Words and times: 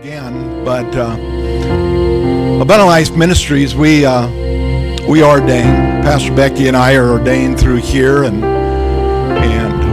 again, 0.00 0.64
but 0.64 0.86
uh, 0.96 1.12
Abundant 2.60 2.88
Life 2.88 3.16
Ministries, 3.16 3.76
we 3.76 4.04
uh, 4.04 4.28
we 5.08 5.22
ordain. 5.22 6.02
Pastor 6.02 6.34
Becky 6.34 6.66
and 6.68 6.76
I 6.76 6.96
are 6.96 7.10
ordained 7.10 7.58
through 7.60 7.76
here, 7.76 8.24
and 8.24 8.44
and 8.44 9.84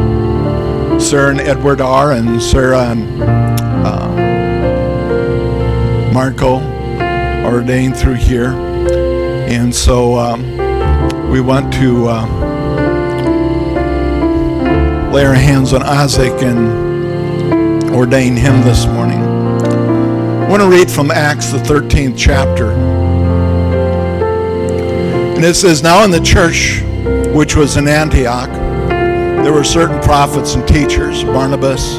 Sarah 1.02 1.30
and 1.30 1.40
Edward 1.40 1.80
are, 1.82 2.14
and 2.14 2.42
Sarah 2.42 2.90
and 2.90 3.22
uh, 3.86 4.08
Marco 6.12 6.60
ordained 7.46 7.96
through 7.96 8.16
here, 8.16 8.54
and 8.54 9.72
so 9.74 10.18
um, 10.18 10.42
we 11.30 11.42
want 11.42 11.72
to 11.76 12.08
uh, 12.08 12.26
lay 15.12 15.26
our 15.26 15.36
hands 15.36 15.74
on 15.74 15.84
Isaac 15.84 16.42
and 16.42 17.94
ordain 17.94 18.36
him 18.36 18.62
this 18.62 18.88
morning. 18.88 19.21
I 20.52 20.54
want 20.56 20.64
to 20.64 20.78
read 20.78 20.92
from 20.92 21.12
Acts, 21.12 21.54
the 21.54 21.60
13th 21.60 22.18
chapter. 22.18 22.74
And 25.34 25.46
it 25.46 25.54
says, 25.54 25.82
Now 25.82 26.04
in 26.04 26.12
the 26.12 26.20
church 26.20 26.82
which 27.34 27.56
was 27.56 27.78
in 27.78 27.88
Antioch, 27.88 28.50
there 29.46 29.54
were 29.54 29.64
certain 29.64 30.02
prophets 30.02 30.56
and 30.56 30.68
teachers 30.68 31.24
Barnabas, 31.24 31.96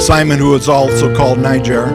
Simon, 0.00 0.38
who 0.38 0.50
was 0.50 0.68
also 0.68 1.12
called 1.12 1.40
Niger, 1.40 1.86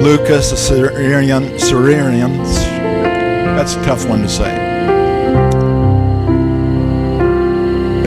Lucas, 0.00 0.52
a 0.52 0.56
Syrian, 0.56 1.58
Syrian. 1.58 2.38
That's 3.58 3.74
a 3.74 3.84
tough 3.84 4.08
one 4.08 4.22
to 4.22 4.28
say. 4.30 4.56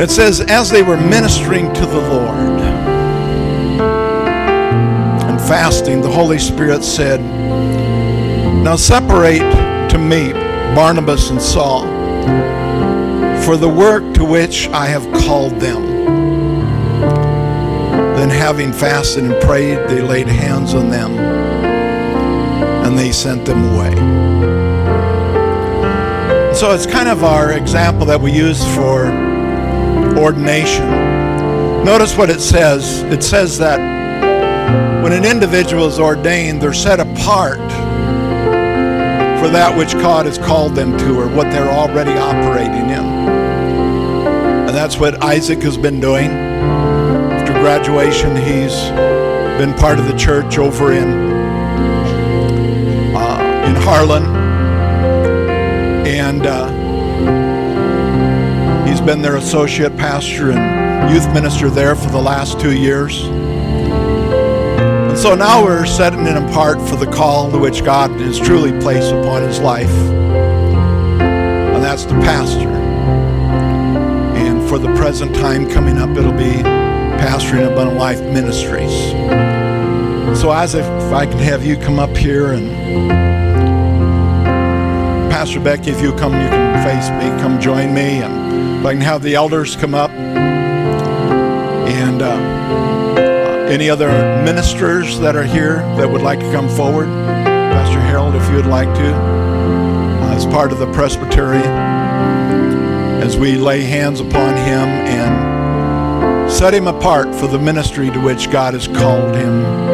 It 0.01 0.09
says, 0.09 0.41
As 0.41 0.71
they 0.71 0.81
were 0.81 0.97
ministering 0.97 1.71
to 1.75 1.85
the 1.85 2.01
Lord, 2.01 2.78
fasting, 5.49 5.99
the 5.99 6.11
Holy 6.11 6.37
Spirit 6.37 6.83
said, 6.83 7.19
Now 8.63 8.75
separate 8.75 9.39
to 9.89 9.97
me 9.97 10.31
Barnabas 10.75 11.31
and 11.31 11.41
Saul 11.41 11.81
for 13.41 13.57
the 13.57 13.67
work 13.67 14.13
to 14.13 14.23
which 14.23 14.67
I 14.67 14.85
have 14.85 15.11
called 15.11 15.53
them. 15.53 15.87
Then, 18.15 18.29
having 18.29 18.71
fasted 18.71 19.23
and 19.23 19.41
prayed, 19.41 19.79
they 19.89 20.01
laid 20.01 20.27
hands 20.27 20.75
on 20.75 20.91
them 20.91 21.17
and 22.85 22.95
they 22.95 23.11
sent 23.11 23.43
them 23.43 23.73
away. 23.73 23.95
So, 26.53 26.73
it's 26.73 26.85
kind 26.85 27.09
of 27.09 27.23
our 27.23 27.53
example 27.53 28.05
that 28.05 28.21
we 28.21 28.31
use 28.31 28.63
for 28.75 29.07
ordination. 30.15 30.87
Notice 31.83 32.15
what 32.15 32.29
it 32.29 32.39
says. 32.39 33.01
It 33.11 33.23
says 33.23 33.57
that 33.57 33.98
when 35.03 35.13
an 35.13 35.23
individual 35.25 35.87
is 35.87 35.97
ordained, 35.99 36.61
they're 36.61 36.73
set 36.73 36.99
apart 36.99 37.59
for 39.39 39.47
that 39.47 39.73
which 39.77 39.93
God 39.93 40.25
has 40.25 40.37
called 40.37 40.75
them 40.75 40.97
to 40.97 41.17
or 41.17 41.27
what 41.29 41.49
they're 41.51 41.71
already 41.71 42.11
operating 42.11 42.89
in. 42.89 43.05
And 44.67 44.69
that's 44.69 44.97
what 44.97 45.23
Isaac 45.23 45.61
has 45.63 45.77
been 45.77 46.01
doing. 46.01 46.29
After 46.29 47.53
graduation, 47.53 48.35
he's 48.35 48.75
been 49.57 49.73
part 49.75 49.97
of 49.97 50.07
the 50.07 50.17
church 50.17 50.57
over 50.57 50.91
in 50.91 51.07
uh, 53.15 53.65
in 53.67 53.75
Harlan, 53.81 54.23
and 56.05 56.45
uh, 56.45 56.67
he's 58.85 58.99
been 58.99 59.21
their 59.21 59.37
associate 59.37 59.95
pastor 59.95 60.51
and 60.51 61.13
youth 61.13 61.33
minister 61.33 61.69
there 61.69 61.95
for 61.95 62.09
the 62.09 62.21
last 62.21 62.59
two 62.59 62.77
years. 62.77 63.23
So 65.19 65.35
now 65.35 65.61
we're 65.61 65.85
setting 65.85 66.25
him 66.25 66.45
apart 66.45 66.79
for 66.87 66.95
the 66.95 67.05
call 67.05 67.51
to 67.51 67.57
which 67.57 67.83
God 67.83 68.09
has 68.21 68.39
truly 68.39 68.71
placed 68.79 69.11
upon 69.11 69.41
his 69.41 69.59
life. 69.59 69.89
And 69.89 71.83
that's 71.83 72.05
the 72.05 72.13
pastor. 72.21 72.69
And 74.39 74.65
for 74.69 74.79
the 74.79 74.87
present 74.95 75.35
time 75.35 75.69
coming 75.69 75.97
up, 75.97 76.11
it'll 76.11 76.31
be 76.31 76.63
pastoring 77.19 77.69
Abundant 77.69 77.99
Life 77.99 78.21
Ministries. 78.21 79.11
So 80.39 80.53
as 80.53 80.73
if, 80.73 80.85
if 80.85 81.11
I 81.11 81.25
can 81.25 81.39
have 81.39 81.65
you 81.65 81.75
come 81.75 81.99
up 81.99 82.15
here 82.15 82.53
and 82.53 82.69
Pastor 85.29 85.59
Becky, 85.59 85.91
if 85.91 86.01
you 86.01 86.13
come, 86.13 86.31
you 86.31 86.47
can 86.47 86.81
face 86.87 87.09
me, 87.09 87.27
come 87.41 87.59
join 87.59 87.93
me. 87.93 88.21
And 88.23 88.79
if 88.79 88.85
I 88.85 88.93
can 88.93 89.01
have 89.01 89.21
the 89.21 89.35
elders 89.35 89.75
come 89.75 89.93
up 89.93 90.11
and 91.89 92.21
uh, 92.21 92.58
any 93.69 93.89
other 93.89 94.09
ministers 94.43 95.19
that 95.19 95.35
are 95.35 95.43
here 95.43 95.77
that 95.97 96.09
would 96.09 96.21
like 96.21 96.39
to 96.39 96.51
come 96.51 96.67
forward? 96.69 97.05
Pastor 97.05 97.99
Harold, 97.99 98.35
if 98.35 98.47
you 98.49 98.55
would 98.55 98.65
like 98.65 98.91
to, 98.95 99.13
uh, 99.13 100.33
as 100.35 100.45
part 100.45 100.71
of 100.71 100.79
the 100.79 100.91
Presbytery, 100.91 101.61
as 103.23 103.37
we 103.37 103.57
lay 103.57 103.81
hands 103.81 104.21
upon 104.21 104.55
him 104.57 104.87
and 104.87 106.51
set 106.51 106.73
him 106.73 106.87
apart 106.87 107.33
for 107.35 107.45
the 107.45 107.59
ministry 107.59 108.09
to 108.09 108.19
which 108.19 108.49
God 108.51 108.73
has 108.73 108.87
called 108.87 109.35
him 109.35 109.88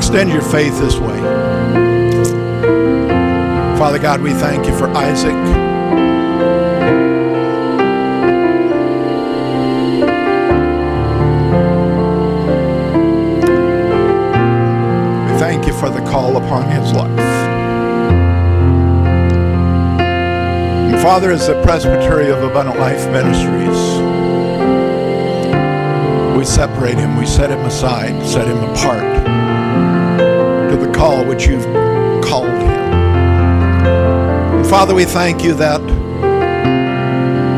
extend 0.00 0.30
your 0.30 0.40
faith 0.40 0.78
this 0.80 0.96
way. 0.96 1.18
Father 3.78 3.98
God, 3.98 4.22
we 4.22 4.32
thank 4.32 4.66
you 4.66 4.74
for 4.74 4.88
Isaac. 4.88 5.34
We 15.26 15.38
thank 15.38 15.66
you 15.66 15.74
for 15.74 15.90
the 15.90 16.00
call 16.10 16.38
upon 16.38 16.70
his 16.70 16.94
life. 16.94 17.10
And 20.88 20.98
Father, 21.02 21.30
as 21.30 21.46
the 21.46 21.62
presbytery 21.62 22.30
of 22.30 22.42
Abundant 22.42 22.78
Life 22.78 23.06
Ministries, 23.10 24.00
we 26.38 26.46
separate 26.46 26.96
him, 26.96 27.18
we 27.18 27.26
set 27.26 27.50
him 27.50 27.60
aside, 27.66 28.26
set 28.26 28.48
him 28.48 28.64
apart 28.64 29.39
the 30.80 30.92
call 30.92 31.24
which 31.24 31.46
you've 31.46 31.64
called 32.24 32.48
him. 32.48 32.92
And 34.58 34.66
Father, 34.66 34.94
we 34.94 35.04
thank 35.04 35.44
you 35.44 35.54
that 35.54 35.80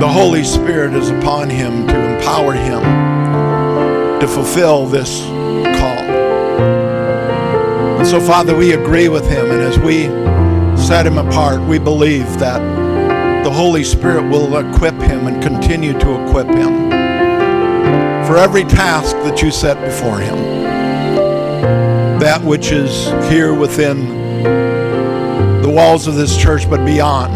the 0.00 0.08
Holy 0.08 0.42
Spirit 0.42 0.94
is 0.94 1.10
upon 1.10 1.48
him 1.48 1.86
to 1.86 2.14
empower 2.14 2.52
him 2.52 2.82
to 4.20 4.26
fulfill 4.26 4.86
this 4.86 5.22
call. 5.22 6.02
And 7.98 8.06
so, 8.06 8.20
Father, 8.20 8.56
we 8.56 8.72
agree 8.72 9.08
with 9.08 9.28
him, 9.28 9.50
and 9.50 9.60
as 9.60 9.78
we 9.78 10.04
set 10.76 11.06
him 11.06 11.18
apart, 11.18 11.60
we 11.62 11.78
believe 11.78 12.26
that 12.40 12.60
the 13.44 13.50
Holy 13.50 13.84
Spirit 13.84 14.22
will 14.28 14.56
equip 14.58 14.94
him 14.94 15.26
and 15.26 15.42
continue 15.42 15.92
to 15.98 16.26
equip 16.26 16.48
him 16.48 16.90
for 18.26 18.38
every 18.38 18.64
task 18.64 19.16
that 19.18 19.42
you 19.42 19.50
set 19.50 19.80
before 19.84 20.18
him 20.18 20.61
that 22.32 22.42
which 22.44 22.72
is 22.72 23.08
here 23.30 23.52
within 23.52 24.08
the 25.60 25.68
walls 25.68 26.06
of 26.06 26.14
this 26.14 26.34
church, 26.34 26.66
but 26.70 26.82
beyond. 26.82 27.30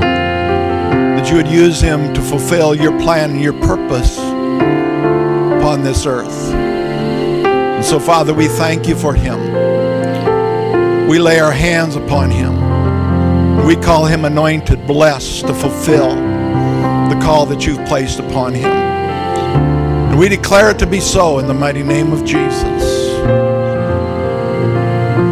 That 0.00 1.28
you 1.28 1.34
would 1.34 1.48
use 1.48 1.80
him 1.80 2.14
to 2.14 2.20
fulfill 2.20 2.72
your 2.72 2.96
plan 3.00 3.32
and 3.32 3.40
your 3.40 3.52
purpose 3.54 4.16
upon 4.18 5.82
this 5.82 6.06
earth. 6.06 6.52
And 6.54 7.84
so, 7.84 7.98
Father, 7.98 8.32
we 8.32 8.46
thank 8.46 8.86
you 8.86 8.94
for 8.94 9.12
him. 9.12 11.08
We 11.08 11.18
lay 11.18 11.40
our 11.40 11.50
hands 11.50 11.96
upon 11.96 12.30
him. 12.30 13.66
We 13.66 13.74
call 13.74 14.06
him 14.06 14.24
anointed, 14.24 14.86
blessed 14.86 15.48
to 15.48 15.52
fulfill 15.54 16.14
the 16.14 17.18
call 17.20 17.44
that 17.46 17.66
you've 17.66 17.84
placed 17.88 18.20
upon 18.20 18.54
him. 18.54 18.70
And 18.70 20.16
we 20.16 20.28
declare 20.28 20.70
it 20.70 20.78
to 20.78 20.86
be 20.86 21.00
so 21.00 21.40
in 21.40 21.48
the 21.48 21.54
mighty 21.54 21.82
name 21.82 22.12
of 22.12 22.24
Jesus. 22.24 22.91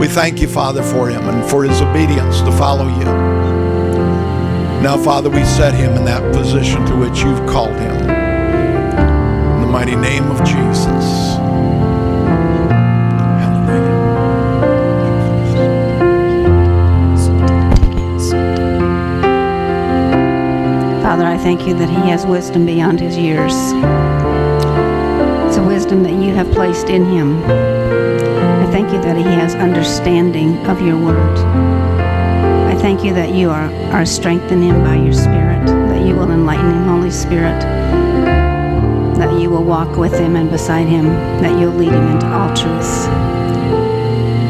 We 0.00 0.08
thank 0.08 0.40
you, 0.40 0.48
Father, 0.48 0.82
for 0.82 1.10
him 1.10 1.28
and 1.28 1.50
for 1.50 1.62
his 1.62 1.82
obedience 1.82 2.40
to 2.40 2.50
follow 2.52 2.88
you. 2.88 3.04
Now, 4.82 4.96
Father, 4.96 5.28
we 5.28 5.44
set 5.44 5.74
him 5.74 5.94
in 5.94 6.06
that 6.06 6.22
position 6.32 6.86
to 6.86 6.96
which 6.96 7.20
you've 7.20 7.46
called 7.46 7.76
him. 7.78 7.96
In 7.96 9.60
the 9.60 9.66
mighty 9.66 9.96
name 9.96 10.24
of 10.30 10.38
Jesus. 10.38 11.36
Father, 21.02 21.26
I 21.26 21.36
thank 21.36 21.66
you 21.66 21.74
that 21.74 21.90
he 21.90 22.08
has 22.08 22.24
wisdom 22.24 22.64
beyond 22.64 23.00
his 23.00 23.18
years. 23.18 23.52
It's 25.46 25.58
a 25.58 25.62
wisdom 25.62 26.02
that 26.04 26.14
you 26.14 26.32
have 26.32 26.50
placed 26.52 26.88
in 26.88 27.04
him. 27.04 28.29
Thank 28.70 28.92
you 28.92 29.00
that 29.02 29.16
he 29.16 29.24
has 29.24 29.56
understanding 29.56 30.56
of 30.66 30.80
your 30.80 30.96
word. 30.96 31.38
I 31.38 32.76
thank 32.80 33.04
you 33.04 33.12
that 33.14 33.34
you 33.34 33.50
are, 33.50 33.68
are 33.92 34.06
strengthening 34.06 34.70
him 34.70 34.84
by 34.84 34.94
your 34.94 35.12
spirit, 35.12 35.66
that 35.66 36.06
you 36.06 36.14
will 36.14 36.30
enlighten 36.30 36.70
him, 36.70 36.84
Holy 36.84 37.10
Spirit, 37.10 37.60
that 39.18 39.40
you 39.40 39.50
will 39.50 39.64
walk 39.64 39.96
with 39.96 40.16
him 40.16 40.36
and 40.36 40.48
beside 40.50 40.86
him, 40.86 41.06
that 41.42 41.58
you'll 41.58 41.74
lead 41.74 41.92
him 41.92 42.08
into 42.08 42.26
all 42.26 42.54
truth. 42.54 43.08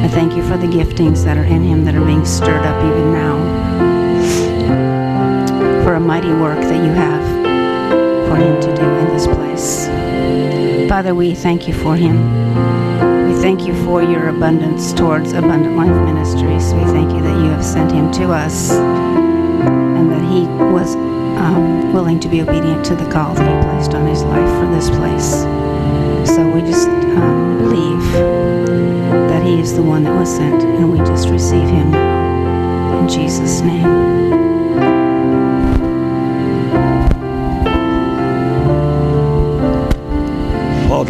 I 0.05 0.09
thank 0.13 0.37
you 0.37 0.43
for 0.43 0.59
the 0.59 0.67
giftings 0.67 1.25
that 1.25 1.39
are 1.39 1.45
in 1.45 1.63
him 1.63 1.85
that 1.87 1.95
are 1.95 2.05
being 2.05 2.27
stirred 2.27 2.67
up 2.67 2.85
even 2.85 3.13
now 3.13 3.41
for 5.83 5.95
a 5.95 6.01
mighty 6.01 6.33
work 6.35 6.61
that 6.61 6.85
you 6.85 6.93
have 6.93 7.25
for 8.29 8.37
him 8.37 8.61
to 8.61 8.77
do 8.77 8.83
in 8.83 9.09
this 9.15 9.27
place. 9.27 9.89
Father, 10.91 11.15
we 11.15 11.35
thank 11.35 11.67
you 11.67 11.73
for 11.73 11.97
him. 11.97 12.70
Thank 13.41 13.67
you 13.67 13.75
for 13.87 14.03
your 14.03 14.29
abundance 14.29 14.93
towards 14.93 15.33
Abundant 15.33 15.75
Life 15.75 15.89
Ministries. 16.05 16.75
We 16.75 16.85
thank 16.93 17.11
you 17.11 17.23
that 17.23 17.43
you 17.43 17.51
have 17.51 17.65
sent 17.65 17.91
him 17.91 18.13
to 18.13 18.33
us 18.33 18.71
and 18.71 20.13
that 20.13 20.23
he 20.31 20.47
was 20.73 20.95
um, 20.95 21.95
willing 21.95 22.21
to 22.21 22.29
be 22.29 22.43
obedient 22.43 22.85
to 22.85 22.95
the 22.95 23.11
call 23.11 23.33
that 23.33 23.51
you 23.51 23.71
placed 23.71 23.95
on 23.95 24.07
his 24.07 24.23
life 24.25 24.49
for 24.61 24.71
this 24.71 24.91
place. 24.91 25.31
So 26.35 26.47
we 26.51 26.61
just 26.61 26.89
um, 26.89 27.59
believe 27.61 28.13
that 28.13 29.43
he 29.43 29.59
is 29.59 29.75
the 29.75 29.83
one 29.83 30.03
that 30.05 30.15
was 30.19 30.29
sent, 30.29 30.63
and 30.63 30.93
we 30.93 30.99
just 30.99 31.31
receive 31.31 31.67
him 31.67 31.95
in 31.95 33.09
Jesus' 33.09 33.63
name. 33.63 34.40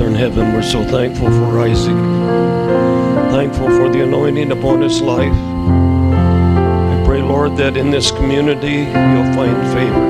Father 0.00 0.12
in 0.12 0.16
heaven, 0.16 0.54
we're 0.54 0.62
so 0.62 0.82
thankful 0.82 1.28
for 1.28 1.60
Isaac. 1.60 1.94
Thankful 3.30 3.68
for 3.68 3.90
the 3.90 4.02
anointing 4.02 4.50
upon 4.50 4.80
his 4.80 5.02
life. 5.02 5.30
I 5.30 7.02
pray, 7.04 7.20
Lord, 7.20 7.58
that 7.58 7.76
in 7.76 7.90
this 7.90 8.10
community 8.10 8.76
you'll 8.76 9.34
find 9.34 9.54
favor. 9.74 10.06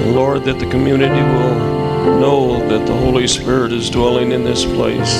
And 0.00 0.14
Lord, 0.14 0.44
that 0.44 0.58
the 0.58 0.70
community 0.70 1.20
will 1.20 2.20
know 2.20 2.66
that 2.70 2.86
the 2.86 2.94
Holy 2.94 3.28
Spirit 3.28 3.70
is 3.70 3.90
dwelling 3.90 4.32
in 4.32 4.44
this 4.44 4.64
place. 4.64 5.14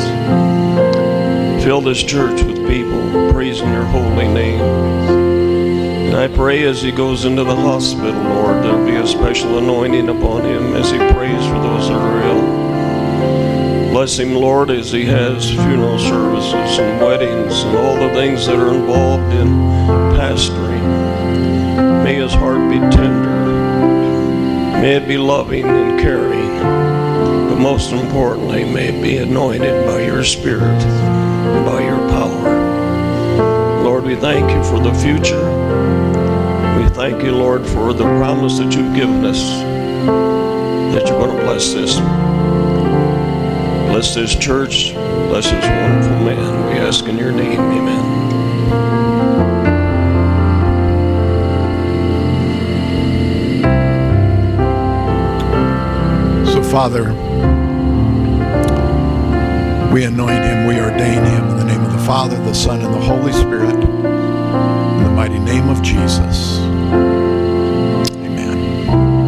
Fill 1.62 1.82
this 1.82 2.02
church 2.02 2.42
with 2.44 2.66
people 2.66 3.30
praising 3.30 3.70
your 3.74 3.84
holy 3.84 4.26
name. 4.26 4.62
And 6.08 6.16
I 6.16 6.28
pray 6.28 6.64
as 6.64 6.80
he 6.80 6.90
goes 6.90 7.26
into 7.26 7.44
the 7.44 7.56
hospital, 7.56 8.22
Lord, 8.22 8.64
there'll 8.64 8.86
be 8.86 8.96
a 8.96 9.06
special 9.06 9.58
anointing 9.58 10.08
upon 10.08 10.46
him 10.46 10.74
as 10.74 10.90
he 10.90 10.96
prays 10.96 11.44
for 11.44 11.60
those 11.60 11.88
that 11.88 12.00
are 12.00 12.22
ill. 12.22 12.61
Bless 13.92 14.18
him, 14.18 14.34
Lord, 14.34 14.70
as 14.70 14.90
he 14.90 15.04
has 15.04 15.50
funeral 15.50 15.98
services 15.98 16.78
and 16.78 17.00
weddings 17.00 17.62
and 17.62 17.76
all 17.76 17.94
the 17.94 18.12
things 18.14 18.46
that 18.46 18.56
are 18.56 18.74
involved 18.74 19.32
in 19.34 19.48
pastoring. 20.18 20.82
May 22.02 22.14
his 22.14 22.32
heart 22.32 22.70
be 22.70 22.78
tender. 22.78 23.42
May 24.80 24.96
it 24.96 25.06
be 25.06 25.18
loving 25.18 25.66
and 25.66 26.00
caring. 26.00 26.58
But 27.48 27.60
most 27.60 27.92
importantly, 27.92 28.64
may 28.64 28.88
it 28.88 29.02
be 29.02 29.18
anointed 29.18 29.86
by 29.86 30.02
your 30.04 30.24
Spirit 30.24 30.82
and 30.82 31.64
by 31.64 31.84
your 31.84 31.98
power. 32.08 33.84
Lord, 33.84 34.04
we 34.04 34.16
thank 34.16 34.50
you 34.50 34.64
for 34.64 34.80
the 34.80 34.94
future. 34.94 35.46
We 36.78 36.88
thank 36.94 37.22
you, 37.22 37.32
Lord, 37.32 37.66
for 37.66 37.92
the 37.92 38.04
promise 38.04 38.58
that 38.58 38.74
you've 38.74 38.96
given 38.96 39.24
us 39.24 39.40
that 40.94 41.06
you're 41.06 41.18
going 41.18 41.36
to 41.36 41.42
bless 41.44 41.72
this 41.72 41.96
Bless 43.92 44.14
this 44.14 44.34
church. 44.34 44.94
Bless 44.94 45.50
this 45.50 45.66
wonderful 45.66 46.16
man. 46.24 46.66
We 46.66 46.78
ask 46.80 47.04
in 47.04 47.18
your 47.18 47.30
name. 47.30 47.60
Amen. 47.60 48.02
So, 56.46 56.62
Father, 56.62 57.12
we 59.92 60.04
anoint 60.04 60.42
him, 60.42 60.66
we 60.66 60.80
ordain 60.80 61.22
him 61.22 61.48
in 61.50 61.56
the 61.58 61.64
name 61.64 61.84
of 61.84 61.92
the 61.92 61.98
Father, 62.06 62.36
the 62.44 62.54
Son, 62.54 62.80
and 62.80 62.94
the 62.94 62.98
Holy 62.98 63.32
Spirit, 63.32 63.74
in 63.74 65.04
the 65.04 65.10
mighty 65.10 65.38
name 65.38 65.68
of 65.68 65.82
Jesus. 65.82 66.58
Well, 68.86 69.21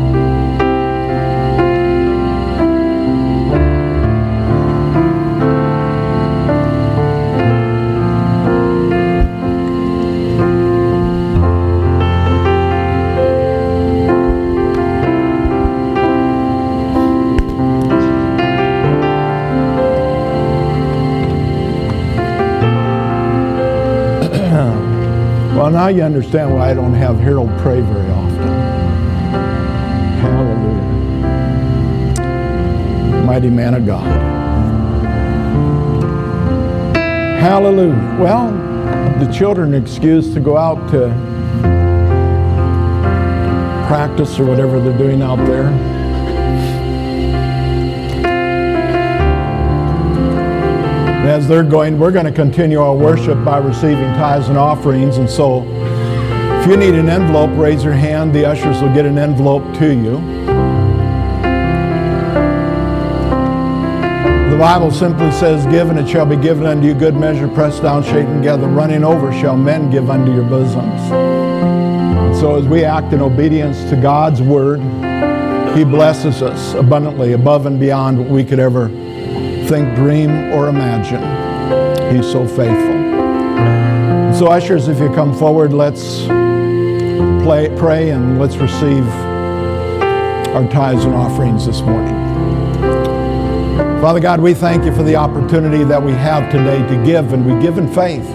now 25.85 25.91
you 25.91 26.03
understand 26.03 26.51
why 26.55 26.71
I 26.71 26.73
don't 26.73 26.95
have 26.95 27.19
Harold 27.21 27.51
pray 27.59 27.83
very 27.83 28.11
often. 28.11 28.49
Hallelujah. 30.25 30.83
Mighty 33.27 33.51
man 33.51 33.75
of 33.75 33.85
God. 33.85 34.07
Hallelujah. 37.39 38.17
Well, 38.19 38.51
the 39.23 39.31
children 39.31 39.75
excuse 39.75 40.33
to 40.33 40.41
go 40.41 40.57
out 40.57 40.91
to 40.93 41.09
practice 43.87 44.41
or 44.41 44.47
whatever 44.47 44.81
they're 44.81 44.97
doing 44.97 45.21
out 45.21 45.37
there. 45.45 45.69
as 51.27 51.49
they're 51.49 51.65
going, 51.65 51.99
we're 51.99 52.13
going 52.13 52.27
to 52.27 52.33
continue 52.33 52.79
our 52.79 52.95
worship 52.95 53.43
by 53.45 53.59
receiving 53.59 54.05
tithes 54.15 54.49
and 54.49 54.59
offerings. 54.59 55.17
And 55.17 55.29
so, 55.29 55.63
if 56.65 56.71
you 56.71 56.79
need 56.79 56.95
an 56.95 57.11
envelope, 57.11 57.51
raise 57.59 57.85
your 57.85 57.93
hand. 57.93 58.35
The 58.35 58.47
ushers 58.47 58.81
will 58.81 58.95
get 58.95 59.05
an 59.05 59.19
envelope 59.19 59.63
to 59.75 59.89
you. 59.93 60.13
The 64.51 64.57
Bible 64.59 64.91
simply 64.91 65.31
says, 65.33 65.67
Give 65.67 65.91
and 65.91 65.99
it 65.99 66.09
shall 66.09 66.25
be 66.25 66.37
given 66.37 66.65
unto 66.65 66.87
you, 66.87 66.95
good 66.95 67.17
measure, 67.17 67.49
pressed 67.49 67.83
down, 67.83 68.03
shaken 68.03 68.39
together, 68.39 68.67
running 68.67 69.05
over, 69.05 69.31
shall 69.31 69.59
men 69.59 69.91
give 69.91 70.09
unto 70.09 70.33
your 70.33 70.45
bosoms. 70.45 71.07
So, 72.41 72.57
as 72.57 72.65
we 72.65 72.83
act 72.83 73.13
in 73.13 73.21
obedience 73.21 73.85
to 73.91 73.97
God's 73.97 74.41
word, 74.41 74.81
He 75.77 75.85
blesses 75.85 76.41
us 76.41 76.73
abundantly, 76.73 77.35
above 77.35 77.67
and 77.67 77.79
beyond 77.79 78.19
what 78.19 78.31
we 78.31 78.43
could 78.43 78.59
ever 78.59 78.89
think, 79.69 79.95
dream, 79.97 80.31
or 80.55 80.71
imagine. 80.71 81.21
He's 82.17 82.25
so 82.25 82.49
faithful. 82.49 83.05
So, 84.33 84.47
ushers, 84.47 84.89
if 84.89 84.99
you 84.99 85.11
come 85.11 85.37
forward, 85.37 85.75
let's 85.75 86.27
play, 87.45 87.69
pray 87.77 88.09
and 88.09 88.41
let's 88.41 88.57
receive 88.57 89.07
our 90.55 90.67
tithes 90.71 91.05
and 91.05 91.15
offerings 91.15 91.67
this 91.67 91.83
morning. 91.83 92.15
Father 94.01 94.19
God, 94.19 94.41
we 94.41 94.55
thank 94.55 94.87
you 94.87 94.95
for 94.95 95.03
the 95.03 95.15
opportunity 95.15 95.85
that 95.85 96.03
we 96.03 96.13
have 96.13 96.51
today 96.51 96.79
to 96.89 97.05
give, 97.05 97.35
and 97.35 97.45
we 97.45 97.61
give 97.63 97.77
in 97.77 97.87
faith, 97.93 98.27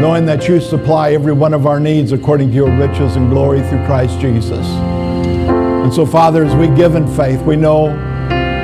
knowing 0.00 0.24
that 0.24 0.46
you 0.46 0.60
supply 0.60 1.14
every 1.14 1.32
one 1.32 1.52
of 1.52 1.66
our 1.66 1.80
needs 1.80 2.12
according 2.12 2.50
to 2.50 2.54
your 2.54 2.70
riches 2.76 3.16
and 3.16 3.28
glory 3.28 3.60
through 3.68 3.84
Christ 3.86 4.20
Jesus. 4.20 4.64
And 4.68 5.92
so, 5.92 6.06
Father, 6.06 6.44
as 6.44 6.54
we 6.54 6.68
give 6.76 6.94
in 6.94 7.08
faith, 7.16 7.42
we 7.42 7.56
know 7.56 7.88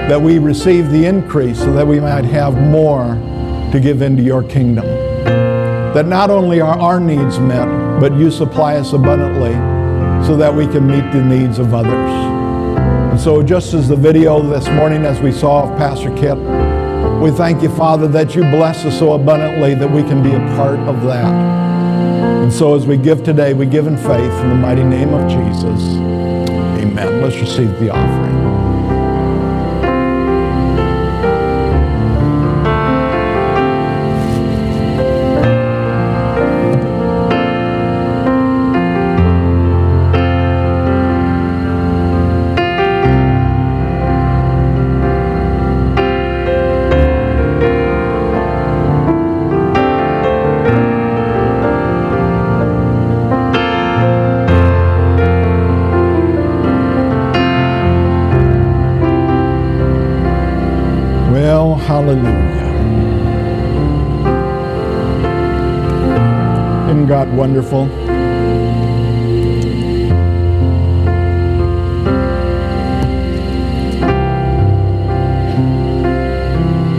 that 0.08 0.22
we 0.22 0.38
receive 0.38 0.92
the 0.92 1.04
increase 1.04 1.58
so 1.58 1.72
that 1.72 1.84
we 1.84 1.98
might 1.98 2.24
have 2.24 2.56
more 2.56 3.06
to 3.72 3.80
give 3.80 4.02
into 4.02 4.22
your 4.22 4.44
kingdom. 4.44 4.84
That 5.96 6.06
not 6.06 6.28
only 6.28 6.60
are 6.60 6.78
our 6.78 7.00
needs 7.00 7.38
met, 7.38 7.66
but 7.98 8.12
you 8.18 8.30
supply 8.30 8.76
us 8.76 8.92
abundantly 8.92 9.54
so 10.26 10.36
that 10.36 10.54
we 10.54 10.66
can 10.66 10.86
meet 10.86 11.10
the 11.10 11.24
needs 11.24 11.58
of 11.58 11.72
others. 11.72 12.10
And 13.10 13.18
so, 13.18 13.42
just 13.42 13.72
as 13.72 13.88
the 13.88 13.96
video 13.96 14.42
this 14.42 14.68
morning, 14.68 15.06
as 15.06 15.20
we 15.20 15.32
saw 15.32 15.62
of 15.62 15.78
Pastor 15.78 16.14
Kip, 16.14 16.36
we 17.22 17.30
thank 17.30 17.62
you, 17.62 17.74
Father, 17.74 18.08
that 18.08 18.34
you 18.34 18.42
bless 18.42 18.84
us 18.84 18.98
so 18.98 19.14
abundantly 19.14 19.74
that 19.74 19.90
we 19.90 20.02
can 20.02 20.22
be 20.22 20.34
a 20.34 20.54
part 20.54 20.78
of 20.80 21.02
that. 21.04 21.32
And 22.42 22.52
so, 22.52 22.74
as 22.74 22.86
we 22.86 22.98
give 22.98 23.24
today, 23.24 23.54
we 23.54 23.64
give 23.64 23.86
in 23.86 23.96
faith 23.96 24.32
in 24.42 24.48
the 24.50 24.54
mighty 24.54 24.84
name 24.84 25.14
of 25.14 25.26
Jesus. 25.30 25.82
Amen. 26.78 27.22
Let's 27.22 27.36
receive 27.36 27.70
the 27.80 27.88
offering. 27.88 28.65
What 67.72 67.90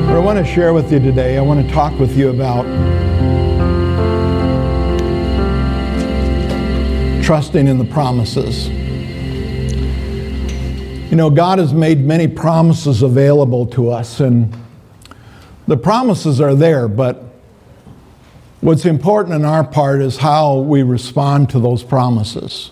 I 0.09 0.19
want 0.19 0.37
to 0.37 0.45
share 0.45 0.73
with 0.73 0.91
you 0.91 0.99
today, 0.99 1.37
I 1.37 1.41
want 1.41 1.65
to 1.65 1.73
talk 1.73 1.97
with 1.99 2.17
you 2.17 2.29
about 2.29 2.65
trusting 7.23 7.65
in 7.67 7.77
the 7.77 7.85
promises. 7.85 8.67
You 11.09 11.15
know, 11.15 11.29
God 11.29 11.59
has 11.59 11.73
made 11.73 12.01
many 12.01 12.27
promises 12.27 13.03
available 13.03 13.65
to 13.67 13.89
us, 13.89 14.19
and 14.19 14.53
the 15.65 15.77
promises 15.77 16.41
are 16.41 16.55
there, 16.55 16.89
but 16.89 17.23
what's 18.67 18.83
important 18.83 19.33
in 19.33 19.45
our 19.45 19.63
part 19.63 20.01
is 20.01 20.17
how 20.17 20.57
we 20.57 20.83
respond 20.83 21.49
to 21.49 21.57
those 21.57 21.83
promises. 21.83 22.71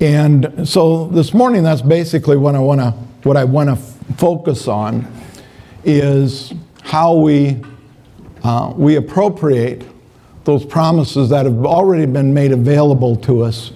And 0.00 0.66
so 0.66 1.08
this 1.08 1.34
morning, 1.34 1.62
that's 1.62 1.82
basically 1.82 2.38
what 2.38 2.54
I 2.54 2.60
want 2.60 2.80
to 2.80 2.92
what 3.28 3.36
I 3.36 3.44
want 3.44 3.68
to 3.68 3.76
focus 4.14 4.66
on 4.66 5.06
is 5.84 6.54
how 6.82 7.14
we 7.14 7.62
uh, 8.42 8.72
we 8.74 8.96
appropriate 8.96 9.84
those 10.44 10.64
promises 10.64 11.28
that 11.28 11.44
have 11.44 11.66
already 11.66 12.06
been 12.06 12.32
made 12.32 12.52
available 12.52 13.16
to 13.16 13.42
us 13.42 13.72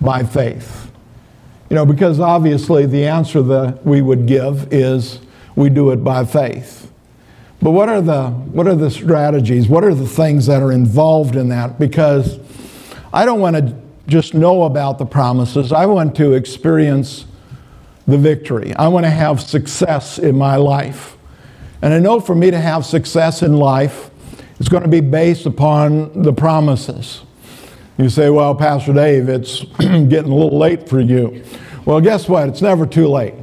by 0.00 0.22
faith. 0.22 0.90
You 1.68 1.74
know, 1.74 1.84
because 1.84 2.20
obviously 2.20 2.86
the 2.86 3.04
answer 3.04 3.42
that 3.42 3.84
we 3.84 4.00
would 4.00 4.24
give 4.24 4.72
is 4.72 5.20
we 5.56 5.68
do 5.68 5.90
it 5.90 6.02
by 6.02 6.24
faith. 6.24 6.77
But 7.60 7.72
what 7.72 7.88
are 7.88 8.00
the 8.00 8.30
what 8.30 8.68
are 8.68 8.76
the 8.76 8.90
strategies? 8.90 9.68
What 9.68 9.84
are 9.84 9.94
the 9.94 10.06
things 10.06 10.46
that 10.46 10.62
are 10.62 10.72
involved 10.72 11.34
in 11.34 11.48
that? 11.48 11.78
Because 11.78 12.38
I 13.12 13.24
don't 13.24 13.40
want 13.40 13.56
to 13.56 13.74
just 14.06 14.34
know 14.34 14.62
about 14.62 14.98
the 14.98 15.06
promises. 15.06 15.72
I 15.72 15.86
want 15.86 16.16
to 16.16 16.34
experience 16.34 17.26
the 18.06 18.16
victory. 18.16 18.74
I 18.74 18.88
want 18.88 19.04
to 19.04 19.10
have 19.10 19.40
success 19.40 20.18
in 20.18 20.36
my 20.36 20.56
life. 20.56 21.16
And 21.82 21.92
I 21.92 21.98
know 21.98 22.20
for 22.20 22.34
me 22.34 22.50
to 22.50 22.58
have 22.58 22.86
success 22.86 23.42
in 23.42 23.56
life, 23.56 24.10
it's 24.58 24.68
going 24.68 24.82
to 24.82 24.88
be 24.88 25.00
based 25.00 25.46
upon 25.46 26.22
the 26.22 26.32
promises. 26.32 27.22
You 27.98 28.08
say, 28.08 28.30
well, 28.30 28.54
Pastor 28.54 28.92
Dave, 28.92 29.28
it's 29.28 29.62
getting 29.78 30.32
a 30.32 30.34
little 30.34 30.58
late 30.58 30.88
for 30.88 31.00
you. 31.00 31.44
Well, 31.84 32.00
guess 32.00 32.28
what? 32.28 32.48
It's 32.48 32.62
never 32.62 32.86
too 32.86 33.08
late. 33.08 33.34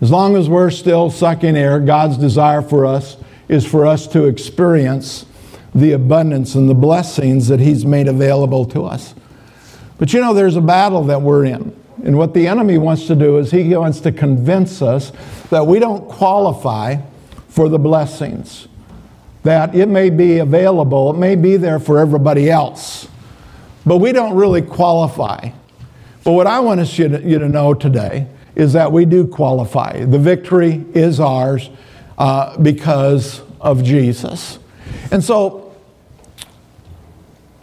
As 0.00 0.10
long 0.10 0.36
as 0.36 0.48
we're 0.48 0.70
still 0.70 1.10
sucking 1.10 1.56
air, 1.56 1.78
God's 1.80 2.16
desire 2.16 2.62
for 2.62 2.86
us 2.86 3.16
is 3.48 3.66
for 3.66 3.86
us 3.86 4.06
to 4.08 4.24
experience 4.24 5.26
the 5.74 5.92
abundance 5.92 6.54
and 6.54 6.68
the 6.68 6.74
blessings 6.74 7.48
that 7.48 7.60
He's 7.60 7.84
made 7.84 8.08
available 8.08 8.64
to 8.66 8.84
us. 8.84 9.14
But 9.98 10.12
you 10.12 10.20
know, 10.20 10.32
there's 10.32 10.56
a 10.56 10.62
battle 10.62 11.04
that 11.04 11.20
we're 11.20 11.44
in. 11.44 11.76
And 12.02 12.16
what 12.16 12.32
the 12.32 12.46
enemy 12.46 12.78
wants 12.78 13.06
to 13.08 13.14
do 13.14 13.36
is 13.36 13.50
he 13.50 13.76
wants 13.76 14.00
to 14.00 14.12
convince 14.12 14.80
us 14.80 15.12
that 15.50 15.66
we 15.66 15.78
don't 15.78 16.08
qualify 16.08 16.96
for 17.48 17.68
the 17.68 17.78
blessings, 17.78 18.68
that 19.42 19.74
it 19.74 19.86
may 19.86 20.08
be 20.08 20.38
available, 20.38 21.10
it 21.10 21.18
may 21.18 21.36
be 21.36 21.58
there 21.58 21.78
for 21.78 21.98
everybody 21.98 22.48
else 22.48 23.06
but 23.86 23.98
we 23.98 24.12
don't 24.12 24.34
really 24.34 24.62
qualify. 24.62 25.50
But 26.24 26.32
what 26.32 26.46
I 26.46 26.60
want 26.60 26.98
you 26.98 27.08
to, 27.08 27.22
you 27.22 27.38
to 27.38 27.48
know 27.48 27.74
today 27.74 28.26
is 28.60 28.74
that 28.74 28.92
we 28.92 29.06
do 29.06 29.26
qualify. 29.26 30.04
The 30.04 30.18
victory 30.18 30.84
is 30.92 31.18
ours 31.18 31.70
uh, 32.18 32.58
because 32.58 33.40
of 33.58 33.82
Jesus. 33.82 34.58
And 35.10 35.24
so, 35.24 35.74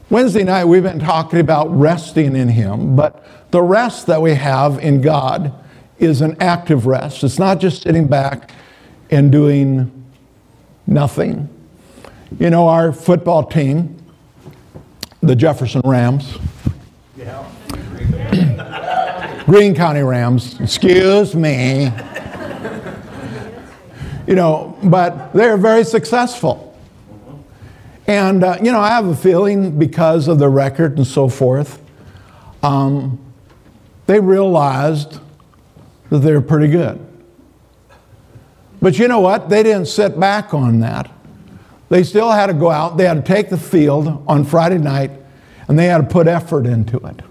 Wednesday 0.10 0.44
night 0.44 0.66
we've 0.66 0.82
been 0.82 1.00
talking 1.00 1.39
about 1.39 1.70
resting 1.70 2.36
in 2.36 2.50
Him, 2.50 2.96
but 2.96 3.24
the 3.51 3.62
rest 3.62 4.08
that 4.08 4.24
we 4.24 4.34
have 4.34 4.80
in 4.80 5.01
God 5.01 5.54
is 6.00 6.22
an 6.22 6.36
active 6.39 6.88
rest. 6.88 7.24
It's 7.24 7.38
not 7.38 7.60
just 7.60 7.84
sitting 7.84 8.08
back 8.08 8.50
and 9.12 9.32
doing 9.32 9.92
nothing. 10.88 11.48
You 12.39 12.50
know, 12.50 12.68
our 12.68 12.92
football 12.92 13.44
team, 13.44 13.96
the 15.22 15.36
Jefferson 15.36 15.82
Rams. 15.86 16.39
Greene 19.48 19.74
County 19.74 20.01
Rams, 20.01 20.60
excuse 20.60 21.34
me. 21.34 21.89
You 24.27 24.36
know, 24.36 24.77
but 24.84 25.32
they're 25.32 25.56
very 25.56 25.86
successful. 25.86 26.77
And, 28.08 28.44
uh, 28.44 28.58
you 28.62 28.74
know, 28.74 28.82
I 28.82 28.89
have 28.89 29.08
a 29.08 29.16
feeling 29.16 29.80
because 29.80 30.27
of 30.27 30.38
the 30.38 30.50
record 30.50 30.98
and 30.98 31.08
so 31.08 31.30
forth, 31.30 31.82
um, 32.62 33.20
they 34.06 34.20
realized 34.20 35.22
that 36.10 36.20
they 36.20 36.34
were 36.34 36.42
pretty 36.42 36.68
good. 36.68 37.00
But 38.82 39.00
you 39.00 39.08
know 39.08 39.22
what? 39.22 39.48
They 39.48 39.63
didn't 39.63 39.88
sit 39.88 40.20
back 40.20 40.54
on 40.54 40.82
that. 40.82 41.10
They 41.88 42.04
still 42.04 42.32
had 42.32 42.48
to 42.48 42.54
go 42.54 42.70
out, 42.70 42.98
they 42.98 43.06
had 43.06 43.25
to 43.25 43.34
take 43.34 43.50
the 43.50 43.58
field 43.58 44.25
on 44.27 44.44
Friday 44.44 44.77
night, 44.77 45.12
and 45.70 45.80
they 45.80 45.86
had 45.86 46.00
to 46.00 46.04
put 46.04 46.27
effort 46.27 46.66
into 46.66 46.98
it. 46.98 47.22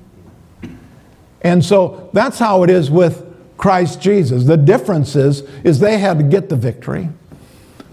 And 1.42 1.64
so 1.64 2.10
that's 2.12 2.38
how 2.38 2.62
it 2.62 2.70
is 2.70 2.90
with 2.90 3.24
Christ 3.56 4.00
Jesus. 4.00 4.44
The 4.44 4.56
difference 4.56 5.16
is, 5.16 5.40
is 5.64 5.78
they 5.78 5.98
had 5.98 6.18
to 6.18 6.24
get 6.24 6.48
the 6.48 6.56
victory. 6.56 7.08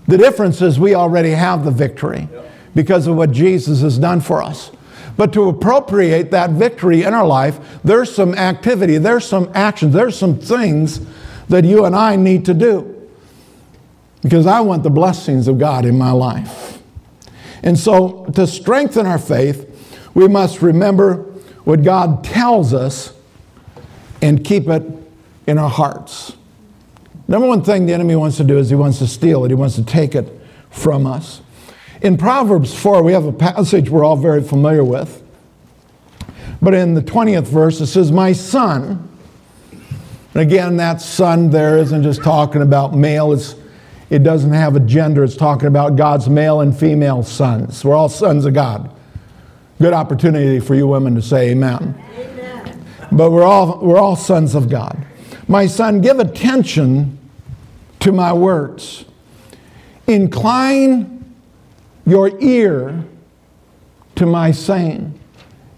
The 0.07 0.17
difference 0.17 0.61
is 0.61 0.79
we 0.79 0.95
already 0.95 1.31
have 1.31 1.63
the 1.63 1.71
victory 1.71 2.27
because 2.75 3.07
of 3.07 3.15
what 3.15 3.31
Jesus 3.31 3.81
has 3.81 3.97
done 3.97 4.21
for 4.21 4.43
us. 4.43 4.71
But 5.15 5.31
to 5.33 5.47
appropriate 5.47 6.31
that 6.31 6.51
victory 6.51 7.03
in 7.03 7.13
our 7.13 7.25
life, 7.25 7.79
there's 7.83 8.13
some 8.13 8.33
activity, 8.33 8.97
there's 8.97 9.25
some 9.25 9.51
actions, 9.53 9.93
there's 9.93 10.17
some 10.17 10.39
things 10.39 10.99
that 11.49 11.63
you 11.63 11.85
and 11.85 11.95
I 11.95 12.15
need 12.15 12.45
to 12.45 12.53
do 12.53 12.89
because 14.21 14.47
I 14.47 14.61
want 14.61 14.83
the 14.83 14.89
blessings 14.89 15.47
of 15.47 15.59
God 15.59 15.85
in 15.85 15.97
my 15.97 16.11
life. 16.11 16.81
And 17.61 17.77
so, 17.77 18.25
to 18.35 18.47
strengthen 18.47 19.05
our 19.05 19.19
faith, 19.19 19.69
we 20.13 20.27
must 20.27 20.61
remember 20.61 21.23
what 21.63 21.83
God 21.83 22.23
tells 22.23 22.73
us 22.73 23.13
and 24.23 24.43
keep 24.43 24.69
it 24.69 24.81
in 25.45 25.57
our 25.57 25.69
hearts. 25.69 26.33
Number 27.27 27.47
one 27.47 27.61
thing 27.63 27.85
the 27.85 27.93
enemy 27.93 28.15
wants 28.15 28.37
to 28.37 28.43
do 28.43 28.57
is 28.57 28.69
he 28.69 28.75
wants 28.75 28.99
to 28.99 29.07
steal 29.07 29.43
it, 29.43 29.49
he 29.49 29.55
wants 29.55 29.75
to 29.75 29.83
take 29.83 30.15
it 30.15 30.27
from 30.71 31.05
us. 31.05 31.41
In 32.01 32.17
Proverbs 32.17 32.73
4, 32.73 33.03
we 33.03 33.13
have 33.13 33.25
a 33.25 33.33
passage 33.33 33.89
we're 33.89 34.03
all 34.03 34.15
very 34.15 34.41
familiar 34.41 34.83
with. 34.83 35.21
But 36.61 36.73
in 36.73 36.93
the 36.93 37.01
20th 37.01 37.47
verse, 37.47 37.81
it 37.81 37.87
says, 37.87 38.11
My 38.11 38.31
son, 38.31 39.09
and 40.33 40.41
again, 40.41 40.77
that 40.77 41.01
son 41.01 41.49
there 41.49 41.77
isn't 41.77 42.03
just 42.03 42.23
talking 42.23 42.61
about 42.61 42.95
male, 42.95 43.33
it's 43.33 43.55
it 44.09 44.21
doesn't 44.23 44.53
have 44.53 44.75
a 44.75 44.79
gender. 44.79 45.23
It's 45.23 45.35
talking 45.35 45.67
about 45.67 45.95
God's 45.95 46.29
male 46.29 46.61
and 46.61 46.77
female 46.77 47.23
sons. 47.23 47.83
We're 47.83 47.95
all 47.95 48.09
sons 48.09 48.45
of 48.45 48.53
God. 48.53 48.91
Good 49.79 49.93
opportunity 49.93 50.59
for 50.59 50.75
you 50.75 50.85
women 50.85 51.15
to 51.15 51.21
say 51.21 51.49
amen. 51.49 51.99
amen. 52.13 52.32
But 53.13 53.31
we're 53.31 53.43
all, 53.43 53.79
we're 53.79 53.99
all 53.99 54.15
sons 54.15 54.55
of 54.55 54.69
God. 54.69 55.05
My 55.47 55.67
son, 55.67 56.01
give 56.01 56.19
attention 56.19 57.19
to 57.99 58.11
my 58.11 58.33
words. 58.33 59.05
Incline 60.07 61.35
your 62.05 62.37
ear 62.41 63.05
to 64.15 64.25
my 64.25 64.51
saying. 64.51 65.19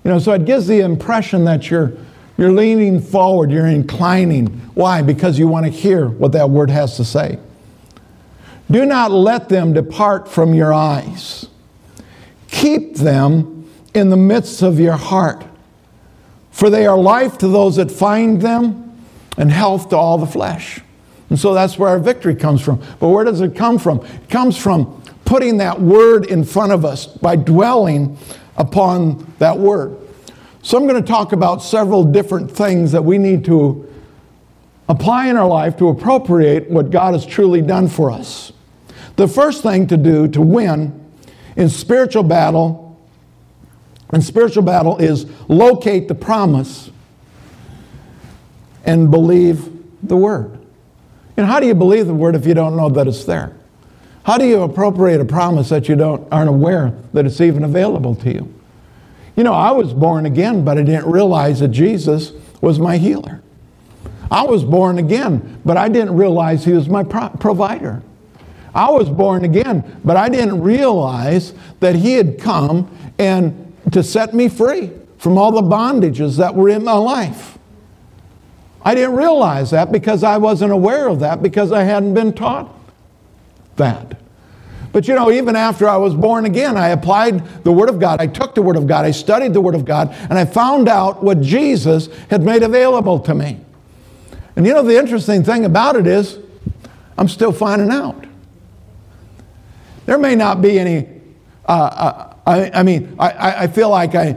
You 0.04 0.12
know, 0.12 0.20
so 0.20 0.32
it 0.34 0.46
gives 0.46 0.68
the 0.68 0.80
impression 0.80 1.46
that 1.46 1.70
you're, 1.70 1.94
you're 2.38 2.52
leaning 2.52 3.02
forward, 3.02 3.52
you're 3.52 3.68
inclining. 3.68 4.48
Why? 4.74 5.02
Because 5.02 5.38
you 5.38 5.48
want 5.48 5.66
to 5.66 5.72
hear 5.72 6.08
what 6.08 6.32
that 6.32 6.50
word 6.50 6.70
has 6.70 6.96
to 6.98 7.06
say. 7.06 7.38
Do 8.72 8.86
not 8.86 9.12
let 9.12 9.50
them 9.50 9.74
depart 9.74 10.28
from 10.28 10.54
your 10.54 10.74
eyes. 10.74 11.48
Keep 12.48 12.96
them 12.96 13.70
in 13.94 14.10
the 14.10 14.18
midst 14.18 14.62
of 14.62 14.80
your 14.80 14.98
heart, 14.98 15.46
for 16.56 16.70
they 16.70 16.86
are 16.86 16.98
life 16.98 17.38
to 17.38 17.50
those 17.50 17.76
that 17.76 17.92
find 17.92 18.42
them 18.42 18.98
and 19.38 19.52
health 19.52 19.90
to 19.90 19.98
all 19.98 20.18
the 20.18 20.26
flesh. 20.26 20.80
And 21.30 21.38
so 21.38 21.54
that's 21.54 21.78
where 21.78 21.90
our 21.90 22.00
victory 22.00 22.34
comes 22.34 22.62
from. 22.62 22.82
But 23.02 23.10
where 23.10 23.26
does 23.26 23.42
it 23.42 23.56
come 23.56 23.78
from? 23.78 24.06
It 24.06 24.30
comes 24.30 24.56
from 24.56 25.04
putting 25.26 25.58
that 25.58 25.82
word 25.82 26.28
in 26.28 26.46
front 26.46 26.72
of 26.72 26.86
us 26.86 27.08
by 27.08 27.36
dwelling 27.36 28.18
upon 28.56 29.34
that 29.40 29.60
word. 29.60 29.98
So 30.62 30.78
I'm 30.78 30.88
going 30.88 31.02
to 31.02 31.06
talk 31.06 31.34
about 31.34 31.62
several 31.62 32.06
different 32.06 32.50
things 32.50 32.94
that 32.94 33.04
we 33.04 33.18
need 33.18 33.44
to 33.46 33.94
apply 34.88 35.28
in 35.28 35.36
our 35.36 35.50
life 35.50 35.76
to 35.80 35.90
appropriate 35.90 36.70
what 36.70 36.90
God 36.90 37.16
has 37.16 37.26
truly 37.26 37.62
done 37.62 37.90
for 37.90 38.12
us. 38.12 38.54
The 39.18 39.28
first 39.28 39.62
thing 39.62 39.88
to 39.88 39.98
do 39.98 40.30
to 40.30 40.42
win 40.42 41.04
in 41.58 41.68
spiritual 41.68 42.24
battle, 42.24 42.85
in 44.14 44.22
spiritual 44.22 44.64
battle 44.64 44.98
is 44.98 45.26
locate 45.48 46.08
the 46.08 46.16
promise 46.16 46.92
and 48.86 49.10
believe 49.10 49.70
the 50.04 50.16
word. 50.16 50.60
And 51.38 51.46
how 51.46 51.60
do 51.60 51.68
you 51.68 51.76
believe 51.76 52.08
the 52.08 52.14
word 52.14 52.36
if 52.36 52.46
you 52.46 52.54
don't 52.54 52.78
know 52.78 52.90
that 52.90 53.08
it's 53.08 53.26
there? 53.26 53.56
How 54.24 54.38
do 54.38 54.46
you 54.46 54.62
appropriate 54.62 55.22
a 55.22 55.26
promise 55.26 55.70
that 55.70 55.90
you 55.90 55.96
don't 55.96 56.28
aren't 56.32 56.50
aware 56.50 56.98
that 57.14 57.26
it's 57.26 57.42
even 57.42 57.64
available 57.64 58.16
to 58.16 58.34
you? 58.34 58.54
You 59.36 59.44
know, 59.44 59.54
I 59.54 59.72
was 59.72 59.94
born 59.94 60.26
again, 60.26 60.64
but 60.64 60.78
I 60.78 60.84
didn't 60.84 61.12
realize 61.12 61.60
that 61.60 61.68
Jesus 61.70 62.32
was 62.62 62.80
my 62.80 62.98
healer. 62.98 63.42
I 64.32 64.44
was 64.44 64.64
born 64.64 64.98
again, 64.98 65.62
but 65.66 65.78
I 65.78 65.90
didn't 65.90 66.16
realize 66.16 66.66
he 66.66 66.72
was 66.72 66.90
my 66.90 67.04
pro- 67.04 67.30
provider. 67.30 68.02
I 68.74 68.90
was 68.90 69.10
born 69.10 69.46
again, 69.46 70.00
but 70.04 70.18
I 70.18 70.30
didn't 70.30 70.62
realize 70.62 71.54
that 71.80 71.96
he 71.96 72.14
had 72.14 72.40
come 72.40 72.90
and 73.20 73.65
to 73.92 74.04
set 74.04 74.34
me 74.34 74.50
free 74.50 74.92
from 75.18 75.38
all 75.38 75.52
the 75.52 75.62
bondages 75.62 76.38
that 76.38 76.56
were 76.56 76.70
in 76.70 76.84
my 76.84 76.94
life. 76.94 77.58
I 78.84 78.94
didn't 78.94 79.16
realize 79.16 79.72
that 79.72 79.92
because 79.92 80.24
I 80.24 80.38
wasn't 80.38 80.72
aware 80.72 81.08
of 81.08 81.20
that 81.22 81.42
because 81.42 81.72
I 81.72 81.84
hadn't 81.84 82.14
been 82.14 82.34
taught 82.34 82.72
that. 83.78 84.20
But 84.92 85.08
you 85.08 85.16
know, 85.16 85.30
even 85.32 85.56
after 85.56 85.90
I 85.90 85.98
was 85.98 86.14
born 86.16 86.46
again, 86.46 86.78
I 86.78 86.90
applied 86.90 87.64
the 87.64 87.72
Word 87.72 87.90
of 87.90 88.00
God. 88.00 88.22
I 88.22 88.28
took 88.28 88.56
the 88.56 88.62
Word 88.62 88.78
of 88.78 88.88
God. 88.88 89.04
I 89.04 89.12
studied 89.12 89.54
the 89.54 89.60
Word 89.60 89.76
of 89.76 89.84
God. 89.84 90.16
And 90.30 90.40
I 90.40 90.46
found 90.46 90.88
out 90.88 91.22
what 91.22 91.42
Jesus 91.42 92.08
had 92.30 92.44
made 92.44 92.64
available 92.64 93.20
to 93.20 93.34
me. 93.34 93.60
And 94.56 94.66
you 94.66 94.74
know, 94.74 94.84
the 94.84 94.98
interesting 94.98 95.44
thing 95.44 95.66
about 95.66 95.98
it 95.98 96.08
is, 96.08 96.40
I'm 97.18 97.28
still 97.28 97.52
finding 97.52 97.90
out. 97.90 98.26
There 100.06 100.18
may 100.18 100.36
not 100.36 100.62
be 100.62 100.80
any, 100.80 101.10
uh, 101.68 101.72
uh, 101.72 102.35
I, 102.46 102.72
I, 102.72 102.84
mean, 102.84 103.16
I, 103.18 103.64
I 103.64 103.68
feel 103.68 103.90
like 103.90 104.16
I 104.16 104.36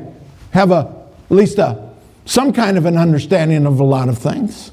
have 0.50 0.70
a, 0.70 0.94
at 1.30 1.36
least 1.36 1.58
a, 1.58 1.90
some 2.24 2.52
kind 2.52 2.78
of 2.78 2.86
an 2.86 2.96
understanding 2.96 3.66
of 3.66 3.80
a 3.80 3.84
lot 3.84 4.08
of 4.08 4.18
things. 4.18 4.72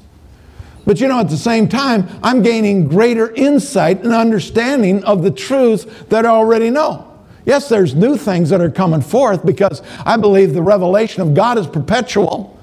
But 0.86 1.00
you 1.00 1.08
know, 1.08 1.18
at 1.18 1.28
the 1.28 1.36
same 1.36 1.68
time, 1.68 2.08
I'm 2.22 2.42
gaining 2.42 2.86
greater 2.86 3.34
insight 3.34 4.02
and 4.04 4.12
understanding 4.12 5.02
of 5.04 5.22
the 5.22 5.32
truths 5.32 5.84
that 6.08 6.24
I 6.24 6.28
already 6.28 6.70
know. 6.70 7.12
Yes, 7.44 7.68
there's 7.68 7.94
new 7.94 8.16
things 8.16 8.50
that 8.50 8.60
are 8.60 8.70
coming 8.70 9.00
forth 9.00 9.44
because 9.44 9.82
I 10.04 10.16
believe 10.16 10.54
the 10.54 10.62
revelation 10.62 11.22
of 11.22 11.34
God 11.34 11.58
is 11.58 11.66
perpetual. 11.66 12.60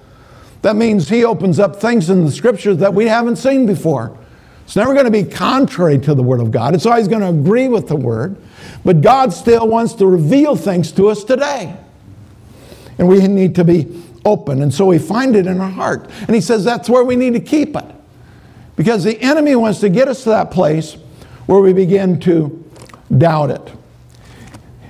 That 0.62 0.76
means 0.76 1.10
He 1.10 1.26
opens 1.26 1.60
up 1.60 1.78
things 1.78 2.10
in 2.10 2.26
the 2.26 2.32
scriptures 2.32 2.78
that 2.78 2.94
we 2.94 3.08
haven't 3.08 3.36
seen 3.38 3.66
before. 3.66 4.18
It's 4.66 4.78
never 4.78 4.94
going 4.94 5.06
to 5.06 5.12
be 5.12 5.24
contrary 5.24 6.00
to 6.00 6.16
the 6.16 6.24
Word 6.24 6.40
of 6.40 6.52
God. 6.52 6.74
It's 6.74 6.86
always 6.86 7.10
going 7.10 7.22
to 7.22 7.30
agree 7.30 7.68
with 7.68 7.88
the 7.90 7.98
Word. 7.98 8.38
But 8.84 9.02
God 9.02 9.34
still 9.34 9.68
wants 9.68 9.94
to 9.96 10.08
reveal 10.08 10.56
things 10.56 10.92
to 10.94 11.10
us 11.10 11.24
today. 11.24 11.76
And 12.98 13.08
we 13.08 13.28
need 13.28 13.56
to 13.56 13.64
be 13.64 14.04
open. 14.26 14.62
And 14.62 14.74
so 14.74 14.86
we 14.86 15.00
find 15.00 15.36
it 15.36 15.48
in 15.48 15.60
our 15.60 15.70
heart. 15.70 16.10
And 16.22 16.36
He 16.36 16.42
says 16.42 16.64
that's 16.64 16.90
where 16.90 17.04
we 17.04 17.16
need 17.16 17.34
to 17.34 17.40
keep 17.40 17.76
it. 17.76 17.86
Because 18.76 19.04
the 19.04 19.20
enemy 19.22 19.56
wants 19.56 19.80
to 19.82 19.90
get 19.90 20.08
us 20.08 20.24
to 20.24 20.30
that 20.30 20.52
place 20.52 20.98
where 21.46 21.60
we 21.60 21.74
begin 21.74 22.20
to 22.22 22.64
doubt 23.16 23.52
it. 23.52 23.74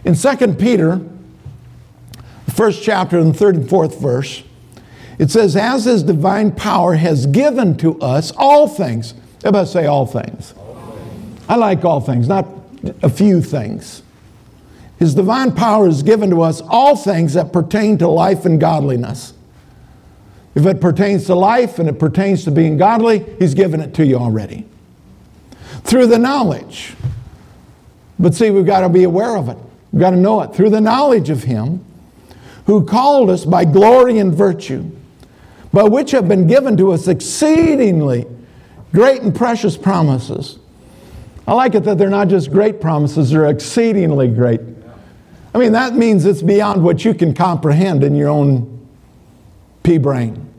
In 0.06 0.15
2 0.15 0.53
Peter, 0.56 1.01
the 2.46 2.51
first 2.51 2.84
chapter 2.84 3.18
and 3.18 3.36
third 3.36 3.56
and 3.56 3.70
fourth 3.70 4.00
verse, 4.00 4.44
it 5.20 5.32
says, 5.32 5.56
As 5.56 5.86
his 5.86 6.03
divine 6.03 6.51
power 6.51 6.96
has 6.96 7.25
given 7.25 7.77
to 7.77 8.00
us 8.01 8.32
all 8.38 8.68
things. 8.68 9.13
Everybody 9.39 9.68
say 9.68 9.86
all 9.86 10.06
things. 10.06 10.53
I 11.48 11.56
like 11.56 11.84
all 11.84 12.00
things, 12.00 12.27
not 12.27 12.48
a 13.02 13.10
few 13.10 13.42
things. 13.42 14.04
His 15.00 15.16
divine 15.16 15.54
power 15.54 15.86
has 15.86 16.04
given 16.04 16.30
to 16.30 16.42
us 16.42 16.62
all 16.62 16.96
things 16.96 17.34
that 17.34 17.52
pertain 17.52 17.98
to 17.98 18.08
life 18.08 18.46
and 18.46 18.60
godliness. 18.60 19.34
If 20.55 20.66
it 20.66 20.79
pertains 20.79 21.25
to 21.25 21.36
life 21.36 21.79
and 21.79 21.90
it 21.90 22.00
pertains 22.00 22.44
to 22.46 22.51
being 22.51 22.77
godly, 22.77 23.25
He's 23.40 23.53
given 23.53 23.81
it 23.81 23.94
to 23.96 24.05
you 24.05 24.18
already. 24.18 24.66
Through 25.84 26.07
the 26.07 26.20
knowledge. 26.20 26.96
But 28.20 28.36
see, 28.36 28.51
we've 28.51 28.66
got 28.66 28.81
to 28.81 28.90
be 28.90 29.03
aware 29.03 29.36
of 29.36 29.50
it. 29.50 29.57
We've 29.92 30.00
got 30.00 30.12
to 30.12 30.18
know 30.18 30.42
it. 30.42 30.55
Through 30.55 30.70
the 30.70 30.81
knowledge 30.81 31.29
of 31.29 31.44
Him 31.44 31.84
who 32.66 32.86
called 32.86 33.29
us 33.29 33.46
by 33.46 33.66
glory 33.66 34.20
and 34.20 34.34
virtue, 34.34 34.90
by 35.74 35.84
which 35.84 36.12
have 36.12 36.27
been 36.27 36.48
given 36.48 36.77
to 36.77 36.92
us 36.92 37.07
exceedingly 37.07 38.25
great 38.94 39.22
and 39.22 39.36
precious 39.36 39.75
promises. 39.75 40.60
I 41.48 41.53
like 41.53 41.75
it 41.75 41.84
that 41.84 41.98
they're 41.98 42.10
not 42.10 42.29
just 42.29 42.51
great 42.51 42.79
promises, 42.79 43.32
they're 43.32 43.48
exceedingly 43.48 44.29
great. 44.29 44.62
I 45.53 45.58
mean, 45.58 45.74
that 45.74 45.94
means 45.94 46.25
it's 46.25 46.42
beyond 46.42 46.84
what 46.84 47.06
you 47.06 47.14
can 47.14 47.34
comprehend 47.34 48.03
in 48.03 48.16
your 48.16 48.29
own 48.29 48.88
pea 49.84 49.98
brain. 49.98 50.50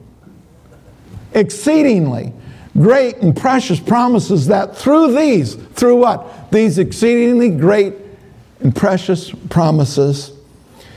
Exceedingly 1.32 2.32
great 2.78 3.16
and 3.18 3.36
precious 3.36 3.80
promises 3.80 4.46
that 4.48 4.76
through 4.76 5.16
these, 5.16 5.54
through 5.54 5.96
what? 5.96 6.50
These 6.50 6.78
exceedingly 6.78 7.50
great 7.50 7.94
and 8.60 8.74
precious 8.74 9.30
promises, 9.30 10.32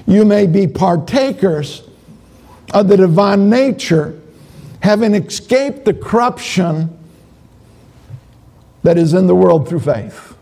you 0.06 0.26
may 0.26 0.48
be 0.48 0.68
partakers 0.68 1.84
of 2.74 2.88
the 2.88 2.98
divine 2.98 3.50
nature, 3.50 4.20
having 4.82 5.16
escaped 5.16 5.86
the 5.86 5.94
corruption 5.94 6.97
that 8.88 8.98
is 8.98 9.14
in 9.14 9.28
the 9.28 9.36
world 9.36 9.68
through 9.68 9.82
faith 9.82 10.34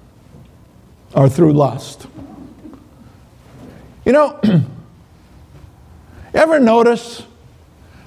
or 1.15 1.27
through 1.27 1.51
lust. 1.51 2.05
You 4.05 4.12
know, 4.12 4.39
ever 6.36 6.60
notice 6.60 7.23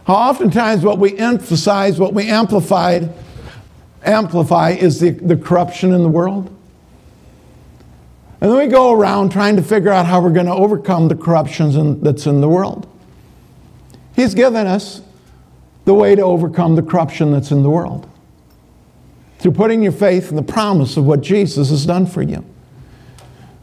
how 0.07 0.14
oftentimes 0.14 0.85
what 0.85 1.01
we 1.01 1.18
emphasize, 1.18 1.98
what 1.98 2.14
we 2.14 2.29
amplified, 2.29 3.12
amplify 4.05 4.70
is 4.70 5.01
the, 5.01 5.11
the 5.11 5.37
corruption 5.37 5.92
in 5.92 6.05
the 6.05 6.09
world? 6.09 6.46
And 8.40 8.53
then 8.53 8.59
we 8.59 8.68
go 8.68 8.92
around 8.92 9.33
trying 9.33 9.57
to 9.57 9.62
figure 9.62 9.90
out 9.90 10.07
how 10.07 10.20
we're 10.20 10.31
going 10.31 10.46
to 10.46 10.53
overcome 10.53 11.09
the 11.09 11.16
corruptions 11.16 11.74
in, 11.74 12.01
that's 12.01 12.29
in 12.29 12.40
the 12.40 12.48
world. 12.48 12.87
He's 14.14 14.35
given 14.35 14.68
us 14.68 15.03
the 15.85 15.94
way 15.94 16.14
to 16.14 16.22
overcome 16.22 16.77
the 16.77 16.83
corruption 16.85 17.33
that's 17.33 17.51
in 17.51 17.64
the 17.64 17.70
world 17.70 18.09
through 19.38 19.53
putting 19.53 19.83
your 19.83 19.92
faith 19.92 20.31
in 20.31 20.37
the 20.37 20.42
promise 20.42 20.96
of 20.96 21.05
what 21.05 21.20
Jesus 21.20 21.70
has 21.70 21.87
done 21.87 22.07
for 22.07 22.22
you. 22.22 22.44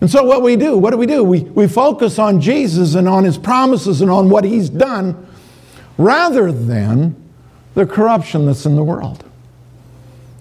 And 0.02 0.10
so, 0.10 0.24
what 0.24 0.42
we 0.42 0.56
do, 0.56 0.78
what 0.78 0.92
do 0.92 0.98
we 0.98 1.06
do? 1.06 1.24
We, 1.24 1.42
we 1.42 1.68
focus 1.68 2.20
on 2.20 2.42
Jesus 2.42 2.96
and 2.96 3.08
on 3.08 3.24
his 3.24 3.38
promises 3.38 4.02
and 4.02 4.12
on 4.12 4.30
what 4.30 4.44
he's 4.44 4.70
done 4.70 5.28
rather 5.98 6.52
than 6.52 7.16
the 7.74 7.86
corruption 7.86 8.46
that's 8.46 8.66
in 8.66 8.76
the 8.76 8.84
world. 8.84 9.24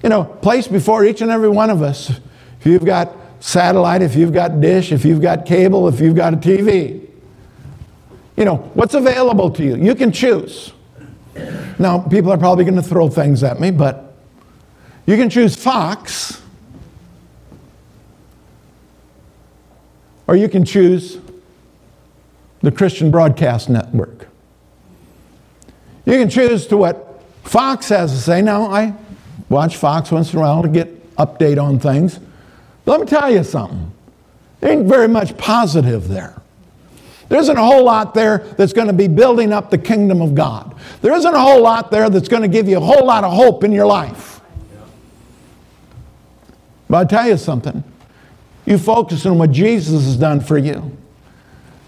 You 0.03 0.09
know, 0.11 0.25
placed 0.25 0.71
before 0.71 1.05
each 1.05 1.23
and 1.23 1.31
every 1.31 1.49
one 1.49 1.71
of 1.71 1.83
us, 1.83 2.11
if 2.11 2.67
you've 2.67 2.85
got 2.85 3.17
satellite, 3.41 4.03
if 4.03 4.15
you've 4.15 4.33
got 4.33 4.61
dish, 4.61 4.93
if 4.93 5.05
you've 5.05 5.23
got 5.23 5.47
cable, 5.47 5.89
if 5.89 6.01
you've 6.01 6.17
got 6.17 6.35
a 6.35 6.37
TV, 6.37 7.09
you 8.37 8.45
know, 8.45 8.57
what's 8.75 8.95
available 8.95 9.51
to 9.51 9.65
you? 9.65 9.77
You 9.77 9.95
can 9.95 10.13
choose. 10.13 10.73
Now, 11.79 12.01
people 12.01 12.33
are 12.33 12.39
probably 12.39 12.65
going 12.65 12.77
to 12.77 12.83
throw 12.83 13.09
things 13.09 13.43
at 13.43 13.61
me, 13.61 13.71
but 13.71 14.04
you 15.07 15.17
can 15.17 15.29
choose 15.29 15.55
Fox, 15.57 16.41
or 20.27 20.37
you 20.37 20.49
can 20.49 20.65
choose 20.65 21.19
the 22.63 22.73
Christian 22.73 23.11
Broadcast 23.11 23.69
Network. 23.69 24.29
You 26.07 26.15
can 26.15 26.31
choose 26.31 26.67
to 26.69 26.77
what 26.77 27.23
Fox 27.43 27.89
has 27.91 28.13
to 28.13 28.19
say. 28.19 28.43
Now, 28.43 28.65
I 28.71 28.95
watch 29.49 29.77
Fox 29.77 30.11
once 30.11 30.33
in 30.33 30.39
a 30.39 30.43
while 30.43 30.63
to 30.63 30.69
get 30.69 31.15
update 31.17 31.63
on 31.63 31.79
things. 31.79 32.19
But 32.85 32.93
let 32.93 33.01
me 33.01 33.07
tell 33.07 33.31
you 33.31 33.45
something. 33.45 33.93
Ain't 34.63 34.87
very 34.87 35.09
much 35.09 35.37
positive 35.37 36.09
there. 36.09 36.41
There 37.29 37.39
isn't 37.39 37.57
a 37.57 37.65
whole 37.65 37.85
lot 37.85 38.15
there 38.15 38.39
that's 38.57 38.73
going 38.73 38.87
to 38.87 38.93
be 38.93 39.09
building 39.09 39.53
up 39.53 39.71
the 39.71 39.79
kingdom 39.79 40.21
of 40.21 40.35
God. 40.35 40.75
There 41.01 41.13
isn't 41.13 41.35
a 41.35 41.41
whole 41.41 41.63
lot 41.63 41.91
there 41.91 42.09
that's 42.11 42.29
going 42.29 42.43
to 42.43 42.49
give 42.49 42.69
you 42.69 42.77
a 42.77 42.81
whole 42.81 43.07
lot 43.07 43.25
of 43.25 43.33
hope 43.33 43.65
in 43.65 43.73
your 43.73 43.87
life. 43.87 44.41
But 46.89 46.99
i 46.99 47.05
tell 47.17 47.29
you 47.29 47.37
something. 47.37 47.83
You 48.67 48.79
focus 48.79 49.27
on 49.27 49.39
what 49.39 49.51
Jesus 49.51 50.05
has 50.05 50.17
done 50.17 50.41
for 50.41 50.59
you. 50.59 50.97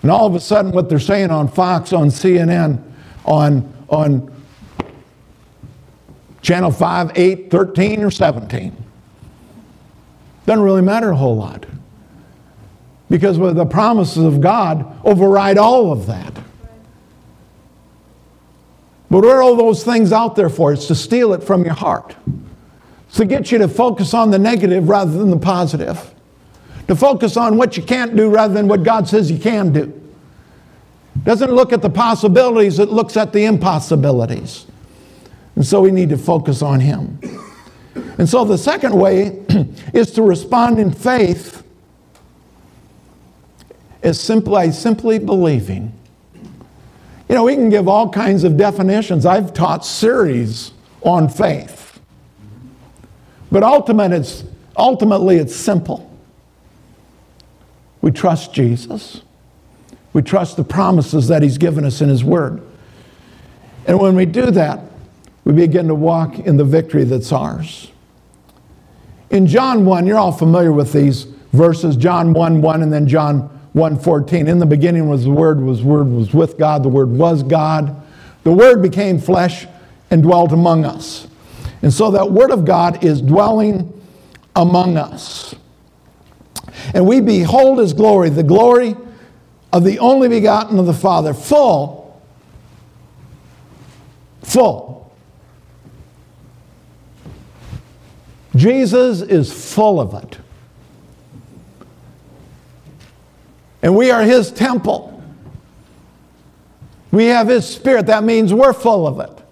And 0.03 0.11
all 0.11 0.27
of 0.27 0.35
a 0.35 0.41
sudden, 0.41 0.73
what 0.73 0.89
they're 0.89 0.99
saying 0.99 1.31
on 1.31 1.49
Fox, 1.49 1.93
on 1.93 2.09
CNN, 2.09 2.83
on 3.25 3.73
on 3.89 4.33
channel 6.43 6.71
5, 6.71 7.13
8, 7.17 7.51
13, 7.51 8.05
or 8.05 8.11
17. 8.11 8.85
Doesn't 10.47 10.63
really 10.63 10.83
matter 10.83 11.11
a 11.11 11.17
whole 11.17 11.37
lot. 11.37 11.67
Because 13.11 13.37
the 13.39 13.67
promises 13.67 14.23
of 14.23 14.41
God 14.41 15.01
override 15.05 15.59
all 15.59 15.93
of 15.93 16.07
that. 16.07 16.35
But 19.11 19.25
what 19.25 19.27
are 19.27 19.43
all 19.43 19.57
those 19.57 19.85
things 19.85 20.13
out 20.13 20.37
there 20.37 20.49
for? 20.49 20.73
It's 20.73 20.87
to 20.87 20.95
steal 20.95 21.33
it 21.33 21.43
from 21.43 21.65
your 21.65 21.75
heart. 21.75 22.15
To 23.15 23.25
get 23.25 23.51
you 23.51 23.59
to 23.59 23.69
focus 23.69 24.13
on 24.13 24.31
the 24.31 24.39
negative 24.39 24.89
rather 24.89 25.13
than 25.13 25.31
the 25.31 25.39
positive. 25.39 26.15
To 26.89 26.95
focus 26.95 27.37
on 27.37 27.57
what 27.57 27.77
you 27.77 27.83
can't 27.83 28.15
do 28.17 28.29
rather 28.29 28.53
than 28.53 28.69
what 28.69 28.83
God 28.83 29.09
says 29.09 29.31
you 29.31 29.39
can 29.39 29.73
do 29.73 30.03
doesn't 31.25 31.51
look 31.51 31.73
at 31.73 31.81
the 31.81 31.91
possibilities, 31.91 32.79
it 32.79 32.91
looks 32.91 33.17
at 33.17 33.33
the 33.33 33.47
impossibilities. 33.47 34.67
And 35.55 35.65
so 35.65 35.81
we 35.81 35.91
need 35.91 36.11
to 36.11 36.19
focus 36.19 36.61
on 36.61 36.81
Him. 36.81 37.19
And 38.19 38.29
so 38.29 38.45
the 38.45 38.59
second 38.59 38.95
way 38.95 39.43
is 39.95 40.13
to 40.13 40.23
respond 40.23 40.79
in 40.79 40.93
faith 40.93 41.63
as 44.03 44.21
simply, 44.21 44.71
simply 44.73 45.19
believing 45.19 45.93
You 47.29 47.35
know, 47.35 47.45
we 47.45 47.57
can 47.57 47.71
give 47.71 47.89
all 47.89 48.09
kinds 48.09 48.45
of 48.45 48.57
definitions. 48.57 49.27
I've 49.27 49.53
taught 49.53 49.85
series 49.85 50.73
on 51.03 51.29
faith. 51.29 51.86
But 53.51 53.63
ultimate, 53.63 54.13
it's, 54.13 54.45
ultimately, 54.77 55.37
it's 55.37 55.55
simple. 55.55 56.11
We 58.01 58.11
trust 58.11 58.53
Jesus. 58.53 59.23
We 60.13 60.23
trust 60.23 60.57
the 60.57 60.65
promises 60.65 61.29
that 61.29 61.43
He's 61.43 61.59
given 61.59 61.85
us 61.85 62.01
in 62.01 62.09
His 62.09 62.25
Word. 62.25 62.63
And 63.87 64.01
when 64.01 64.17
we 64.17 64.27
do 64.27 64.51
that, 64.51 64.81
we 65.45 65.53
begin 65.53 65.89
to 65.89 65.95
walk 65.95 66.39
in 66.39 66.57
the 66.57 66.65
victory 66.65 67.05
that's 67.05 67.31
ours. 67.33 67.91
In 69.31 69.47
John 69.47 69.85
1, 69.85 70.07
you're 70.07 70.19
all 70.19 70.33
familiar 70.33 70.73
with 70.73 70.93
these 70.93 71.25
verses, 71.53 71.97
John 71.97 72.33
1 72.33 72.63
1 72.63 72.83
and 72.83 72.93
then 72.93 73.07
John 73.07 73.43
1 73.73 73.99
14. 73.99 74.49
In 74.49 74.59
the 74.59 74.67
beginning 74.67 75.09
was 75.09 75.25
the 75.25 75.31
Word, 75.31 75.61
was 75.61 75.83
Word 75.83 76.09
was 76.09 76.33
with 76.33 76.59
God, 76.59 76.83
the 76.83 76.89
Word 76.89 77.11
was 77.11 77.43
God. 77.43 78.03
The 78.45 78.53
Word 78.53 78.83
became 78.83 79.19
flesh 79.19 79.67
and 80.11 80.23
dwelt 80.23 80.53
among 80.53 80.85
us. 80.85 81.27
And 81.83 81.93
so 81.93 82.11
that 82.13 82.31
Word 82.31 82.51
of 82.51 82.65
God 82.65 83.05
is 83.05 83.21
dwelling 83.21 83.93
among 84.55 84.97
us. 84.97 85.55
And 86.95 87.07
we 87.07 87.21
behold 87.21 87.79
His 87.79 87.93
glory, 87.93 88.31
the 88.31 88.43
glory 88.43 88.97
of 89.73 89.85
the 89.85 89.99
only 89.99 90.29
begotten 90.29 90.79
of 90.79 90.87
the 90.87 90.95
Father, 90.95 91.35
full, 91.35 92.21
full 94.43 94.97
Jesus 98.57 99.21
is 99.21 99.53
full 99.53 100.01
of 100.01 100.15
it. 100.15 100.39
And 103.83 103.95
we 103.95 104.11
are 104.11 104.23
his 104.23 104.51
temple. 104.51 105.13
We 107.13 107.27
have 107.27 107.49
his 107.49 107.67
spirit. 107.69 108.07
That 108.07 108.25
means 108.25 108.53
we're 108.53 108.73
full 108.73 109.07
of 109.07 109.21
it. 109.21 109.45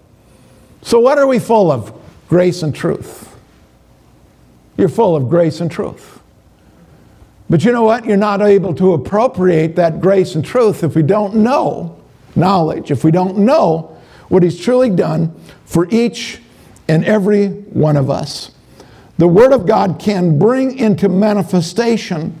So, 0.81 0.99
what 0.99 1.17
are 1.17 1.27
we 1.27 1.39
full 1.39 1.71
of? 1.71 2.01
Grace 2.27 2.63
and 2.63 2.73
truth. 2.73 3.35
You're 4.77 4.89
full 4.89 5.15
of 5.15 5.29
grace 5.29 5.61
and 5.61 5.71
truth. 5.71 6.19
But 7.49 7.63
you 7.63 7.71
know 7.71 7.83
what? 7.83 8.05
You're 8.05 8.17
not 8.17 8.41
able 8.41 8.73
to 8.75 8.93
appropriate 8.93 9.75
that 9.75 10.01
grace 10.01 10.35
and 10.35 10.43
truth 10.43 10.83
if 10.83 10.95
we 10.95 11.03
don't 11.03 11.35
know 11.35 12.01
knowledge, 12.35 12.91
if 12.91 13.03
we 13.03 13.11
don't 13.11 13.37
know 13.37 13.97
what 14.27 14.43
he's 14.43 14.59
truly 14.59 14.89
done 14.89 15.33
for 15.65 15.87
each 15.89 16.41
and 16.87 17.05
every 17.05 17.47
one 17.47 17.95
of 17.95 18.09
us 18.09 18.51
the 19.17 19.27
Word 19.27 19.53
of 19.53 19.65
God 19.65 19.97
can 19.99 20.37
bring 20.37 20.77
into 20.77 21.07
manifestation 21.07 22.37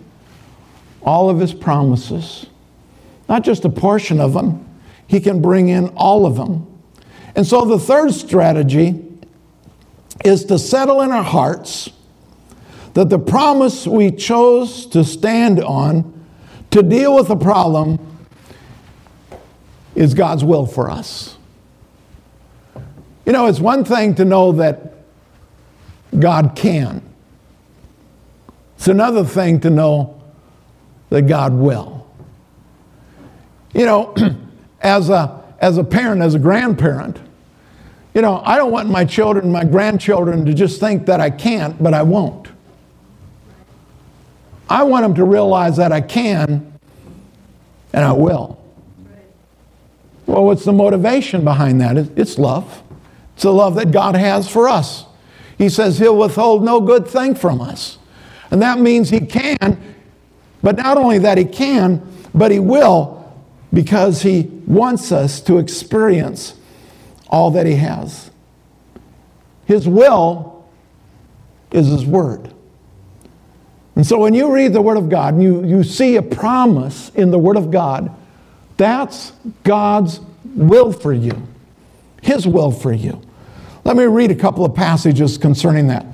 all 1.01 1.29
of 1.29 1.39
His 1.39 1.53
promises, 1.53 2.47
not 3.29 3.43
just 3.43 3.63
a 3.65 3.69
portion 3.69 4.19
of 4.19 4.33
them, 4.33 4.65
He 5.07 5.19
can 5.19 5.41
bring 5.41 5.69
in 5.69 5.89
all 5.89 6.25
of 6.25 6.35
them. 6.35 6.67
And 7.35 7.47
so 7.47 7.63
the 7.65 7.79
third 7.79 8.13
strategy 8.13 9.04
is 10.23 10.45
to 10.45 10.57
settle 10.57 11.01
in 11.01 11.11
our 11.11 11.23
hearts 11.23 11.89
that 12.93 13.09
the 13.09 13.19
promise 13.19 13.85
we 13.85 14.11
chose 14.11 14.85
to 14.87 15.03
stand 15.03 15.61
on 15.61 16.11
to 16.71 16.81
deal 16.81 17.15
with 17.15 17.27
the 17.27 17.35
problem 17.35 17.99
is 19.95 20.13
God's 20.13 20.43
will 20.43 20.65
for 20.65 20.89
us. 20.89 21.37
You 23.25 23.33
know, 23.33 23.47
it's 23.47 23.59
one 23.59 23.83
thing 23.83 24.15
to 24.15 24.25
know 24.25 24.53
that 24.53 24.93
God 26.17 26.53
can. 26.55 27.01
It's 28.77 28.87
another 28.87 29.25
thing 29.25 29.59
to 29.61 29.69
know 29.69 30.21
that 31.09 31.23
God 31.23 31.53
will. 31.53 32.07
You 33.73 33.85
know, 33.85 34.15
as 34.81 35.09
a, 35.09 35.43
as 35.59 35.77
a 35.77 35.83
parent, 35.83 36.21
as 36.21 36.35
a 36.35 36.39
grandparent, 36.39 37.19
you 38.15 38.21
know, 38.21 38.41
I 38.45 38.55
don't 38.55 38.71
want 38.71 38.89
my 38.89 39.03
children, 39.03 39.51
my 39.51 39.65
grandchildren 39.65 40.45
to 40.45 40.53
just 40.53 40.79
think 40.79 41.05
that 41.07 41.19
I 41.19 41.29
can't, 41.29 41.81
but 41.83 41.93
I 41.93 42.01
won't. 42.01 42.47
I 44.69 44.83
want 44.83 45.03
them 45.03 45.15
to 45.15 45.25
realize 45.25 45.75
that 45.77 45.91
I 45.91 45.99
can 45.99 46.79
and 47.91 48.05
I 48.05 48.13
will. 48.13 48.63
Well, 50.25 50.45
what's 50.45 50.63
the 50.63 50.71
motivation 50.71 51.43
behind 51.43 51.81
that? 51.81 51.97
It's 52.17 52.39
love. 52.39 52.81
It's 53.33 53.43
the 53.43 53.51
love 53.51 53.75
that 53.75 53.91
God 53.91 54.15
has 54.15 54.49
for 54.49 54.69
us. 54.69 55.05
He 55.57 55.67
says 55.67 55.99
he'll 55.99 56.17
withhold 56.17 56.63
no 56.63 56.79
good 56.79 57.05
thing 57.07 57.35
from 57.35 57.59
us. 57.59 57.97
And 58.49 58.61
that 58.61 58.79
means 58.79 59.09
he 59.09 59.19
can, 59.19 59.95
but 60.63 60.77
not 60.77 60.97
only 60.97 61.19
that 61.19 61.37
he 61.37 61.45
can, 61.45 62.01
but 62.33 62.49
he 62.49 62.59
will 62.59 63.33
because 63.73 64.21
he 64.21 64.43
wants 64.65 65.11
us 65.11 65.41
to 65.41 65.57
experience 65.57 66.53
all 67.29 67.51
that 67.51 67.65
he 67.65 67.75
has. 67.75 68.31
His 69.65 69.87
will 69.87 70.67
is 71.71 71.87
his 71.87 72.05
word. 72.05 72.53
And 73.95 74.05
so 74.05 74.19
when 74.19 74.33
you 74.33 74.53
read 74.53 74.73
the 74.73 74.81
word 74.81 74.97
of 74.97 75.09
God 75.09 75.35
and 75.35 75.43
you, 75.43 75.63
you 75.65 75.83
see 75.83 76.17
a 76.17 76.21
promise 76.21 77.09
in 77.15 77.31
the 77.31 77.39
word 77.39 77.57
of 77.57 77.71
God, 77.71 78.13
that's 78.77 79.31
God's 79.63 80.19
will 80.43 80.91
for 80.91 81.13
you, 81.13 81.47
his 82.21 82.45
will 82.45 82.71
for 82.71 82.91
you. 82.91 83.21
Let 83.83 83.95
me 83.95 84.03
read 84.03 84.31
a 84.31 84.35
couple 84.35 84.65
of 84.65 84.75
passages 84.75 85.37
concerning 85.37 85.87
that. 85.87 86.05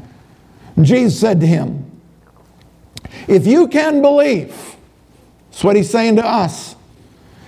Jesus 0.81 1.19
said 1.19 1.39
to 1.39 1.47
him, 1.47 1.89
If 3.27 3.47
you 3.47 3.67
can 3.67 4.01
believe, 4.01 4.75
that's 5.49 5.63
what 5.63 5.75
he's 5.75 5.89
saying 5.89 6.17
to 6.17 6.25
us. 6.25 6.75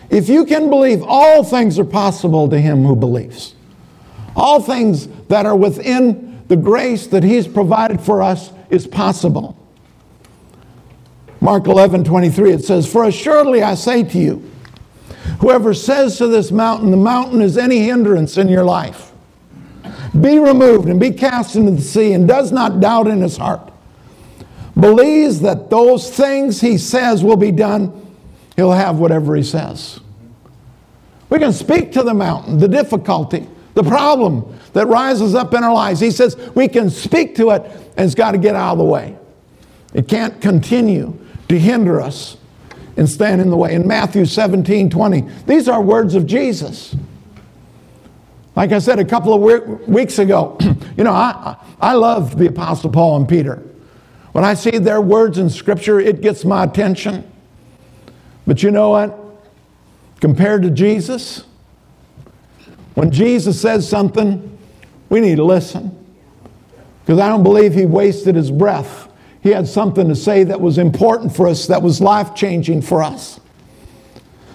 If 0.10 0.30
you 0.30 0.46
can 0.46 0.70
believe, 0.70 1.04
all 1.04 1.44
things 1.44 1.80
are 1.80 1.86
possible 1.86 2.50
to 2.50 2.60
him 2.60 2.84
who 2.84 2.96
believes. 2.96 3.56
All 4.36 4.62
things 4.62 5.08
that 5.28 5.46
are 5.46 5.56
within 5.56 6.44
the 6.48 6.56
grace 6.56 7.08
that 7.08 7.24
he's 7.24 7.48
provided 7.48 8.02
for 8.02 8.22
us 8.22 8.52
is 8.70 8.88
possible. 8.88 9.58
Mark 11.42 11.68
11, 11.68 12.04
23, 12.04 12.52
it 12.54 12.64
says, 12.64 12.92
For 12.92 13.04
assuredly 13.06 13.64
I 13.64 13.76
say 13.76 14.04
to 14.04 14.18
you, 14.18 14.52
whoever 15.40 15.74
says 15.74 16.18
to 16.18 16.28
this 16.28 16.52
mountain, 16.52 16.92
the 16.92 16.98
mountain 16.98 17.42
is 17.42 17.58
any 17.58 17.80
hindrance 17.80 18.38
in 18.38 18.48
your 18.48 18.64
life, 18.64 19.12
be 20.20 20.40
removed 20.40 20.88
and 20.88 21.00
be 21.00 21.12
cast 21.12 21.56
into 21.56 21.72
the 21.72 21.82
sea, 21.82 22.14
and 22.14 22.28
does 22.28 22.52
not 22.52 22.80
doubt 22.80 23.08
in 23.08 23.22
his 23.22 23.38
heart, 23.38 23.74
believes 24.80 25.42
that 25.42 25.70
those 25.70 26.10
things 26.10 26.62
he 26.62 26.78
says 26.78 27.24
will 27.24 27.36
be 27.36 27.52
done, 27.52 28.03
he'll 28.56 28.72
have 28.72 29.00
whatever 29.00 29.36
he 29.36 29.44
says. 29.44 30.00
We 31.30 31.40
can 31.40 31.54
speak 31.54 31.92
to 31.94 32.04
the 32.04 32.14
mountain, 32.14 32.60
the 32.60 32.68
difficulty, 32.68 33.48
the 33.74 33.84
problem 33.84 34.58
that 34.74 34.88
rises 34.88 35.34
up 35.36 35.54
in 35.54 35.64
our 35.64 35.74
lives. 35.74 36.00
He 36.00 36.12
says 36.12 36.38
we 36.56 36.68
can 36.68 36.90
speak 36.90 37.36
to 37.36 37.52
it, 37.52 37.64
and 37.98 38.06
it's 38.06 38.16
got 38.16 38.32
to 38.32 38.38
get 38.38 38.56
out 38.56 38.74
of 38.74 38.78
the 38.78 38.84
way. 38.84 39.18
It 39.94 40.08
can't 40.08 40.40
continue 40.42 41.20
to 41.50 41.60
hinder 41.60 42.02
us 42.02 42.38
and 42.98 43.10
stand 43.10 43.42
in 43.42 43.50
the 43.50 43.58
way. 43.58 43.74
In 43.74 43.88
Matthew 43.88 44.26
17 44.26 44.90
20, 44.90 45.22
these 45.46 45.68
are 45.68 45.82
words 45.82 46.16
of 46.16 46.26
Jesus. 46.26 46.96
Like 48.56 48.72
I 48.72 48.80
said 48.80 49.00
a 49.00 49.06
couple 49.06 49.34
of 49.34 49.88
weeks 49.88 50.20
ago, 50.20 50.58
you 50.98 51.04
know, 51.04 51.12
I, 51.12 51.56
I 51.82 51.94
love 51.94 52.38
the 52.38 52.48
Apostle 52.48 52.92
Paul 52.92 53.18
and 53.18 53.28
Peter. 53.28 53.64
When 54.32 54.44
I 54.44 54.54
see 54.54 54.78
their 54.78 55.02
words 55.02 55.38
in 55.38 55.50
Scripture, 55.50 56.00
it 56.00 56.22
gets 56.22 56.46
my 56.46 56.64
attention. 56.64 57.30
But 58.46 58.64
you 58.64 58.72
know 58.72 58.90
what? 58.90 59.18
Compared 60.20 60.62
to 60.64 60.70
Jesus, 60.70 61.44
when 62.94 63.12
Jesus 63.12 63.60
says 63.60 63.88
something, 63.88 64.58
we 65.10 65.20
need 65.20 65.36
to 65.36 65.44
listen. 65.44 65.98
Because 67.06 67.20
I 67.20 67.28
don't 67.28 67.44
believe 67.44 67.74
he 67.74 67.86
wasted 67.86 68.36
his 68.36 68.52
breath. 68.52 69.10
He 69.42 69.50
had 69.50 69.68
something 69.68 70.08
to 70.08 70.16
say 70.16 70.46
that 70.46 70.62
was 70.62 70.78
important 70.78 71.36
for 71.36 71.48
us, 71.48 71.68
that 71.68 71.82
was 71.82 72.00
life 72.00 72.34
changing 72.34 72.82
for 72.82 73.04
us. 73.04 73.40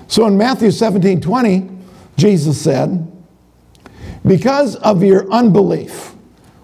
So 0.06 0.26
in 0.26 0.38
Matthew 0.38 0.70
17 0.70 1.20
20, 1.20 1.70
Jesus 2.16 2.60
said, 2.60 3.12
because 4.26 4.76
of 4.76 5.02
your 5.02 5.30
unbelief. 5.30 6.14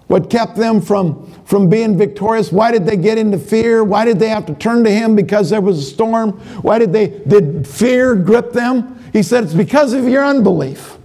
What 0.07 0.29
kept 0.29 0.55
them 0.55 0.81
from, 0.81 1.31
from 1.45 1.67
being 1.67 1.97
victorious? 1.97 2.51
Why 2.51 2.71
did 2.71 2.85
they 2.85 2.95
get 2.95 3.17
into 3.17 3.39
fear? 3.39 3.83
Why 3.83 4.05
did 4.05 4.19
they 4.19 4.29
have 4.29 4.45
to 4.45 4.53
turn 4.53 4.83
to 4.83 4.91
him 4.91 5.15
because 5.15 5.49
there 5.49 5.61
was 5.61 5.79
a 5.79 5.81
storm? 5.81 6.33
Why 6.61 6.77
did 6.77 6.93
they 6.93 7.07
did 7.27 7.67
fear 7.67 8.15
grip 8.15 8.51
them? 8.51 9.03
He 9.13 9.23
said 9.23 9.45
it's 9.45 9.53
because 9.53 9.93
of 9.93 10.07
your 10.07 10.23
unbelief. 10.23 10.97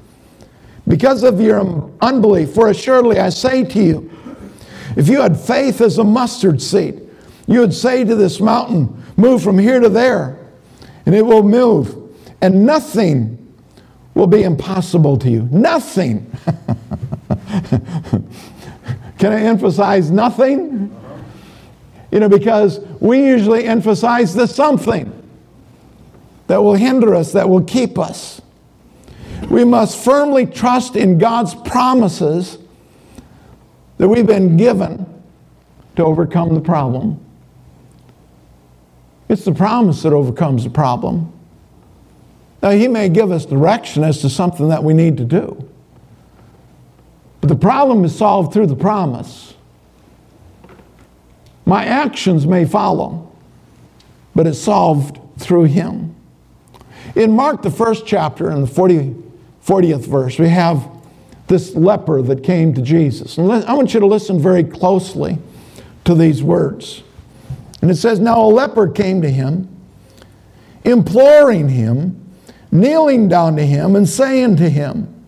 Because 0.87 1.23
of 1.23 1.41
your 1.41 1.91
unbelief. 2.03 2.53
For 2.53 2.69
assuredly 2.69 3.19
I 3.19 3.31
say 3.31 3.65
to 3.65 3.83
you, 3.83 4.11
if 4.97 5.09
you 5.09 5.23
had 5.23 5.39
faith 5.39 5.81
as 5.81 5.99
a 5.99 6.05
mustard 6.05 6.61
seed, 6.61 7.01
you 7.47 7.61
would 7.61 7.75
say 7.75 8.05
to 8.05 8.15
this 8.15 8.41
mountain, 8.41 9.03
move 9.17 9.43
from 9.43 9.59
here 9.59 9.81
to 9.81 9.89
there, 9.89 10.39
and 11.07 11.15
it 11.15 11.25
will 11.25 11.43
move. 11.43 11.97
And 12.43 12.67
nothing 12.67 13.37
will 14.15 14.27
be 14.27 14.43
impossible 14.43 15.17
to 15.19 15.31
you. 15.31 15.49
Nothing. 15.51 16.31
Can 19.21 19.33
I 19.33 19.43
emphasize 19.43 20.11
nothing? 20.11 20.97
You 22.11 22.21
know, 22.21 22.29
because 22.29 22.81
we 23.01 23.25
usually 23.25 23.67
emphasize 23.67 24.35
the 24.35 24.47
something 24.47 25.13
that 26.47 26.63
will 26.63 26.75
hinder 26.75 27.15
us, 27.15 27.33
that 27.33 27.49
will 27.49 27.63
keep 27.63 27.99
us. 27.99 28.41
We 29.51 29.65
must 29.65 30.03
firmly 30.03 30.47
trust 30.47 30.97
in 30.97 31.19
God's 31.19 31.55
promises 31.55 32.59
that 33.99 34.09
we've 34.09 34.27
been 34.27 34.57
given 34.57 35.07
to 35.97 36.05
overcome 36.05 36.55
the 36.55 36.61
problem. 36.61 37.25
It's 39.29 39.45
the 39.45 39.53
promise 39.53 40.03
that 40.03 40.15
overcomes 40.15 40.65
the 40.65 40.71
problem. 40.71 41.33
Now, 42.63 42.71
He 42.71 42.89
may 42.89 43.11
give 43.11 43.31
us 43.31 43.45
direction 43.45 44.03
as 44.03 44.23
to 44.23 44.31
something 44.31 44.71
that 44.71 44.83
we 44.83 44.95
need 44.95 45.19
to 45.19 45.25
do, 45.25 45.70
but 47.41 47.49
the 47.49 47.57
problem 47.57 48.05
is 48.05 48.17
solved 48.17 48.53
through 48.53 48.67
the 48.67 48.77
promise. 48.77 49.55
My 51.65 51.85
actions 51.85 52.47
may 52.47 52.65
follow, 52.65 53.33
but 54.35 54.47
it's 54.47 54.59
solved 54.59 55.19
through 55.39 55.65
Him. 55.65 56.15
In 57.15 57.33
Mark, 57.33 57.63
the 57.63 57.71
first 57.71 58.07
chapter, 58.07 58.51
in 58.51 58.61
the 58.61 58.67
40, 58.67 59.15
40th 59.65 60.07
verse, 60.07 60.39
we 60.39 60.49
have 60.49 60.89
this 61.47 61.75
leper 61.75 62.23
that 62.23 62.45
came 62.45 62.75
to 62.75 62.83
Jesus. 62.83 63.39
And 63.39 63.51
I 63.51 63.73
want 63.73 63.93
you 63.95 64.01
to 64.01 64.07
listen 64.07 64.39
very 64.39 64.63
closely 64.63 65.39
to 66.05 66.15
these 66.15 66.43
words. 66.43 67.03
And 67.83 67.91
it 67.91 67.97
says, 67.97 68.21
Now 68.21 68.43
a 68.43 68.47
leper 68.47 68.89
came 68.89 69.23
to 69.23 69.31
him, 69.31 69.69
imploring 70.85 71.69
him, 71.69 72.17
kneeling 72.71 73.29
down 73.29 73.57
to 73.57 73.67
him, 73.67 73.97
and 73.97 74.09
saying 74.09 74.57
to 74.57 74.69
him, 74.69 75.20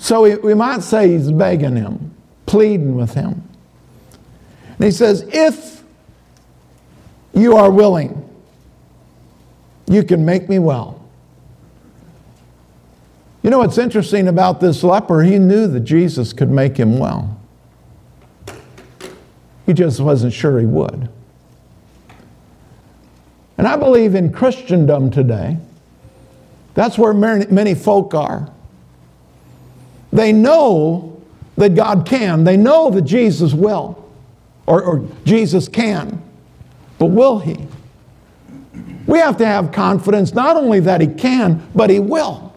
so 0.00 0.22
we, 0.22 0.34
we 0.36 0.54
might 0.54 0.82
say 0.82 1.10
he's 1.12 1.30
begging 1.30 1.76
him, 1.76 2.14
pleading 2.46 2.96
with 2.96 3.12
him. 3.12 3.46
And 4.64 4.84
he 4.84 4.90
says, 4.90 5.26
If 5.28 5.82
you 7.34 7.54
are 7.56 7.70
willing, 7.70 8.26
you 9.86 10.02
can 10.02 10.24
make 10.24 10.48
me 10.48 10.58
well. 10.58 11.06
You 13.42 13.50
know 13.50 13.58
what's 13.58 13.76
interesting 13.76 14.26
about 14.26 14.58
this 14.58 14.82
leper? 14.82 15.22
He 15.22 15.38
knew 15.38 15.66
that 15.66 15.80
Jesus 15.80 16.32
could 16.32 16.50
make 16.50 16.78
him 16.78 16.98
well. 16.98 17.38
He 19.66 19.74
just 19.74 20.00
wasn't 20.00 20.32
sure 20.32 20.58
he 20.58 20.66
would. 20.66 21.10
And 23.58 23.68
I 23.68 23.76
believe 23.76 24.14
in 24.14 24.32
Christendom 24.32 25.10
today, 25.10 25.58
that's 26.72 26.96
where 26.96 27.12
many 27.12 27.74
folk 27.74 28.14
are. 28.14 28.50
They 30.12 30.32
know 30.32 31.22
that 31.56 31.74
God 31.74 32.06
can, 32.06 32.44
they 32.44 32.56
know 32.56 32.90
that 32.90 33.02
Jesus 33.02 33.52
will, 33.52 34.08
or, 34.66 34.82
or 34.82 35.08
Jesus 35.24 35.68
can, 35.68 36.22
but 36.98 37.06
will 37.06 37.38
He? 37.38 37.66
We 39.06 39.18
have 39.18 39.36
to 39.38 39.46
have 39.46 39.72
confidence 39.72 40.34
not 40.34 40.56
only 40.56 40.80
that 40.80 41.00
He 41.00 41.06
can, 41.06 41.66
but 41.74 41.90
He 41.90 41.98
will. 41.98 42.54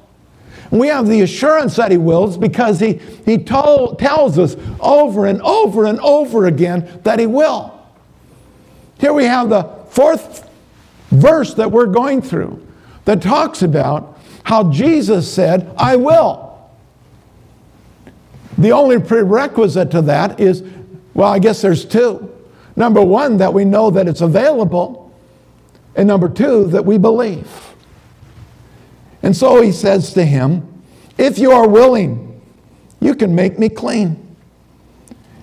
And 0.71 0.79
We 0.79 0.87
have 0.87 1.07
the 1.07 1.21
assurance 1.21 1.75
that 1.75 1.91
He 1.91 1.97
wills 1.97 2.37
because 2.37 2.79
He, 2.79 2.93
he 3.25 3.37
told, 3.37 3.99
tells 3.99 4.39
us 4.39 4.55
over 4.79 5.25
and 5.25 5.41
over 5.41 5.85
and 5.85 5.99
over 5.99 6.45
again 6.45 7.01
that 7.03 7.19
He 7.19 7.27
will. 7.27 7.71
Here 8.99 9.13
we 9.13 9.25
have 9.25 9.49
the 9.49 9.63
fourth 9.89 10.49
verse 11.09 11.53
that 11.55 11.71
we're 11.71 11.87
going 11.87 12.21
through 12.21 12.65
that 13.05 13.21
talks 13.21 13.61
about 13.61 14.17
how 14.43 14.71
Jesus 14.71 15.31
said, 15.31 15.73
I 15.77 15.95
will. 15.95 16.42
The 18.57 18.71
only 18.71 18.99
prerequisite 18.99 19.91
to 19.91 20.01
that 20.03 20.39
is, 20.39 20.63
well, 21.13 21.31
I 21.31 21.39
guess 21.39 21.61
there's 21.61 21.85
two. 21.85 22.29
Number 22.75 23.01
one, 23.01 23.37
that 23.37 23.53
we 23.53 23.65
know 23.65 23.89
that 23.91 24.07
it's 24.07 24.21
available, 24.21 25.13
and 25.95 26.07
number 26.07 26.29
two, 26.29 26.65
that 26.67 26.85
we 26.85 26.97
believe. 26.97 27.73
And 29.21 29.35
so 29.35 29.61
he 29.61 29.71
says 29.71 30.13
to 30.13 30.25
him, 30.25 30.83
If 31.17 31.37
you 31.37 31.51
are 31.51 31.67
willing, 31.67 32.41
you 32.99 33.15
can 33.15 33.35
make 33.35 33.59
me 33.59 33.69
clean. 33.69 34.19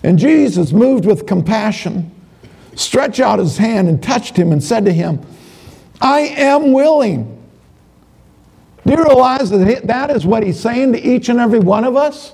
And 0.03 0.19
Jesus, 0.19 0.73
moved 0.73 1.05
with 1.05 1.27
compassion, 1.27 2.11
stretched 2.75 3.21
out 3.21 3.39
his 3.39 3.59
hand 3.59 3.89
and 3.89 4.03
touched 4.03 4.37
him 4.37 4.53
and 4.53 4.63
said 4.63 4.85
to 4.87 4.93
him, 4.93 5.21
I 6.01 6.21
am 6.21 6.73
willing. 6.73 7.37
Do 8.87 8.93
you 8.93 9.05
realize 9.05 9.51
that 9.51 9.87
that 9.87 10.11
is 10.11 10.25
what 10.25 10.43
he's 10.43 10.59
saying 10.59 10.95
to 10.95 11.01
each 11.01 11.29
and 11.29 11.39
every 11.39 11.61
one 11.61 11.85
of 11.85 11.97
us? 11.97 12.33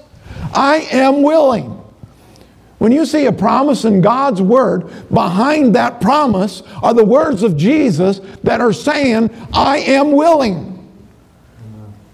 I 0.57 0.89
am 0.91 1.23
willing. 1.23 1.83
When 2.79 2.93
you 2.93 3.07
see 3.07 3.27
a 3.27 3.33
promise 3.33 3.85
in 3.85 4.01
God's 4.01 4.43
word, 4.43 4.91
behind 5.13 5.75
that 5.75 6.01
promise 6.01 6.63
are 6.83 6.93
the 6.93 7.05
words 7.05 7.43
of 7.43 7.57
Jesus 7.57 8.21
that 8.43 8.61
are 8.61 8.73
saying, 8.73 9.31
I 9.53 9.79
am 9.79 10.13
willing. 10.13 10.73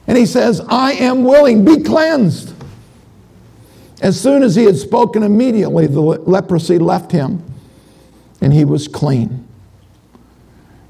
And 0.07 0.19
he 0.19 0.27
says, 0.27 0.61
I 0.69 0.93
am 0.93 1.25
willing, 1.25 1.65
be 1.65 1.83
cleansed. 1.83 2.55
As 4.01 4.21
soon 4.21 4.43
as 4.43 4.57
he 4.57 4.65
had 4.65 4.77
spoken, 4.77 5.23
immediately 5.23 5.87
the 5.87 6.01
leprosy 6.01 6.79
left 6.79 7.13
him 7.13 7.43
and 8.41 8.53
he 8.53 8.65
was 8.65 8.89
clean. 8.89 9.47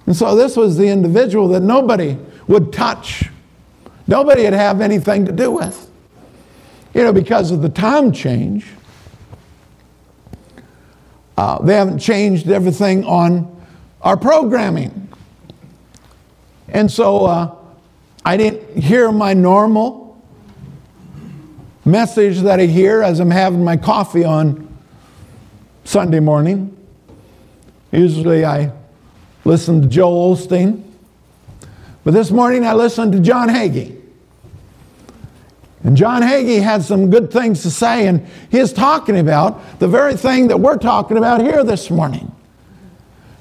And 0.06 0.16
so 0.16 0.34
this 0.34 0.56
was 0.56 0.76
the 0.76 0.88
individual 0.88 1.48
that 1.48 1.60
nobody 1.60 2.18
would 2.48 2.72
touch, 2.72 3.24
nobody 4.06 4.44
would 4.44 4.54
have 4.54 4.80
anything 4.80 5.26
to 5.26 5.32
do 5.32 5.50
with. 5.50 5.91
You 6.94 7.04
know, 7.04 7.12
because 7.12 7.50
of 7.50 7.62
the 7.62 7.68
time 7.68 8.12
change, 8.12 8.66
uh, 11.36 11.60
they 11.62 11.74
haven't 11.74 11.98
changed 11.98 12.48
everything 12.50 13.04
on 13.04 13.64
our 14.02 14.16
programming. 14.16 15.08
And 16.68 16.90
so, 16.90 17.24
uh, 17.24 17.54
I 18.24 18.36
didn't 18.36 18.80
hear 18.80 19.10
my 19.10 19.34
normal 19.34 20.22
message 21.84 22.40
that 22.40 22.60
I 22.60 22.66
hear 22.66 23.02
as 23.02 23.18
I'm 23.18 23.30
having 23.30 23.64
my 23.64 23.76
coffee 23.76 24.24
on 24.24 24.68
Sunday 25.84 26.20
morning. 26.20 26.76
Usually 27.90 28.44
I 28.44 28.72
listen 29.44 29.82
to 29.82 29.88
Joel 29.88 30.36
Osteen. 30.36 30.84
But 32.04 32.14
this 32.14 32.30
morning 32.30 32.64
I 32.64 32.74
listened 32.74 33.12
to 33.12 33.20
John 33.20 33.48
Hagee. 33.48 34.01
And 35.84 35.96
John 35.96 36.22
Hagee 36.22 36.62
had 36.62 36.82
some 36.82 37.10
good 37.10 37.32
things 37.32 37.62
to 37.62 37.70
say, 37.70 38.06
and 38.06 38.26
he's 38.50 38.72
talking 38.72 39.18
about 39.18 39.80
the 39.80 39.88
very 39.88 40.16
thing 40.16 40.48
that 40.48 40.60
we're 40.60 40.78
talking 40.78 41.16
about 41.16 41.40
here 41.40 41.64
this 41.64 41.90
morning 41.90 42.32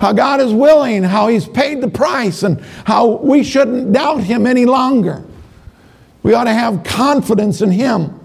how 0.02 0.12
God 0.14 0.42
is 0.42 0.52
willing, 0.52 1.04
how 1.04 1.28
He's 1.28 1.48
paid 1.48 1.80
the 1.80 1.88
price, 1.88 2.42
and 2.42 2.60
how 2.86 3.18
we 3.18 3.44
shouldn't 3.44 3.94
doubt 3.94 4.24
Him 4.24 4.48
any 4.48 4.66
longer. 4.66 5.24
We 6.24 6.34
ought 6.34 6.46
to 6.46 6.54
have 6.54 6.84
confidence 6.84 7.62
in 7.62 7.70
Him 7.70 8.20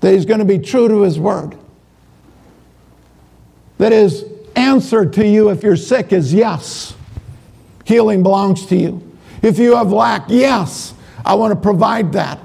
that 0.00 0.12
He's 0.12 0.26
going 0.26 0.40
to 0.40 0.44
be 0.44 0.58
true 0.58 0.86
to 0.86 1.00
His 1.00 1.18
word. 1.18 1.56
That 3.78 3.92
His 3.92 4.26
answer 4.54 5.06
to 5.06 5.26
you 5.26 5.48
if 5.48 5.62
you're 5.62 5.76
sick 5.76 6.12
is 6.12 6.34
yes, 6.34 6.94
healing 7.84 8.22
belongs 8.22 8.66
to 8.66 8.76
you. 8.76 9.16
If 9.40 9.58
you 9.58 9.76
have 9.76 9.90
lack, 9.90 10.26
yes, 10.28 10.92
I 11.24 11.34
want 11.34 11.54
to 11.54 11.60
provide 11.60 12.12
that. 12.12 12.38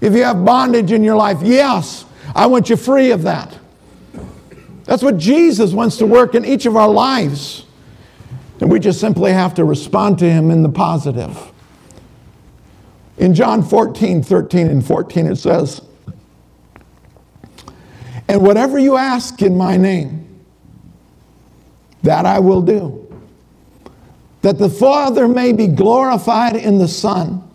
If 0.00 0.14
you 0.14 0.22
have 0.22 0.44
bondage 0.44 0.92
in 0.92 1.02
your 1.02 1.16
life, 1.16 1.38
yes, 1.42 2.04
I 2.34 2.46
want 2.46 2.70
you 2.70 2.76
free 2.76 3.10
of 3.10 3.22
that. 3.22 3.58
That's 4.84 5.02
what 5.02 5.18
Jesus 5.18 5.72
wants 5.72 5.96
to 5.98 6.06
work 6.06 6.34
in 6.34 6.44
each 6.44 6.66
of 6.66 6.76
our 6.76 6.88
lives. 6.88 7.64
And 8.60 8.70
we 8.70 8.80
just 8.80 9.00
simply 9.00 9.32
have 9.32 9.54
to 9.54 9.64
respond 9.64 10.18
to 10.20 10.30
him 10.30 10.50
in 10.50 10.62
the 10.62 10.68
positive. 10.68 11.52
In 13.18 13.34
John 13.34 13.62
14, 13.62 14.22
13, 14.22 14.68
and 14.68 14.86
14, 14.86 15.26
it 15.26 15.36
says, 15.36 15.82
And 18.28 18.42
whatever 18.42 18.78
you 18.78 18.96
ask 18.96 19.42
in 19.42 19.56
my 19.56 19.76
name, 19.76 20.42
that 22.02 22.26
I 22.26 22.38
will 22.38 22.62
do, 22.62 23.04
that 24.42 24.58
the 24.58 24.70
Father 24.70 25.26
may 25.26 25.52
be 25.52 25.66
glorified 25.66 26.56
in 26.56 26.78
the 26.78 26.88
Son. 26.88 27.47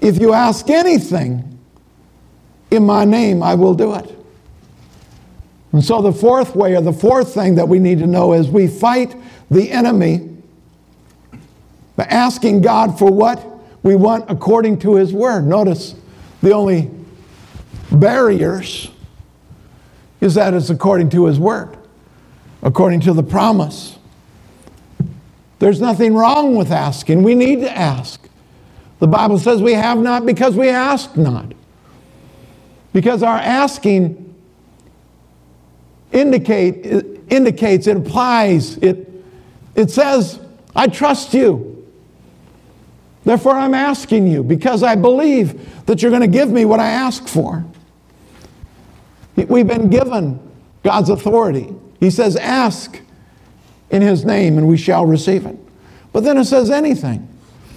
If 0.00 0.20
you 0.20 0.32
ask 0.32 0.68
anything 0.68 1.58
in 2.70 2.84
my 2.84 3.04
name, 3.04 3.42
I 3.42 3.54
will 3.54 3.74
do 3.74 3.94
it. 3.94 4.10
And 5.72 5.84
so, 5.84 6.00
the 6.00 6.12
fourth 6.12 6.54
way, 6.54 6.76
or 6.76 6.80
the 6.80 6.92
fourth 6.92 7.34
thing 7.34 7.56
that 7.56 7.68
we 7.68 7.78
need 7.78 7.98
to 7.98 8.06
know 8.06 8.32
is 8.32 8.48
we 8.48 8.68
fight 8.68 9.16
the 9.50 9.70
enemy 9.70 10.30
by 11.96 12.04
asking 12.04 12.60
God 12.60 12.98
for 12.98 13.10
what 13.10 13.44
we 13.82 13.96
want 13.96 14.30
according 14.30 14.78
to 14.80 14.94
His 14.94 15.12
Word. 15.12 15.46
Notice 15.46 15.94
the 16.42 16.52
only 16.52 16.90
barriers 17.90 18.90
is 20.20 20.34
that 20.34 20.54
it's 20.54 20.70
according 20.70 21.10
to 21.10 21.26
His 21.26 21.38
Word, 21.38 21.76
according 22.62 23.00
to 23.00 23.12
the 23.12 23.22
promise. 23.22 23.98
There's 25.58 25.80
nothing 25.80 26.14
wrong 26.14 26.56
with 26.56 26.70
asking. 26.70 27.22
We 27.22 27.34
need 27.34 27.60
to 27.60 27.76
ask. 27.76 28.20
The 29.00 29.06
Bible 29.06 29.38
says 29.38 29.60
we 29.60 29.72
have 29.72 29.98
not 29.98 30.24
because 30.24 30.56
we 30.56 30.68
ask 30.68 31.16
not. 31.16 31.52
Because 32.92 33.22
our 33.22 33.38
asking 33.38 34.34
indicate, 36.12 36.86
indicates, 37.28 37.86
it 37.86 37.96
applies, 37.96 38.78
it, 38.78 39.10
it 39.74 39.90
says, 39.90 40.38
I 40.74 40.86
trust 40.86 41.34
you. 41.34 41.74
Therefore, 43.24 43.56
I'm 43.56 43.74
asking 43.74 44.26
you 44.26 44.42
because 44.42 44.82
I 44.82 44.94
believe 44.94 45.86
that 45.86 46.02
you're 46.02 46.10
going 46.10 46.22
to 46.22 46.28
give 46.28 46.50
me 46.50 46.64
what 46.64 46.78
I 46.78 46.90
ask 46.90 47.26
for. 47.26 47.64
We've 49.36 49.66
been 49.66 49.90
given 49.90 50.40
God's 50.82 51.08
authority. 51.08 51.74
He 51.98 52.10
says, 52.10 52.36
Ask 52.36 53.00
in 53.90 54.02
His 54.02 54.24
name 54.24 54.58
and 54.58 54.68
we 54.68 54.76
shall 54.76 55.06
receive 55.06 55.46
it. 55.46 55.56
But 56.12 56.22
then 56.22 56.38
it 56.38 56.44
says 56.44 56.70
anything. 56.70 57.28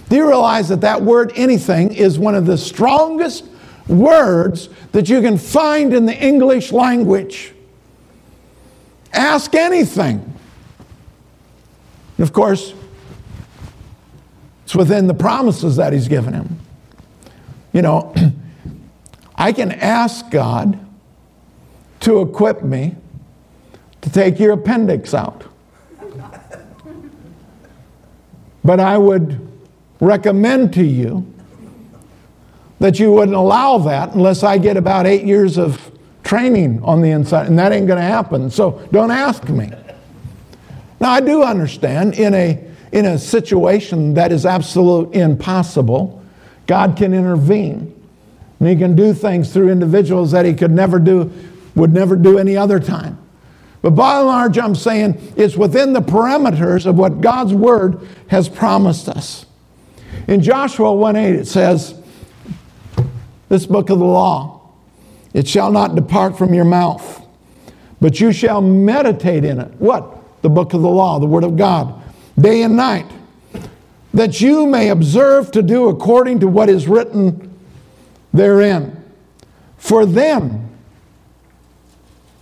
Do 0.08 0.16
you 0.16 0.26
realize 0.26 0.68
that 0.70 0.80
that 0.80 1.02
word 1.02 1.32
anything 1.34 1.92
is 1.92 2.18
one 2.18 2.34
of 2.34 2.46
the 2.46 2.56
strongest 2.56 3.44
words 3.86 4.68
that 4.92 5.08
you 5.08 5.20
can 5.20 5.36
find 5.36 5.92
in 5.92 6.06
the 6.06 6.16
English 6.16 6.72
language? 6.72 7.52
Ask 9.12 9.54
anything. 9.54 10.34
And 12.16 12.26
of 12.26 12.32
course, 12.32 12.72
it's 14.64 14.74
within 14.74 15.06
the 15.06 15.14
promises 15.14 15.76
that 15.76 15.92
He's 15.92 16.08
given 16.08 16.34
him. 16.34 16.58
You 17.72 17.82
know, 17.82 18.14
I 19.36 19.52
can 19.52 19.72
ask 19.72 20.30
God 20.30 20.78
to 22.00 22.20
equip 22.22 22.62
me 22.62 22.96
to 24.00 24.10
take 24.10 24.38
your 24.38 24.52
appendix 24.52 25.14
out. 25.14 25.44
But 28.64 28.80
I 28.80 28.98
would 28.98 29.47
recommend 30.00 30.72
to 30.74 30.84
you 30.84 31.26
that 32.80 32.98
you 32.98 33.12
wouldn't 33.12 33.36
allow 33.36 33.78
that 33.78 34.14
unless 34.14 34.42
I 34.42 34.58
get 34.58 34.76
about 34.76 35.06
eight 35.06 35.24
years 35.24 35.58
of 35.58 35.90
training 36.22 36.82
on 36.82 37.00
the 37.00 37.10
inside, 37.10 37.46
and 37.46 37.58
that 37.58 37.72
ain't 37.72 37.86
going 37.86 37.98
to 37.98 38.02
happen. 38.02 38.50
So 38.50 38.86
don't 38.92 39.10
ask 39.10 39.48
me. 39.48 39.70
Now, 41.00 41.10
I 41.10 41.20
do 41.20 41.42
understand 41.42 42.14
in 42.14 42.34
a, 42.34 42.64
in 42.92 43.06
a 43.06 43.18
situation 43.18 44.14
that 44.14 44.32
is 44.32 44.44
absolute 44.44 45.14
impossible, 45.14 46.22
God 46.66 46.96
can 46.96 47.14
intervene. 47.14 47.94
And 48.60 48.68
He 48.68 48.76
can 48.76 48.94
do 48.94 49.14
things 49.14 49.52
through 49.52 49.70
individuals 49.70 50.32
that 50.32 50.44
He 50.44 50.54
could 50.54 50.72
never 50.72 50.98
do, 50.98 51.32
would 51.74 51.92
never 51.92 52.16
do 52.16 52.38
any 52.38 52.56
other 52.56 52.80
time. 52.80 53.18
But 53.80 53.90
by 53.90 54.18
and 54.18 54.26
large, 54.26 54.58
I'm 54.58 54.74
saying 54.74 55.34
it's 55.36 55.56
within 55.56 55.92
the 55.92 56.02
parameters 56.02 56.84
of 56.84 56.96
what 56.96 57.20
God's 57.20 57.54
Word 57.54 58.06
has 58.28 58.48
promised 58.48 59.08
us. 59.08 59.46
In 60.26 60.42
Joshua 60.42 60.92
1 60.92 61.16
8, 61.16 61.34
it 61.34 61.46
says, 61.46 62.00
This 63.48 63.66
book 63.66 63.90
of 63.90 63.98
the 63.98 64.04
law, 64.04 64.60
it 65.32 65.46
shall 65.46 65.70
not 65.70 65.94
depart 65.94 66.36
from 66.36 66.52
your 66.52 66.64
mouth, 66.64 67.22
but 68.00 68.20
you 68.20 68.32
shall 68.32 68.60
meditate 68.60 69.44
in 69.44 69.60
it. 69.60 69.72
What? 69.78 70.42
The 70.42 70.48
book 70.48 70.74
of 70.74 70.82
the 70.82 70.88
law, 70.88 71.18
the 71.18 71.26
Word 71.26 71.44
of 71.44 71.56
God, 71.56 72.02
day 72.38 72.62
and 72.62 72.76
night, 72.76 73.10
that 74.14 74.40
you 74.40 74.66
may 74.66 74.88
observe 74.88 75.50
to 75.52 75.62
do 75.62 75.88
according 75.88 76.40
to 76.40 76.48
what 76.48 76.68
is 76.68 76.88
written 76.88 77.54
therein. 78.32 79.04
For 79.76 80.04
then 80.06 80.68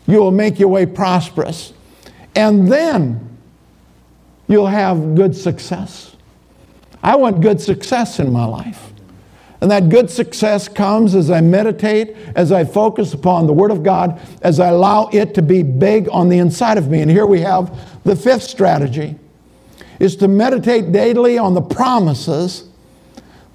you 0.06 0.18
will 0.18 0.30
make 0.30 0.58
your 0.58 0.68
way 0.68 0.86
prosperous. 0.86 1.72
And 2.34 2.70
then 2.70 3.38
you'll 4.48 4.66
have 4.66 5.14
good 5.14 5.36
success. 5.36 6.15
I 7.02 7.16
want 7.16 7.40
good 7.40 7.60
success 7.60 8.18
in 8.18 8.32
my 8.32 8.44
life. 8.44 8.92
And 9.60 9.70
that 9.70 9.88
good 9.88 10.10
success 10.10 10.68
comes 10.68 11.14
as 11.14 11.30
I 11.30 11.40
meditate, 11.40 12.14
as 12.34 12.52
I 12.52 12.64
focus 12.64 13.14
upon 13.14 13.46
the 13.46 13.52
Word 13.52 13.70
of 13.70 13.82
God, 13.82 14.20
as 14.42 14.60
I 14.60 14.68
allow 14.68 15.08
it 15.08 15.34
to 15.34 15.42
be 15.42 15.62
big 15.62 16.08
on 16.10 16.28
the 16.28 16.38
inside 16.38 16.76
of 16.78 16.88
me. 16.88 17.00
And 17.00 17.10
here 17.10 17.26
we 17.26 17.40
have 17.40 18.04
the 18.04 18.14
fifth 18.14 18.42
strategy 18.42 19.16
is 19.98 20.14
to 20.16 20.28
meditate 20.28 20.92
daily 20.92 21.38
on 21.38 21.54
the 21.54 21.62
promises 21.62 22.68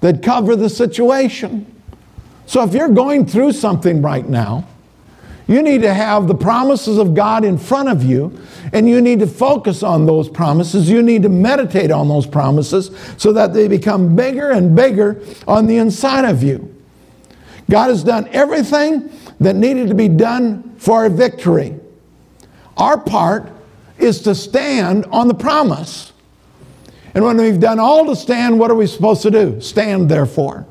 that 0.00 0.22
cover 0.22 0.56
the 0.56 0.68
situation. 0.68 1.66
So 2.46 2.64
if 2.64 2.74
you're 2.74 2.88
going 2.88 3.26
through 3.26 3.52
something 3.52 4.02
right 4.02 4.28
now, 4.28 4.66
you 5.52 5.62
need 5.62 5.82
to 5.82 5.92
have 5.92 6.28
the 6.28 6.34
promises 6.34 6.98
of 6.98 7.14
God 7.14 7.44
in 7.44 7.58
front 7.58 7.88
of 7.88 8.02
you, 8.02 8.38
and 8.72 8.88
you 8.88 9.00
need 9.00 9.18
to 9.20 9.26
focus 9.26 9.82
on 9.82 10.06
those 10.06 10.28
promises. 10.28 10.88
You 10.88 11.02
need 11.02 11.22
to 11.24 11.28
meditate 11.28 11.90
on 11.90 12.08
those 12.08 12.26
promises 12.26 12.90
so 13.18 13.32
that 13.34 13.52
they 13.52 13.68
become 13.68 14.16
bigger 14.16 14.50
and 14.50 14.74
bigger 14.74 15.22
on 15.46 15.66
the 15.66 15.76
inside 15.76 16.24
of 16.24 16.42
you. 16.42 16.74
God 17.68 17.88
has 17.88 18.02
done 18.02 18.28
everything 18.32 19.10
that 19.40 19.54
needed 19.54 19.88
to 19.88 19.94
be 19.94 20.08
done 20.08 20.74
for 20.78 21.04
a 21.04 21.10
victory. 21.10 21.78
Our 22.76 22.98
part 22.98 23.50
is 23.98 24.22
to 24.22 24.34
stand 24.34 25.04
on 25.06 25.28
the 25.28 25.34
promise. 25.34 26.12
And 27.14 27.24
when 27.24 27.36
we've 27.36 27.60
done 27.60 27.78
all 27.78 28.06
to 28.06 28.16
stand, 28.16 28.58
what 28.58 28.70
are 28.70 28.74
we 28.74 28.86
supposed 28.86 29.22
to 29.22 29.30
do? 29.30 29.60
Stand, 29.60 30.08
therefore. 30.08 30.66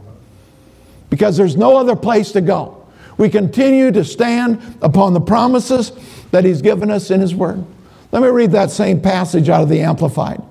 Because 1.11 1.37
there's 1.37 1.55
no 1.55 1.77
other 1.77 1.95
place 1.95 2.31
to 2.31 2.41
go 2.41 2.80
we 3.21 3.29
continue 3.29 3.91
to 3.91 4.03
stand 4.03 4.79
upon 4.81 5.13
the 5.13 5.21
promises 5.21 5.91
that 6.31 6.43
He's 6.43 6.63
given 6.63 6.89
us 6.89 7.11
in 7.11 7.21
His 7.21 7.35
Word. 7.35 7.63
Let 8.11 8.23
me 8.23 8.29
read 8.29 8.51
that 8.53 8.71
same 8.71 8.99
passage 8.99 9.47
out 9.47 9.61
of 9.61 9.69
the 9.69 9.81
Amplified. 9.81 10.41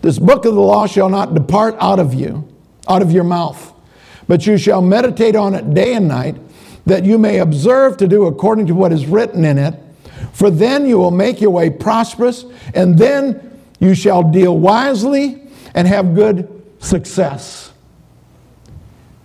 This 0.00 0.18
book 0.18 0.46
of 0.46 0.54
the 0.54 0.60
law 0.60 0.86
shall 0.86 1.10
not 1.10 1.34
depart 1.34 1.76
out 1.80 1.98
of 1.98 2.14
you, 2.14 2.50
out 2.88 3.02
of 3.02 3.12
your 3.12 3.24
mouth, 3.24 3.74
but 4.26 4.46
you 4.46 4.56
shall 4.56 4.80
meditate 4.80 5.36
on 5.36 5.54
it 5.54 5.74
day 5.74 5.92
and 5.92 6.08
night, 6.08 6.36
that 6.86 7.04
you 7.04 7.18
may 7.18 7.40
observe 7.40 7.98
to 7.98 8.08
do 8.08 8.24
according 8.24 8.66
to 8.68 8.74
what 8.74 8.90
is 8.90 9.04
written 9.04 9.44
in 9.44 9.58
it. 9.58 9.74
For 10.32 10.48
then 10.48 10.86
you 10.86 10.96
will 10.96 11.10
make 11.10 11.42
your 11.42 11.50
way 11.50 11.68
prosperous, 11.68 12.46
and 12.72 12.98
then 12.98 13.60
you 13.80 13.94
shall 13.94 14.22
deal 14.22 14.58
wisely 14.58 15.42
and 15.74 15.86
have 15.86 16.14
good 16.14 16.64
success. 16.78 17.70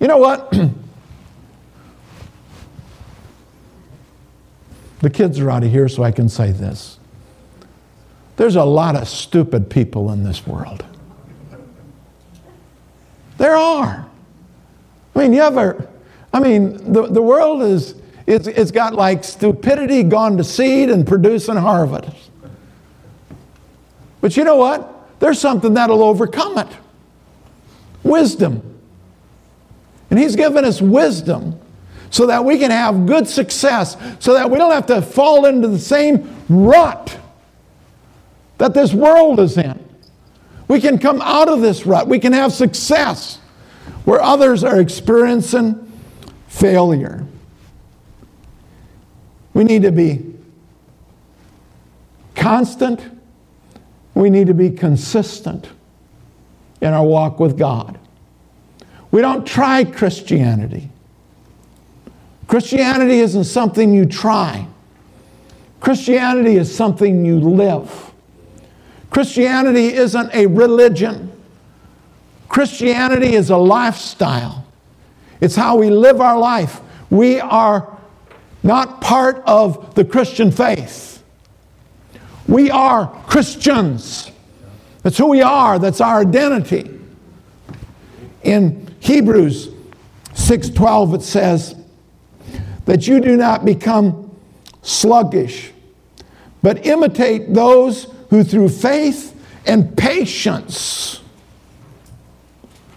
You 0.01 0.07
know 0.07 0.17
what? 0.17 0.53
The 5.03 5.09
kids 5.09 5.37
are 5.41 5.51
out 5.51 5.65
of 5.65 5.69
here, 5.69 5.89
so 5.89 6.01
I 6.01 6.11
can 6.11 6.29
say 6.29 6.53
this. 6.53 6.97
There's 8.37 8.55
a 8.55 8.63
lot 8.63 8.95
of 8.95 9.05
stupid 9.09 9.69
people 9.69 10.09
in 10.13 10.23
this 10.23 10.47
world. 10.47 10.85
There 13.37 13.53
are. 13.53 14.09
I 15.13 15.19
mean, 15.19 15.33
you 15.33 15.41
ever, 15.41 15.89
I 16.31 16.39
mean, 16.39 16.93
the, 16.93 17.07
the 17.07 17.21
world 17.21 17.63
is, 17.63 17.95
it's, 18.27 18.47
it's 18.47 18.71
got 18.71 18.93
like 18.93 19.25
stupidity 19.25 20.03
gone 20.03 20.37
to 20.37 20.43
seed 20.45 20.89
and 20.89 21.05
producing 21.05 21.57
harvest. 21.57 22.31
But 24.21 24.37
you 24.37 24.45
know 24.45 24.55
what? 24.55 25.19
There's 25.19 25.37
something 25.37 25.73
that'll 25.73 26.01
overcome 26.01 26.59
it 26.59 26.69
wisdom. 28.03 28.79
And 30.09 30.17
He's 30.17 30.37
given 30.37 30.63
us 30.63 30.81
wisdom 30.81 31.59
so 32.13 32.27
that 32.27 32.45
we 32.45 32.59
can 32.59 32.69
have 32.69 33.07
good 33.07 33.27
success, 33.27 33.97
so 34.19 34.35
that 34.35 34.51
we 34.51 34.59
don't 34.59 34.71
have 34.71 34.85
to 34.85 35.01
fall 35.01 35.47
into 35.47 35.67
the 35.67 35.79
same 35.79 36.31
rut 36.47 37.17
that 38.59 38.75
this 38.75 38.93
world 38.93 39.39
is 39.39 39.57
in. 39.57 39.83
We 40.67 40.79
can 40.79 40.99
come 40.99 41.23
out 41.23 41.49
of 41.49 41.61
this 41.61 41.87
rut. 41.87 42.07
We 42.07 42.19
can 42.19 42.31
have 42.31 42.53
success 42.53 43.39
where 44.05 44.21
others 44.21 44.63
are 44.63 44.79
experiencing 44.79 45.91
failure. 46.47 47.25
We 49.55 49.63
need 49.63 49.81
to 49.81 49.91
be 49.91 50.35
constant. 52.35 53.01
We 54.13 54.29
need 54.29 54.45
to 54.45 54.53
be 54.53 54.69
consistent 54.69 55.67
in 56.79 56.93
our 56.93 57.03
walk 57.03 57.39
with 57.39 57.57
God. 57.57 57.97
We 59.09 59.21
don't 59.21 59.47
try 59.47 59.83
Christianity. 59.83 60.91
Christianity 62.47 63.19
isn't 63.19 63.45
something 63.45 63.93
you 63.93 64.05
try. 64.05 64.67
Christianity 65.79 66.57
is 66.57 66.73
something 66.73 67.25
you 67.25 67.39
live. 67.39 68.11
Christianity 69.09 69.93
isn't 69.93 70.33
a 70.33 70.47
religion. 70.47 71.31
Christianity 72.47 73.33
is 73.35 73.49
a 73.49 73.57
lifestyle. 73.57 74.65
It's 75.41 75.55
how 75.55 75.75
we 75.77 75.89
live 75.89 76.21
our 76.21 76.37
life. 76.37 76.79
We 77.09 77.39
are 77.39 77.97
not 78.63 79.01
part 79.01 79.43
of 79.45 79.93
the 79.95 80.05
Christian 80.05 80.51
faith. 80.51 81.23
We 82.47 82.71
are 82.71 83.07
Christians. 83.27 84.31
That's 85.01 85.17
who 85.17 85.27
we 85.27 85.41
are. 85.41 85.79
That's 85.79 86.01
our 86.01 86.21
identity. 86.21 86.89
In 88.43 88.95
Hebrews 88.99 89.69
6:12 90.33 91.15
it 91.15 91.21
says, 91.21 91.75
that 92.85 93.07
you 93.07 93.19
do 93.19 93.37
not 93.37 93.65
become 93.65 94.31
sluggish, 94.81 95.71
but 96.61 96.85
imitate 96.85 97.53
those 97.53 98.07
who 98.29 98.43
through 98.43 98.69
faith 98.69 99.29
and 99.65 99.95
patience, 99.97 101.21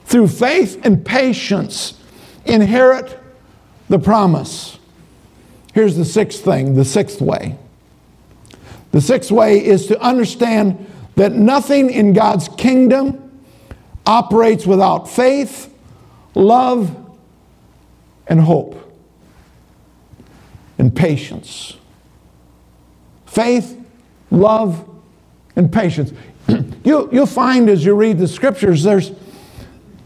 through 0.04 0.28
faith 0.28 0.84
and 0.84 1.04
patience, 1.04 2.00
inherit 2.44 3.18
the 3.88 3.98
promise. 3.98 4.78
Here's 5.74 5.96
the 5.96 6.04
sixth 6.04 6.44
thing, 6.44 6.74
the 6.74 6.84
sixth 6.84 7.20
way. 7.20 7.56
The 8.92 9.00
sixth 9.00 9.30
way 9.30 9.64
is 9.64 9.86
to 9.88 10.00
understand 10.00 10.86
that 11.16 11.32
nothing 11.32 11.90
in 11.90 12.12
God's 12.12 12.48
kingdom 12.48 13.42
operates 14.06 14.66
without 14.66 15.08
faith, 15.08 15.72
love, 16.34 16.94
and 18.26 18.40
hope, 18.40 18.85
and 20.78 20.94
patience. 20.94 21.76
Faith, 23.26 23.78
love, 24.30 24.88
and 25.56 25.72
patience. 25.72 26.12
you, 26.84 27.08
you'll 27.12 27.26
find 27.26 27.68
as 27.68 27.84
you 27.84 27.94
read 27.94 28.18
the 28.18 28.28
scriptures, 28.28 28.82
there's, 28.82 29.12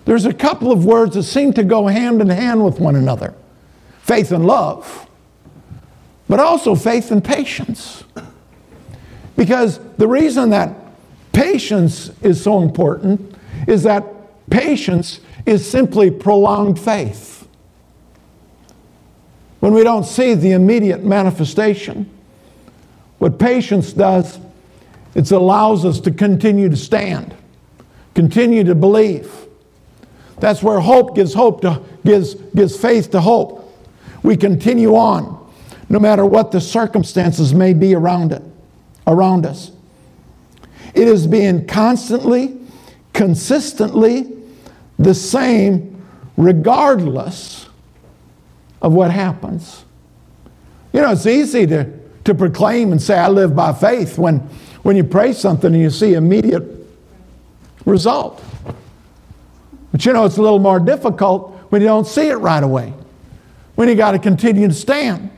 there's 0.05 0.25
a 0.25 0.33
couple 0.33 0.73
of 0.73 0.85
words 0.85 1.15
that 1.15 1.25
seem 1.25 1.53
to 1.55 1.65
go 1.65 1.87
hand 1.87 2.21
in 2.21 2.29
hand 2.29 2.65
with 2.65 2.81
one 2.81 2.97
another 2.97 3.35
faith 4.03 4.33
and 4.33 4.45
love, 4.45 5.09
but 6.29 6.41
also 6.41 6.75
faith 6.75 7.13
and 7.13 7.23
patience. 7.25 8.03
Because 9.37 9.79
the 9.97 10.09
reason 10.09 10.51
that 10.51 10.75
patience 11.33 12.11
is 12.21 12.43
so 12.43 12.61
important 12.61 13.37
is 13.69 13.85
that 13.85 14.05
patience 14.51 15.21
is 15.47 15.69
simply 15.69 16.11
prolonged 16.11 16.79
faith. 16.79 17.40
When 19.61 19.75
we 19.75 19.85
don't 19.85 20.05
see 20.05 20.35
the 20.35 20.53
immediate 20.53 21.05
manifestation, 21.05 22.11
what 23.19 23.39
patience 23.39 23.93
does, 23.93 24.39
it 25.15 25.31
allows 25.31 25.85
us 25.85 26.01
to 26.01 26.11
continue 26.11 26.69
to 26.69 26.77
stand, 26.77 27.35
continue 28.15 28.65
to 28.65 28.75
believe. 28.75 29.31
That's 30.39 30.63
where 30.63 30.81
hope 30.81 31.15
gives 31.15 31.35
hope 31.35 31.61
to 31.61 31.83
gives, 32.05 32.35
gives 32.35 32.77
faith 32.81 33.11
to 33.11 33.21
hope. 33.21 33.59
We 34.23 34.37
continue 34.37 34.97
on, 34.97 35.51
no 35.89 35.99
matter 35.99 36.25
what 36.25 36.53
the 36.53 36.61
circumstances 36.61 37.53
may 37.53 37.75
be 37.75 37.95
around 37.95 38.33
it, 38.33 38.43
around 39.07 39.45
us. 39.45 39.73
It 40.95 41.07
is 41.09 41.27
being 41.27 41.67
constantly, 41.67 42.59
consistently 43.13 44.33
the 44.99 45.15
same, 45.15 46.03
regardless 46.37 47.60
of 48.83 48.93
what 48.93 49.11
happens. 49.11 49.85
You 50.93 51.01
know, 51.03 51.13
it's 51.13 51.27
easy 51.27 51.67
to, 51.67 51.91
to 52.25 52.35
proclaim 52.35 52.93
and 52.93 53.01
say, 53.01 53.17
I 53.19 53.29
live 53.29 53.55
by 53.55 53.73
faith 53.73 54.19
when, 54.19 54.39
when 54.83 54.97
you 54.97 55.05
pray 55.05 55.33
something 55.33 55.73
and 55.73 55.83
you 55.83 55.91
see 55.91 56.15
immediate 56.15 56.65
result. 57.85 58.43
But 59.93 60.05
you 60.05 60.13
know, 60.13 60.25
it's 60.25 60.37
a 60.37 60.43
little 60.43 60.59
more 60.59 60.81
difficult 60.81 61.53
when 61.71 61.83
you 61.83 61.89
don't 61.89 62.07
see 62.07 62.29
it 62.29 62.37
right 62.37 62.63
away, 62.63 62.93
when 63.75 63.89
you 63.89 63.95
got 63.95 64.13
to 64.13 64.19
continue 64.19 64.69
to 64.69 64.75
stand. 64.75 65.31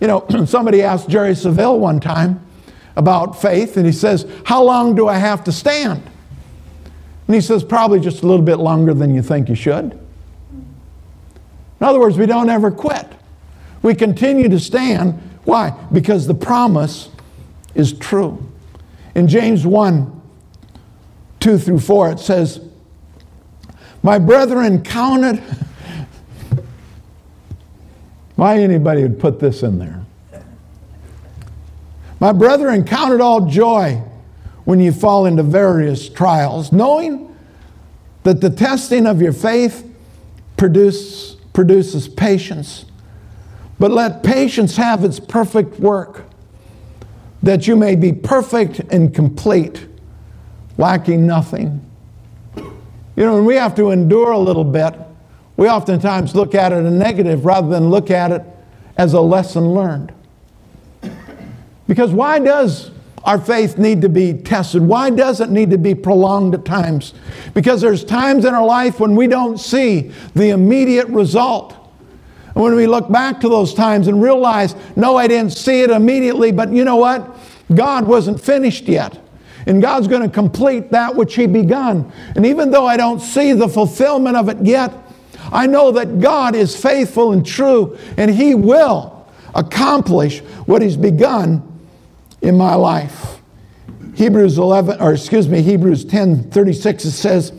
You 0.00 0.08
know, 0.08 0.26
somebody 0.46 0.82
asked 0.82 1.08
Jerry 1.08 1.32
Savelle 1.32 1.78
one 1.78 2.00
time 2.00 2.44
about 2.96 3.40
faith, 3.40 3.76
and 3.76 3.84
he 3.84 3.92
says, 3.92 4.26
How 4.44 4.62
long 4.62 4.94
do 4.94 5.08
I 5.08 5.18
have 5.18 5.44
to 5.44 5.52
stand? 5.52 6.02
And 7.26 7.34
he 7.34 7.40
says, 7.40 7.62
Probably 7.62 8.00
just 8.00 8.22
a 8.22 8.26
little 8.26 8.44
bit 8.44 8.56
longer 8.56 8.94
than 8.94 9.14
you 9.14 9.22
think 9.22 9.48
you 9.48 9.54
should. 9.54 9.98
In 11.80 11.86
other 11.86 12.00
words, 12.00 12.16
we 12.16 12.26
don't 12.26 12.48
ever 12.48 12.70
quit. 12.70 13.06
We 13.82 13.94
continue 13.94 14.48
to 14.48 14.58
stand. 14.58 15.20
Why? 15.44 15.70
Because 15.92 16.26
the 16.26 16.34
promise 16.34 17.10
is 17.74 17.92
true. 17.92 18.50
In 19.14 19.28
James 19.28 19.66
1 19.66 20.12
2 21.40 21.58
through 21.58 21.78
4, 21.78 22.12
it 22.12 22.18
says, 22.18 22.60
My 24.02 24.18
brethren 24.18 24.82
counted. 24.82 25.36
Why 28.36 28.58
anybody 28.58 29.02
would 29.02 29.20
put 29.20 29.38
this 29.38 29.62
in 29.62 29.78
there? 29.78 30.04
My 32.18 32.32
brethren, 32.32 32.84
count 32.84 33.12
it 33.12 33.20
all 33.20 33.46
joy 33.46 34.02
when 34.64 34.80
you 34.80 34.90
fall 34.90 35.26
into 35.26 35.42
various 35.42 36.08
trials, 36.08 36.72
knowing 36.72 37.36
that 38.24 38.40
the 38.40 38.50
testing 38.50 39.06
of 39.06 39.22
your 39.22 39.32
faith 39.32 39.88
produce, 40.56 41.35
produces 41.56 42.06
patience. 42.06 42.84
But 43.78 43.90
let 43.90 44.22
patience 44.22 44.76
have 44.76 45.02
its 45.04 45.18
perfect 45.18 45.80
work, 45.80 46.24
that 47.42 47.66
you 47.66 47.76
may 47.76 47.96
be 47.96 48.12
perfect 48.12 48.80
and 48.90 49.14
complete, 49.14 49.86
lacking 50.76 51.26
nothing. 51.26 51.80
You 52.56 53.24
know, 53.24 53.36
when 53.36 53.46
we 53.46 53.54
have 53.54 53.74
to 53.76 53.90
endure 53.90 54.32
a 54.32 54.38
little 54.38 54.64
bit, 54.64 54.92
we 55.56 55.66
oftentimes 55.66 56.34
look 56.34 56.54
at 56.54 56.72
it 56.72 56.84
in 56.84 56.98
negative 56.98 57.46
rather 57.46 57.68
than 57.68 57.88
look 57.88 58.10
at 58.10 58.32
it 58.32 58.42
as 58.98 59.14
a 59.14 59.20
lesson 59.22 59.72
learned. 59.72 60.12
Because 61.88 62.12
why 62.12 62.38
does 62.38 62.90
our 63.26 63.40
faith 63.40 63.76
need 63.76 64.00
to 64.02 64.08
be 64.08 64.32
tested? 64.32 64.80
Why 64.80 65.10
does 65.10 65.40
it 65.40 65.50
need 65.50 65.70
to 65.70 65.78
be 65.78 65.96
prolonged 65.96 66.54
at 66.54 66.64
times? 66.64 67.12
Because 67.54 67.80
there's 67.80 68.04
times 68.04 68.44
in 68.44 68.54
our 68.54 68.64
life 68.64 69.00
when 69.00 69.16
we 69.16 69.26
don't 69.26 69.58
see 69.58 70.12
the 70.34 70.50
immediate 70.50 71.08
result. 71.08 71.72
And 72.54 72.62
when 72.62 72.76
we 72.76 72.86
look 72.86 73.10
back 73.10 73.40
to 73.40 73.48
those 73.48 73.74
times 73.74 74.06
and 74.06 74.22
realize, 74.22 74.76
no, 74.94 75.16
I 75.16 75.26
didn't 75.26 75.52
see 75.52 75.82
it 75.82 75.90
immediately, 75.90 76.52
but 76.52 76.72
you 76.72 76.84
know 76.84 76.96
what? 76.96 77.36
God 77.74 78.06
wasn't 78.06 78.40
finished 78.40 78.84
yet. 78.84 79.20
And 79.66 79.82
God's 79.82 80.06
going 80.06 80.22
to 80.22 80.28
complete 80.28 80.92
that 80.92 81.16
which 81.16 81.34
He 81.34 81.48
begun. 81.48 82.10
And 82.36 82.46
even 82.46 82.70
though 82.70 82.86
I 82.86 82.96
don't 82.96 83.18
see 83.18 83.52
the 83.52 83.68
fulfillment 83.68 84.36
of 84.36 84.48
it 84.48 84.58
yet, 84.62 84.92
I 85.50 85.66
know 85.66 85.90
that 85.92 86.20
God 86.20 86.54
is 86.54 86.80
faithful 86.80 87.32
and 87.32 87.44
true, 87.44 87.98
and 88.16 88.30
He 88.30 88.54
will 88.54 89.28
accomplish 89.52 90.38
what 90.66 90.80
He's 90.80 90.96
begun 90.96 91.75
in 92.46 92.56
my 92.56 92.74
life. 92.74 93.40
Hebrews 94.14 94.56
11, 94.56 95.00
or 95.00 95.12
excuse 95.12 95.48
me, 95.48 95.62
Hebrews 95.62 96.04
10 96.04 96.50
36, 96.50 97.04
it 97.04 97.10
says, 97.10 97.52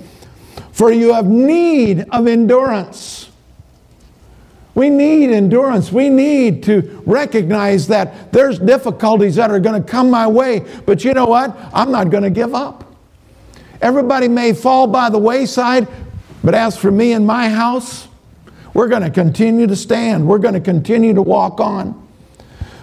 For 0.72 0.92
you 0.92 1.14
have 1.14 1.28
need 1.28 2.06
of 2.12 2.26
endurance. 2.26 3.30
We 4.74 4.90
need 4.90 5.32
endurance. 5.32 5.92
We 5.92 6.10
need 6.10 6.64
to 6.64 7.02
recognize 7.06 7.88
that 7.88 8.32
there's 8.32 8.60
difficulties 8.60 9.36
that 9.36 9.52
are 9.52 9.60
going 9.60 9.84
to 9.84 9.88
come 9.88 10.10
my 10.10 10.28
way, 10.28 10.60
but 10.86 11.04
you 11.04 11.14
know 11.14 11.26
what? 11.26 11.56
I'm 11.74 11.92
not 11.92 12.10
going 12.10 12.24
to 12.24 12.30
give 12.30 12.56
up. 12.56 12.84
Everybody 13.82 14.28
may 14.28 14.54
fall 14.54 14.88
by 14.88 15.10
the 15.10 15.18
wayside, 15.18 15.88
but 16.44 16.56
as 16.56 16.78
for 16.78 16.92
me 16.92 17.14
and 17.14 17.26
my 17.26 17.50
house, 17.50 18.08
we're 18.74 18.88
going 18.88 19.02
to 19.02 19.10
continue 19.10 19.68
to 19.68 19.76
stand. 19.76 20.28
We're 20.28 20.38
going 20.38 20.54
to 20.54 20.60
continue 20.60 21.14
to 21.14 21.22
walk 21.22 21.60
on. 21.60 22.07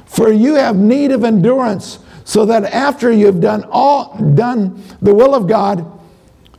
For 0.07 0.31
you 0.31 0.55
have 0.55 0.77
need 0.77 1.11
of 1.11 1.25
endurance, 1.25 1.99
so 2.25 2.47
that 2.47 2.65
after 2.65 3.13
you've 3.13 3.41
done 3.41 3.65
all 3.71 4.17
done 4.35 4.83
the 5.03 5.15
will 5.15 5.35
of 5.35 5.47
God, 5.47 5.87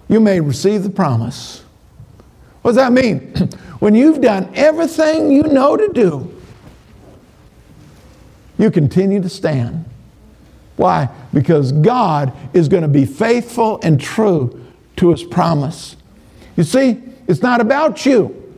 you 0.08 0.20
may 0.20 0.40
receive 0.40 0.84
the 0.84 0.90
promise. 0.90 1.64
What 2.62 2.72
does 2.72 2.76
that 2.78 2.94
mean? 2.94 3.20
when 3.80 3.96
you've 3.96 4.22
done 4.22 4.50
everything 4.54 5.32
you 5.32 5.44
know 5.44 5.76
to 5.76 5.88
do, 5.90 6.32
you 8.58 8.72
continue 8.72 9.22
to 9.22 9.30
stand. 9.30 9.86
Why? 10.78 11.10
Because 11.34 11.72
God 11.72 12.34
is 12.54 12.68
going 12.68 12.84
to 12.84 12.90
be 12.90 13.06
faithful 13.06 13.80
and 13.82 14.00
true 14.00 14.64
to 14.98 15.10
his 15.10 15.24
promise. 15.24 15.96
You 16.56 16.64
see, 16.64 17.02
it's 17.28 17.42
not 17.42 17.60
about 17.60 18.06
you. 18.06 18.54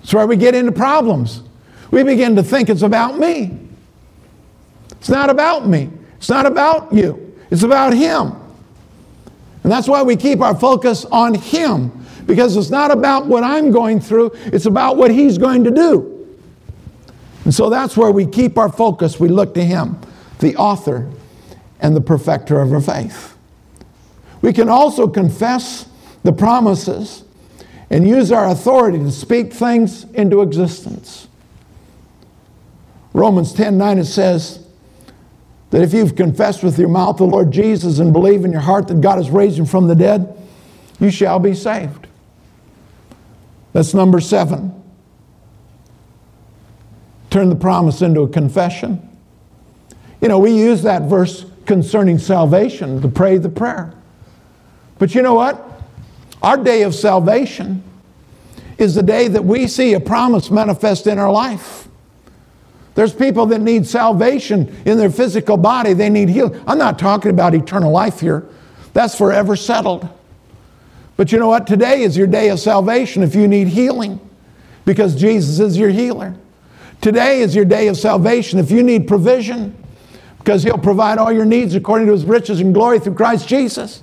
That's 0.00 0.14
where 0.14 0.26
we 0.26 0.36
get 0.36 0.54
into 0.54 0.72
problems 0.72 1.42
we 1.90 2.02
begin 2.02 2.36
to 2.36 2.42
think 2.42 2.68
it's 2.68 2.82
about 2.82 3.18
me. 3.18 3.58
It's 4.92 5.08
not 5.08 5.30
about 5.30 5.66
me. 5.66 5.90
It's 6.16 6.28
not 6.28 6.46
about 6.46 6.92
you. 6.92 7.36
It's 7.50 7.62
about 7.62 7.94
Him. 7.94 8.32
And 9.62 9.72
that's 9.72 9.88
why 9.88 10.02
we 10.02 10.16
keep 10.16 10.40
our 10.40 10.58
focus 10.58 11.04
on 11.06 11.34
Him, 11.34 12.04
because 12.26 12.56
it's 12.56 12.70
not 12.70 12.90
about 12.90 13.26
what 13.26 13.44
I'm 13.44 13.70
going 13.70 14.00
through, 14.00 14.32
it's 14.46 14.66
about 14.66 14.96
what 14.96 15.10
He's 15.10 15.38
going 15.38 15.64
to 15.64 15.70
do. 15.70 16.14
And 17.44 17.54
so 17.54 17.70
that's 17.70 17.96
where 17.96 18.10
we 18.10 18.26
keep 18.26 18.58
our 18.58 18.70
focus. 18.70 19.18
We 19.18 19.28
look 19.28 19.54
to 19.54 19.64
Him, 19.64 19.98
the 20.40 20.56
author 20.56 21.10
and 21.80 21.94
the 21.96 22.00
perfecter 22.00 22.60
of 22.60 22.72
our 22.72 22.80
faith. 22.80 23.36
We 24.42 24.52
can 24.52 24.68
also 24.68 25.08
confess 25.08 25.88
the 26.24 26.32
promises 26.32 27.24
and 27.90 28.06
use 28.06 28.30
our 28.32 28.48
authority 28.48 28.98
to 28.98 29.10
speak 29.10 29.52
things 29.52 30.04
into 30.12 30.42
existence. 30.42 31.28
Romans 33.12 33.52
10 33.52 33.78
9, 33.78 33.98
it 33.98 34.04
says 34.04 34.64
that 35.70 35.82
if 35.82 35.92
you've 35.92 36.16
confessed 36.16 36.62
with 36.62 36.78
your 36.78 36.88
mouth 36.88 37.16
the 37.16 37.24
Lord 37.24 37.50
Jesus 37.50 37.98
and 37.98 38.12
believe 38.12 38.44
in 38.44 38.52
your 38.52 38.60
heart 38.60 38.88
that 38.88 39.00
God 39.00 39.16
has 39.16 39.30
raised 39.30 39.58
him 39.58 39.66
from 39.66 39.86
the 39.88 39.94
dead, 39.94 40.36
you 41.00 41.10
shall 41.10 41.38
be 41.38 41.54
saved. 41.54 42.06
That's 43.72 43.94
number 43.94 44.20
seven. 44.20 44.74
Turn 47.30 47.50
the 47.50 47.56
promise 47.56 48.02
into 48.02 48.22
a 48.22 48.28
confession. 48.28 49.04
You 50.20 50.28
know, 50.28 50.38
we 50.38 50.52
use 50.52 50.82
that 50.82 51.02
verse 51.02 51.44
concerning 51.66 52.18
salvation 52.18 53.02
to 53.02 53.08
pray 53.08 53.36
the 53.36 53.50
prayer. 53.50 53.94
But 54.98 55.14
you 55.14 55.22
know 55.22 55.34
what? 55.34 55.64
Our 56.42 56.56
day 56.56 56.82
of 56.82 56.94
salvation 56.94 57.82
is 58.78 58.94
the 58.94 59.02
day 59.02 59.28
that 59.28 59.44
we 59.44 59.66
see 59.66 59.94
a 59.94 60.00
promise 60.00 60.50
manifest 60.50 61.06
in 61.06 61.18
our 61.18 61.30
life. 61.30 61.87
There's 62.98 63.14
people 63.14 63.46
that 63.46 63.60
need 63.60 63.86
salvation 63.86 64.74
in 64.84 64.98
their 64.98 65.08
physical 65.08 65.56
body, 65.56 65.92
they 65.92 66.10
need 66.10 66.28
healing. 66.28 66.60
I'm 66.66 66.78
not 66.78 66.98
talking 66.98 67.30
about 67.30 67.54
eternal 67.54 67.92
life 67.92 68.18
here. 68.18 68.44
That's 68.92 69.14
forever 69.14 69.54
settled. 69.54 70.08
But 71.16 71.30
you 71.30 71.38
know 71.38 71.46
what? 71.46 71.68
Today 71.68 72.02
is 72.02 72.16
your 72.16 72.26
day 72.26 72.48
of 72.48 72.58
salvation 72.58 73.22
if 73.22 73.36
you 73.36 73.46
need 73.46 73.68
healing 73.68 74.18
because 74.84 75.14
Jesus 75.14 75.60
is 75.60 75.78
your 75.78 75.90
healer. 75.90 76.34
Today 77.00 77.40
is 77.40 77.54
your 77.54 77.64
day 77.64 77.86
of 77.86 77.96
salvation 77.96 78.58
if 78.58 78.68
you 78.72 78.82
need 78.82 79.06
provision 79.06 79.76
because 80.38 80.64
he'll 80.64 80.76
provide 80.76 81.18
all 81.18 81.30
your 81.30 81.44
needs 81.44 81.76
according 81.76 82.08
to 82.08 82.12
his 82.12 82.24
riches 82.24 82.58
and 82.58 82.74
glory 82.74 82.98
through 82.98 83.14
Christ 83.14 83.46
Jesus. 83.46 84.02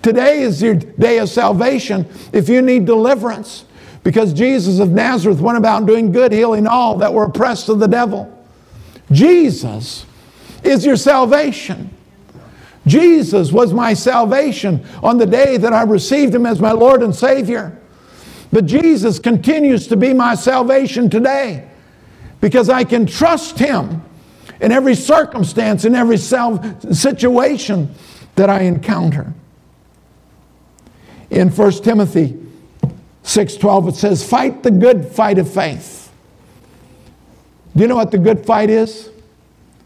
Today 0.00 0.42
is 0.42 0.62
your 0.62 0.76
day 0.76 1.18
of 1.18 1.28
salvation 1.28 2.08
if 2.32 2.48
you 2.48 2.62
need 2.62 2.84
deliverance 2.84 3.64
because 4.08 4.32
Jesus 4.32 4.78
of 4.78 4.90
Nazareth 4.90 5.38
went 5.38 5.58
about 5.58 5.84
doing 5.84 6.12
good, 6.12 6.32
healing 6.32 6.66
all 6.66 6.96
that 6.96 7.12
were 7.12 7.24
oppressed 7.24 7.68
of 7.68 7.78
the 7.78 7.86
devil. 7.86 8.42
Jesus 9.12 10.06
is 10.62 10.86
your 10.86 10.96
salvation. 10.96 11.90
Jesus 12.86 13.52
was 13.52 13.74
my 13.74 13.92
salvation 13.92 14.82
on 15.02 15.18
the 15.18 15.26
day 15.26 15.58
that 15.58 15.74
I 15.74 15.82
received 15.82 16.34
him 16.34 16.46
as 16.46 16.58
my 16.58 16.72
Lord 16.72 17.02
and 17.02 17.14
Savior. 17.14 17.78
But 18.50 18.64
Jesus 18.64 19.18
continues 19.18 19.86
to 19.88 19.96
be 19.98 20.14
my 20.14 20.34
salvation 20.36 21.10
today 21.10 21.68
because 22.40 22.70
I 22.70 22.84
can 22.84 23.04
trust 23.04 23.58
him 23.58 24.02
in 24.58 24.72
every 24.72 24.94
circumstance, 24.94 25.84
in 25.84 25.94
every 25.94 26.16
situation 26.16 27.94
that 28.36 28.48
I 28.48 28.60
encounter. 28.60 29.34
In 31.28 31.50
1 31.50 31.72
Timothy 31.82 32.47
6:12 33.28 33.88
it 33.88 33.94
says, 33.94 34.24
"Fight 34.24 34.62
the 34.62 34.70
good 34.70 35.04
fight 35.06 35.38
of 35.38 35.48
faith." 35.48 36.10
Do 37.76 37.82
you 37.82 37.88
know 37.88 37.96
what 37.96 38.10
the 38.10 38.18
good 38.18 38.44
fight 38.44 38.70
is? 38.70 39.10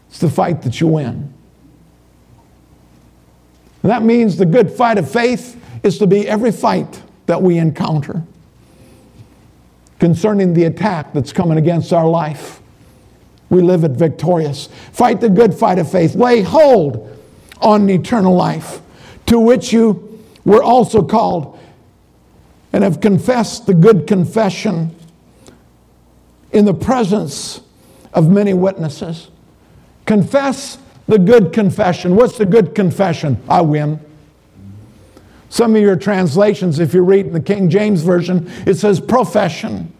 It's 0.09 0.19
the 0.19 0.29
fight 0.29 0.61
that 0.61 0.79
you 0.79 0.87
win. 0.87 1.33
And 3.83 3.91
that 3.91 4.01
means 4.03 4.37
the 4.37 4.45
good 4.45 4.71
fight 4.71 4.97
of 4.97 5.09
faith 5.09 5.57
is 5.83 5.97
to 5.97 6.07
be 6.07 6.27
every 6.27 6.51
fight 6.51 7.01
that 7.25 7.41
we 7.41 7.57
encounter 7.57 8.23
concerning 9.99 10.53
the 10.53 10.63
attack 10.63 11.13
that's 11.13 11.33
coming 11.33 11.57
against 11.57 11.91
our 11.91 12.07
life. 12.07 12.61
We 13.49 13.61
live 13.61 13.83
it 13.83 13.91
victorious. 13.91 14.69
Fight 14.93 15.19
the 15.19 15.29
good 15.29 15.53
fight 15.53 15.79
of 15.79 15.91
faith. 15.91 16.15
Lay 16.15 16.41
hold 16.41 17.09
on 17.61 17.89
eternal 17.89 18.35
life, 18.35 18.81
to 19.25 19.39
which 19.39 19.73
you 19.73 20.19
were 20.45 20.63
also 20.63 21.03
called 21.03 21.52
and 22.73 22.83
have 22.83 22.99
confessed 22.99 23.67
the 23.67 23.73
good 23.73 24.07
confession 24.07 24.95
in 26.51 26.65
the 26.65 26.73
presence 26.73 27.61
of 28.13 28.29
many 28.29 28.53
witnesses. 28.53 29.29
Confess 30.05 30.79
the 31.07 31.19
good 31.19 31.53
confession. 31.53 32.15
What's 32.15 32.37
the 32.37 32.45
good 32.45 32.73
confession? 32.73 33.41
I 33.47 33.61
win. 33.61 33.99
Some 35.49 35.75
of 35.75 35.81
your 35.81 35.95
translations, 35.95 36.79
if 36.79 36.95
you 36.95 37.03
read 37.03 37.27
in 37.27 37.33
the 37.33 37.39
King 37.39 37.69
James 37.69 38.01
Version, 38.01 38.49
it 38.65 38.75
says 38.75 38.99
profession. 38.99 39.93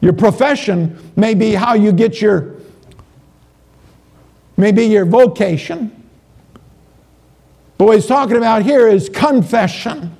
Your 0.00 0.14
profession 0.14 1.12
may 1.14 1.34
be 1.34 1.52
how 1.52 1.74
you 1.74 1.92
get 1.92 2.22
your, 2.22 2.54
maybe 4.56 4.84
your 4.86 5.04
vocation. 5.04 5.90
But 7.76 7.86
what 7.86 7.96
he's 7.96 8.06
talking 8.06 8.36
about 8.36 8.62
here 8.62 8.88
is 8.88 9.10
confession. 9.10 10.16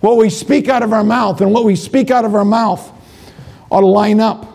What 0.00 0.16
we 0.16 0.30
speak 0.30 0.68
out 0.68 0.82
of 0.82 0.92
our 0.92 1.04
mouth 1.04 1.40
and 1.40 1.52
what 1.52 1.64
we 1.64 1.76
speak 1.76 2.10
out 2.10 2.24
of 2.24 2.34
our 2.34 2.44
mouth 2.44 2.90
ought 3.70 3.80
to 3.80 3.86
line 3.86 4.20
up 4.20 4.46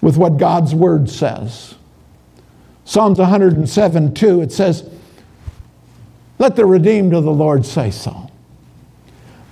with 0.00 0.16
what 0.16 0.36
God's 0.36 0.74
word 0.74 1.10
says. 1.10 1.74
Psalms 2.84 3.18
107 3.18 4.14
2, 4.14 4.40
it 4.40 4.52
says, 4.52 4.88
Let 6.38 6.56
the 6.56 6.64
redeemed 6.64 7.12
of 7.12 7.24
the 7.24 7.32
Lord 7.32 7.66
say 7.66 7.90
so. 7.90 8.30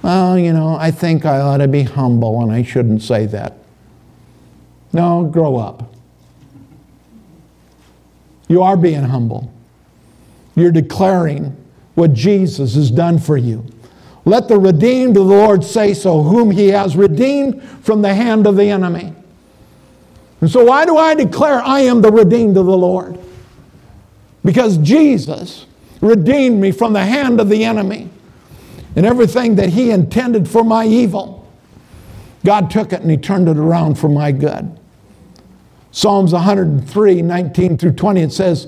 Well, 0.02 0.38
you 0.38 0.52
know, 0.52 0.76
I 0.76 0.90
think 0.90 1.24
I 1.24 1.40
ought 1.40 1.58
to 1.58 1.68
be 1.68 1.82
humble 1.82 2.40
and 2.42 2.52
I 2.52 2.62
shouldn't 2.62 3.02
say 3.02 3.26
that. 3.26 3.54
No, 4.92 5.24
grow 5.24 5.56
up. 5.56 5.92
You 8.48 8.62
are 8.62 8.76
being 8.76 9.02
humble. 9.02 9.52
You're 10.54 10.72
declaring 10.72 11.56
what 11.94 12.14
Jesus 12.14 12.74
has 12.76 12.90
done 12.90 13.18
for 13.18 13.36
you. 13.36 13.66
Let 14.26 14.48
the 14.48 14.58
redeemed 14.58 15.16
of 15.16 15.28
the 15.28 15.34
Lord 15.34 15.64
say 15.64 15.94
so, 15.94 16.20
whom 16.20 16.50
he 16.50 16.66
has 16.68 16.96
redeemed 16.96 17.62
from 17.62 18.02
the 18.02 18.12
hand 18.12 18.48
of 18.48 18.56
the 18.56 18.68
enemy. 18.68 19.14
And 20.40 20.50
so, 20.50 20.64
why 20.64 20.84
do 20.84 20.96
I 20.96 21.14
declare 21.14 21.62
I 21.62 21.82
am 21.82 22.02
the 22.02 22.10
redeemed 22.10 22.56
of 22.56 22.66
the 22.66 22.76
Lord? 22.76 23.18
Because 24.44 24.78
Jesus 24.78 25.66
redeemed 26.00 26.60
me 26.60 26.72
from 26.72 26.92
the 26.92 27.04
hand 27.04 27.40
of 27.40 27.48
the 27.48 27.64
enemy 27.64 28.10
and 28.96 29.06
everything 29.06 29.54
that 29.56 29.68
he 29.68 29.92
intended 29.92 30.48
for 30.48 30.64
my 30.64 30.84
evil. 30.84 31.48
God 32.44 32.68
took 32.68 32.92
it 32.92 33.02
and 33.02 33.10
he 33.10 33.16
turned 33.16 33.48
it 33.48 33.56
around 33.56 33.94
for 33.94 34.08
my 34.08 34.32
good. 34.32 34.76
Psalms 35.92 36.32
103, 36.32 37.22
19 37.22 37.78
through 37.78 37.92
20, 37.92 38.22
it 38.22 38.32
says, 38.32 38.66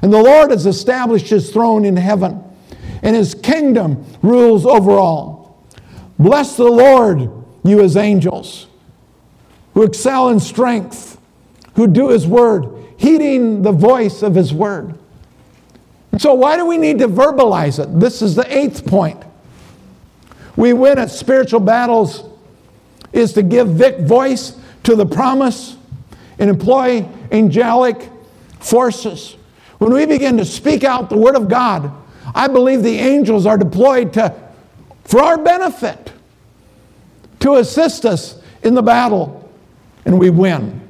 And 0.00 0.12
the 0.12 0.22
Lord 0.22 0.52
has 0.52 0.64
established 0.64 1.26
his 1.26 1.50
throne 1.52 1.84
in 1.84 1.96
heaven 1.96 2.42
and 3.02 3.16
his 3.16 3.34
kingdom 3.34 4.06
rules 4.22 4.64
over 4.64 4.92
all. 4.92 5.66
Bless 6.18 6.56
the 6.56 6.64
Lord, 6.64 7.30
you 7.64 7.78
his 7.78 7.96
angels, 7.96 8.68
who 9.74 9.82
excel 9.82 10.28
in 10.28 10.40
strength, 10.40 11.18
who 11.74 11.86
do 11.86 12.10
his 12.10 12.26
word, 12.26 12.66
heeding 12.96 13.62
the 13.62 13.72
voice 13.72 14.22
of 14.22 14.34
his 14.34 14.54
word. 14.54 14.98
And 16.12 16.20
so, 16.20 16.34
why 16.34 16.56
do 16.56 16.66
we 16.66 16.78
need 16.78 16.98
to 16.98 17.08
verbalize 17.08 17.82
it? 17.82 17.98
This 17.98 18.22
is 18.22 18.34
the 18.34 18.56
eighth 18.56 18.86
point. 18.86 19.22
We 20.56 20.74
win 20.74 20.98
at 20.98 21.10
spiritual 21.10 21.60
battles 21.60 22.24
is 23.12 23.32
to 23.32 23.42
give 23.42 23.68
Vic 23.68 24.00
voice 24.00 24.58
to 24.84 24.94
the 24.94 25.06
promise 25.06 25.76
and 26.38 26.50
employ 26.50 27.06
angelic 27.30 28.10
forces. 28.60 29.36
When 29.78 29.92
we 29.92 30.06
begin 30.06 30.36
to 30.36 30.44
speak 30.44 30.84
out 30.84 31.08
the 31.08 31.16
word 31.16 31.34
of 31.34 31.48
God, 31.48 31.90
I 32.34 32.48
believe 32.48 32.82
the 32.82 32.98
angels 32.98 33.46
are 33.46 33.58
deployed 33.58 34.12
to, 34.14 34.34
for 35.04 35.20
our 35.20 35.38
benefit, 35.38 36.12
to 37.40 37.56
assist 37.56 38.04
us 38.04 38.40
in 38.62 38.74
the 38.74 38.82
battle, 38.82 39.50
and 40.04 40.18
we 40.18 40.30
win. 40.30 40.80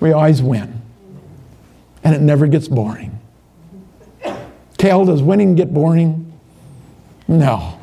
We 0.00 0.12
always 0.12 0.42
win. 0.42 0.80
And 2.02 2.14
it 2.14 2.20
never 2.20 2.46
gets 2.46 2.68
boring. 2.68 3.18
Cal, 4.78 5.04
does 5.04 5.22
winning 5.22 5.54
get 5.54 5.72
boring? 5.72 6.32
No. 7.26 7.78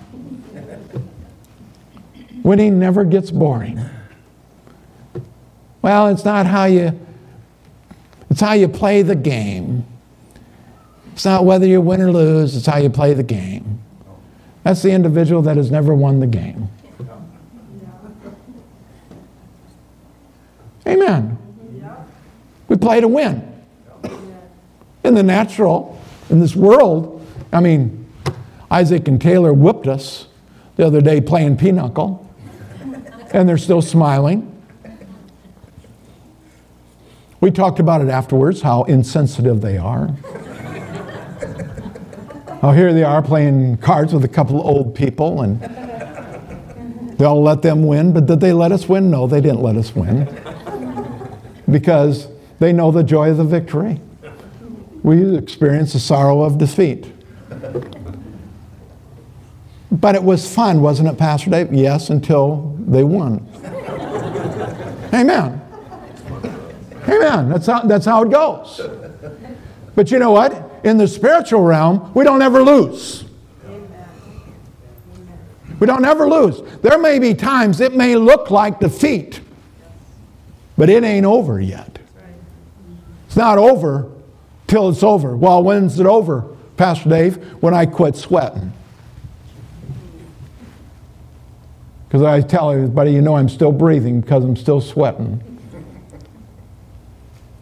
Winning 2.43 2.79
never 2.79 3.03
gets 3.03 3.31
boring. 3.31 3.79
Well, 5.81 6.07
it's 6.09 6.25
not 6.25 6.45
how 6.45 6.65
you 6.65 6.99
it's 8.29 8.39
how 8.39 8.53
you 8.53 8.67
play 8.67 9.01
the 9.01 9.15
game. 9.15 9.85
It's 11.21 11.25
not 11.27 11.45
whether 11.45 11.67
you 11.67 11.81
win 11.81 12.01
or 12.01 12.11
lose, 12.11 12.57
it's 12.57 12.65
how 12.65 12.77
you 12.77 12.89
play 12.89 13.13
the 13.13 13.21
game. 13.21 13.79
That's 14.63 14.81
the 14.81 14.89
individual 14.89 15.43
that 15.43 15.55
has 15.55 15.69
never 15.69 15.93
won 15.93 16.19
the 16.19 16.25
game. 16.25 16.67
Amen. 20.87 21.37
We 22.67 22.75
play 22.75 23.01
to 23.01 23.07
win. 23.07 23.47
In 25.03 25.13
the 25.13 25.21
natural, 25.21 26.01
in 26.31 26.39
this 26.39 26.55
world, 26.55 27.23
I 27.53 27.59
mean, 27.59 28.11
Isaac 28.71 29.07
and 29.07 29.21
Taylor 29.21 29.53
whipped 29.53 29.85
us 29.85 30.25
the 30.75 30.87
other 30.87 31.01
day 31.01 31.21
playing 31.21 31.57
pinochle, 31.57 32.27
and 33.31 33.47
they're 33.47 33.59
still 33.59 33.83
smiling. 33.83 34.47
We 37.41 37.51
talked 37.51 37.79
about 37.79 38.01
it 38.01 38.09
afterwards, 38.09 38.63
how 38.63 38.85
insensitive 38.85 39.61
they 39.61 39.77
are. 39.77 40.15
Oh, 42.63 42.71
here 42.71 42.93
they 42.93 43.03
are 43.03 43.23
playing 43.23 43.77
cards 43.77 44.13
with 44.13 44.23
a 44.23 44.27
couple 44.27 44.59
of 44.59 44.67
old 44.67 44.93
people, 44.93 45.41
and 45.41 45.59
they'll 47.17 47.41
let 47.41 47.63
them 47.63 47.83
win. 47.87 48.13
But 48.13 48.27
did 48.27 48.39
they 48.39 48.53
let 48.53 48.71
us 48.71 48.87
win? 48.87 49.09
No, 49.09 49.25
they 49.25 49.41
didn't 49.41 49.63
let 49.63 49.75
us 49.75 49.95
win 49.95 50.29
because 51.69 52.27
they 52.59 52.71
know 52.71 52.91
the 52.91 53.03
joy 53.03 53.31
of 53.31 53.37
the 53.37 53.43
victory. 53.43 53.99
We 55.01 55.35
experience 55.35 55.93
the 55.93 55.99
sorrow 55.99 56.43
of 56.43 56.59
defeat. 56.59 57.11
But 59.91 60.13
it 60.13 60.21
was 60.21 60.53
fun, 60.53 60.81
wasn't 60.81 61.09
it, 61.09 61.17
Pastor 61.17 61.49
Dave? 61.49 61.73
Yes, 61.73 62.11
until 62.11 62.77
they 62.87 63.03
won. 63.03 63.47
Amen. 65.13 65.59
Amen. 67.09 67.49
That's 67.49 67.65
how, 67.65 67.81
that's 67.81 68.05
how 68.05 68.23
it 68.23 68.29
goes. 68.29 68.79
But 69.95 70.11
you 70.11 70.19
know 70.19 70.31
what? 70.31 70.70
In 70.83 70.97
the 70.97 71.07
spiritual 71.07 71.61
realm, 71.61 72.11
we 72.13 72.23
don't 72.23 72.41
ever 72.41 72.61
lose. 72.61 73.25
We 75.79 75.87
don't 75.87 76.05
ever 76.05 76.27
lose. 76.27 76.61
There 76.81 76.99
may 76.99 77.17
be 77.17 77.33
times 77.33 77.81
it 77.81 77.95
may 77.95 78.15
look 78.15 78.51
like 78.51 78.79
defeat, 78.79 79.41
but 80.77 80.89
it 80.89 81.03
ain't 81.03 81.25
over 81.25 81.59
yet. 81.59 81.97
It's 83.25 83.35
not 83.35 83.57
over 83.57 84.11
till 84.67 84.89
it's 84.89 85.03
over. 85.03 85.35
Well, 85.35 85.63
when's 85.63 85.99
it 85.99 86.05
over? 86.05 86.45
Pastor 86.77 87.09
Dave, 87.09 87.37
when 87.63 87.73
I 87.73 87.85
quit 87.85 88.15
sweating. 88.15 88.73
Because 92.07 92.23
I 92.23 92.41
tell 92.41 92.71
everybody, 92.71 93.11
you 93.11 93.21
know, 93.21 93.37
I'm 93.37 93.49
still 93.49 93.71
breathing 93.71 94.21
because 94.21 94.43
I'm 94.43 94.57
still 94.57 94.81
sweating. 94.81 95.50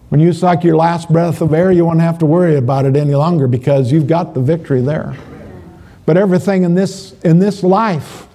When 0.09 0.19
you 0.19 0.33
suck 0.33 0.63
your 0.63 0.75
last 0.75 1.11
breath 1.11 1.39
of 1.41 1.53
air, 1.53 1.71
you 1.71 1.85
won't 1.85 1.99
have 1.99 2.17
to 2.19 2.25
worry 2.25 2.55
about 2.55 2.85
it 2.85 2.95
any 2.95 3.13
longer 3.13 3.47
because 3.47 3.91
you've 3.91 4.07
got 4.07 4.33
the 4.33 4.41
victory 4.41 4.81
there. 4.81 5.15
But 6.05 6.17
everything 6.17 6.63
in 6.63 6.73
this, 6.73 7.13
in 7.21 7.37
this 7.37 7.61
life, 7.61 8.27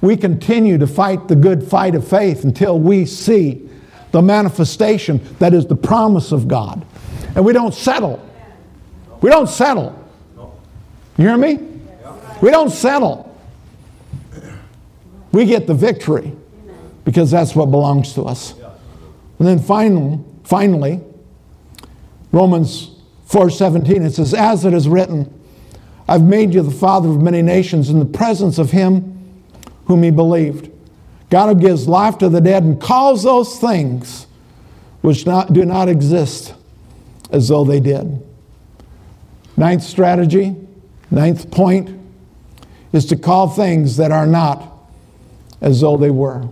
we 0.00 0.16
continue 0.16 0.76
to 0.78 0.88
fight 0.88 1.28
the 1.28 1.36
good 1.36 1.62
fight 1.62 1.94
of 1.94 2.06
faith 2.06 2.42
until 2.42 2.78
we 2.78 3.06
see 3.06 3.68
the 4.10 4.20
manifestation 4.20 5.20
that 5.38 5.54
is 5.54 5.66
the 5.66 5.76
promise 5.76 6.32
of 6.32 6.48
God. 6.48 6.84
And 7.36 7.44
we 7.44 7.52
don't 7.52 7.74
settle. 7.74 8.20
We 9.20 9.30
don't 9.30 9.48
settle. 9.48 9.96
You 11.16 11.28
hear 11.28 11.36
me? 11.36 11.60
We 12.42 12.50
don't 12.50 12.70
settle. 12.70 13.38
We 15.30 15.46
get 15.46 15.68
the 15.68 15.74
victory 15.74 16.32
because 17.04 17.30
that's 17.30 17.54
what 17.54 17.70
belongs 17.70 18.14
to 18.14 18.22
us. 18.24 18.54
And 19.38 19.46
then 19.46 19.60
finally, 19.60 20.18
finally 20.44 21.00
Romans 22.32 22.90
4:17 23.28 24.04
it 24.04 24.14
says 24.14 24.34
as 24.34 24.64
it 24.64 24.74
is 24.74 24.88
written 24.88 25.32
I've 26.08 26.22
made 26.22 26.52
you 26.52 26.62
the 26.62 26.70
father 26.70 27.08
of 27.08 27.20
many 27.20 27.42
nations 27.42 27.88
in 27.88 27.98
the 27.98 28.04
presence 28.04 28.58
of 28.58 28.70
him 28.70 29.14
whom 29.86 30.02
he 30.02 30.10
believed. 30.10 30.70
God 31.30 31.48
who 31.48 31.60
gives 31.60 31.88
life 31.88 32.18
to 32.18 32.28
the 32.28 32.40
dead 32.40 32.62
and 32.62 32.80
calls 32.80 33.22
those 33.22 33.58
things 33.58 34.26
which 35.00 35.26
not, 35.26 35.52
do 35.52 35.64
not 35.64 35.88
exist 35.88 36.54
as 37.30 37.48
though 37.48 37.64
they 37.64 37.80
did. 37.80 38.22
Ninth 39.56 39.82
strategy, 39.82 40.56
ninth 41.10 41.50
point 41.50 42.00
is 42.92 43.06
to 43.06 43.16
call 43.16 43.48
things 43.48 43.96
that 43.96 44.12
are 44.12 44.26
not 44.26 44.70
as 45.60 45.80
though 45.80 45.96
they 45.96 46.10
were. 46.10 46.48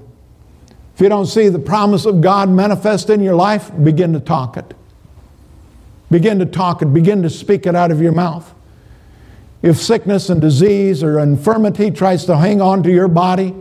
If 0.94 1.00
you 1.00 1.08
don't 1.08 1.26
see 1.26 1.48
the 1.48 1.58
promise 1.58 2.04
of 2.04 2.20
God 2.20 2.48
manifest 2.50 3.10
in 3.10 3.22
your 3.22 3.34
life, 3.34 3.70
begin 3.82 4.12
to 4.12 4.20
talk 4.20 4.56
it. 4.56 4.74
Begin 6.10 6.38
to 6.40 6.46
talk 6.46 6.82
it. 6.82 6.86
Begin 6.86 7.22
to 7.22 7.30
speak 7.30 7.66
it 7.66 7.74
out 7.74 7.90
of 7.90 8.02
your 8.02 8.12
mouth. 8.12 8.52
If 9.62 9.78
sickness 9.78 10.28
and 10.28 10.40
disease 10.40 11.02
or 11.02 11.18
infirmity 11.20 11.90
tries 11.90 12.24
to 12.26 12.36
hang 12.36 12.60
on 12.60 12.82
to 12.82 12.90
your 12.90 13.08
body, 13.08 13.54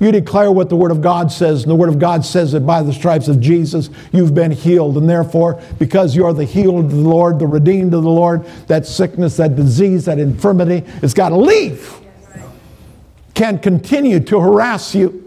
you 0.00 0.12
declare 0.12 0.52
what 0.52 0.68
the 0.68 0.76
Word 0.76 0.90
of 0.90 1.00
God 1.00 1.32
says, 1.32 1.62
and 1.62 1.70
the 1.70 1.74
Word 1.74 1.88
of 1.88 1.98
God 1.98 2.24
says 2.24 2.52
that 2.52 2.60
by 2.60 2.82
the 2.82 2.92
stripes 2.92 3.26
of 3.26 3.40
Jesus 3.40 3.90
you've 4.12 4.34
been 4.34 4.52
healed. 4.52 4.96
And 4.96 5.08
therefore, 5.08 5.60
because 5.78 6.14
you're 6.14 6.32
the 6.32 6.44
healed 6.44 6.84
of 6.84 6.90
the 6.90 6.96
Lord, 6.98 7.38
the 7.38 7.46
redeemed 7.46 7.94
of 7.94 8.02
the 8.02 8.10
Lord, 8.10 8.44
that 8.68 8.86
sickness, 8.86 9.36
that 9.38 9.56
disease, 9.56 10.04
that 10.04 10.18
infirmity 10.18 10.84
it's 11.02 11.14
got 11.14 11.30
to 11.30 11.36
leave 11.36 11.98
Can't 13.34 13.62
continue 13.62 14.20
to 14.20 14.40
harass 14.40 14.94
you. 14.94 15.24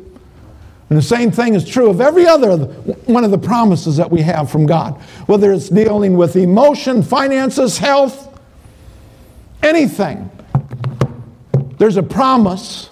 And 0.91 0.97
the 0.97 1.01
same 1.01 1.31
thing 1.31 1.53
is 1.53 1.65
true 1.65 1.89
of 1.89 2.01
every 2.01 2.27
other 2.27 2.57
one 3.05 3.23
of 3.23 3.31
the 3.31 3.37
promises 3.37 3.95
that 3.95 4.11
we 4.11 4.19
have 4.23 4.51
from 4.51 4.65
God, 4.65 4.99
whether 5.25 5.53
it's 5.53 5.69
dealing 5.69 6.17
with 6.17 6.35
emotion, 6.35 7.01
finances, 7.01 7.77
health, 7.77 8.37
anything. 9.63 10.29
There's 11.77 11.95
a 11.95 12.03
promise 12.03 12.89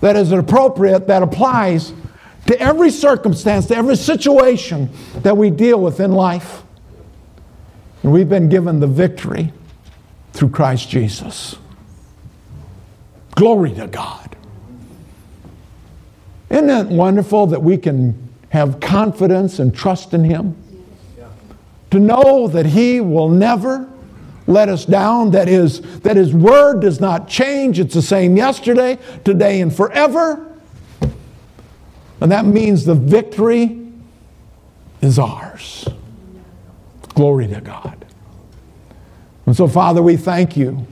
that 0.00 0.16
is 0.16 0.32
appropriate 0.32 1.06
that 1.06 1.22
applies 1.22 1.92
to 2.46 2.60
every 2.60 2.90
circumstance, 2.90 3.66
to 3.66 3.76
every 3.76 3.94
situation 3.94 4.90
that 5.18 5.36
we 5.36 5.50
deal 5.50 5.80
with 5.80 6.00
in 6.00 6.10
life. 6.10 6.64
And 8.02 8.10
we've 8.10 8.28
been 8.28 8.48
given 8.48 8.80
the 8.80 8.88
victory 8.88 9.52
through 10.32 10.48
Christ 10.48 10.88
Jesus. 10.88 11.54
Glory 13.36 13.74
to 13.74 13.86
God. 13.86 14.35
Isn't 16.56 16.68
that 16.68 16.86
wonderful 16.86 17.48
that 17.48 17.62
we 17.62 17.76
can 17.76 18.30
have 18.48 18.80
confidence 18.80 19.58
and 19.58 19.76
trust 19.76 20.14
in 20.14 20.24
Him? 20.24 20.56
To 21.90 21.98
know 21.98 22.48
that 22.48 22.64
He 22.64 22.98
will 22.98 23.28
never 23.28 23.86
let 24.46 24.70
us 24.70 24.86
down, 24.86 25.32
that 25.32 25.48
his, 25.48 25.82
that 26.00 26.16
his 26.16 26.32
word 26.32 26.80
does 26.80 26.98
not 26.98 27.28
change. 27.28 27.78
It's 27.78 27.92
the 27.92 28.00
same 28.00 28.38
yesterday, 28.38 28.98
today, 29.22 29.60
and 29.60 29.74
forever. 29.74 30.50
And 32.22 32.32
that 32.32 32.46
means 32.46 32.86
the 32.86 32.94
victory 32.94 33.86
is 35.02 35.18
ours. 35.18 35.86
Glory 37.14 37.48
to 37.48 37.60
God. 37.60 38.06
And 39.44 39.54
so, 39.54 39.68
Father, 39.68 40.00
we 40.00 40.16
thank 40.16 40.56
you 40.56 40.86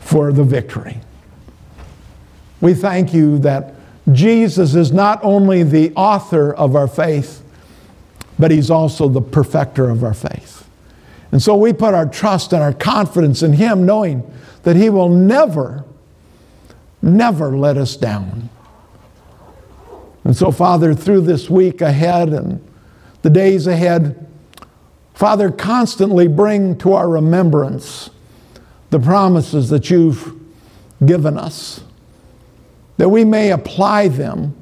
for 0.00 0.32
the 0.32 0.44
victory. 0.44 0.98
We 2.60 2.74
thank 2.74 3.14
you 3.14 3.38
that 3.38 3.74
Jesus 4.12 4.74
is 4.74 4.92
not 4.92 5.20
only 5.22 5.62
the 5.62 5.92
author 5.94 6.52
of 6.52 6.74
our 6.74 6.88
faith, 6.88 7.42
but 8.38 8.50
he's 8.50 8.70
also 8.70 9.08
the 9.08 9.20
perfecter 9.20 9.90
of 9.90 10.02
our 10.02 10.14
faith. 10.14 10.68
And 11.32 11.42
so 11.42 11.54
we 11.54 11.72
put 11.72 11.94
our 11.94 12.06
trust 12.06 12.52
and 12.52 12.62
our 12.62 12.72
confidence 12.72 13.42
in 13.42 13.52
him, 13.52 13.86
knowing 13.86 14.28
that 14.62 14.76
he 14.76 14.90
will 14.90 15.08
never, 15.08 15.84
never 17.02 17.56
let 17.56 17.76
us 17.76 17.96
down. 17.96 18.48
And 20.24 20.36
so, 20.36 20.50
Father, 20.50 20.94
through 20.94 21.22
this 21.22 21.48
week 21.48 21.80
ahead 21.80 22.30
and 22.30 22.66
the 23.22 23.30
days 23.30 23.66
ahead, 23.66 24.26
Father, 25.14 25.50
constantly 25.50 26.28
bring 26.28 26.76
to 26.78 26.94
our 26.94 27.08
remembrance 27.08 28.10
the 28.90 28.98
promises 28.98 29.68
that 29.70 29.90
you've 29.90 30.34
given 31.04 31.38
us 31.38 31.82
that 32.96 33.08
we 33.08 33.24
may 33.24 33.50
apply 33.50 34.08
them 34.08 34.56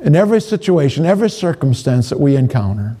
in 0.00 0.16
every 0.16 0.40
situation, 0.40 1.06
every 1.06 1.30
circumstance 1.30 2.10
that 2.10 2.18
we 2.20 2.36
encounter. 2.36 2.96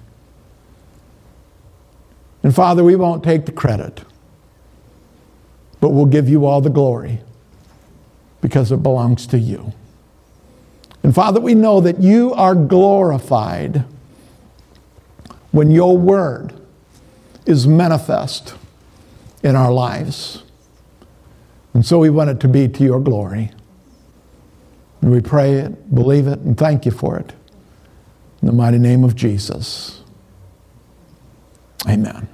And 2.42 2.54
Father, 2.54 2.82
we 2.82 2.96
won't 2.96 3.22
take 3.22 3.46
the 3.46 3.52
credit, 3.52 4.02
but 5.80 5.90
we'll 5.90 6.06
give 6.06 6.28
you 6.28 6.44
all 6.44 6.60
the 6.60 6.70
glory 6.70 7.20
because 8.40 8.72
it 8.72 8.82
belongs 8.82 9.26
to 9.28 9.38
you. 9.38 9.72
And 11.02 11.14
Father, 11.14 11.40
we 11.40 11.54
know 11.54 11.80
that 11.80 12.00
you 12.00 12.32
are 12.34 12.54
glorified 12.54 13.84
when 15.50 15.70
your 15.70 15.96
word 15.96 16.54
is 17.46 17.66
manifest 17.66 18.54
in 19.42 19.56
our 19.56 19.72
lives. 19.72 20.42
And 21.74 21.84
so 21.84 21.98
we 21.98 22.10
want 22.10 22.30
it 22.30 22.40
to 22.40 22.48
be 22.48 22.68
to 22.68 22.84
your 22.84 23.00
glory. 23.00 23.50
And 25.02 25.10
we 25.10 25.20
pray 25.20 25.54
it, 25.54 25.94
believe 25.94 26.28
it, 26.28 26.38
and 26.38 26.56
thank 26.56 26.86
you 26.86 26.92
for 26.92 27.18
it. 27.18 27.32
In 28.40 28.46
the 28.46 28.52
mighty 28.52 28.78
name 28.78 29.04
of 29.04 29.14
Jesus. 29.14 30.00
Amen. 31.88 32.28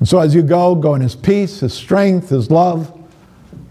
And 0.00 0.08
so 0.08 0.18
as 0.18 0.34
you 0.34 0.42
go, 0.42 0.74
go 0.74 0.94
in 0.94 1.00
his 1.00 1.14
peace, 1.14 1.60
his 1.60 1.72
strength, 1.72 2.30
his 2.30 2.50
love. 2.50 2.96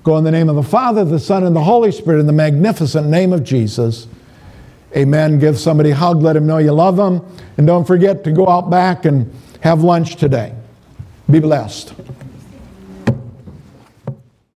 Go 0.04 0.18
in 0.18 0.24
the 0.24 0.32
name 0.32 0.48
of 0.48 0.56
the 0.56 0.64
Father, 0.64 1.04
the 1.04 1.20
Son, 1.20 1.44
and 1.44 1.56
the 1.56 1.64
Holy 1.64 1.92
Spirit 1.92 2.20
in 2.20 2.26
the 2.26 2.34
magnificent 2.34 3.08
name 3.08 3.34
of 3.34 3.44
Jesus. 3.44 4.08
Amen. 4.96 5.38
Give 5.38 5.60
somebody 5.60 5.92
a 5.92 5.96
hug, 5.96 6.22
let 6.22 6.34
them 6.34 6.48
know 6.48 6.58
you 6.58 6.72
love 6.72 6.96
them. 6.96 7.26
And 7.58 7.68
don't 7.68 7.86
forget 7.86 8.24
to 8.24 8.32
go 8.32 8.48
out 8.48 8.70
back 8.70 9.06
and 9.06 9.32
have 9.60 9.84
lunch 9.84 10.16
today. 10.16 10.56
Be 11.30 11.40
blessed. 11.40 11.94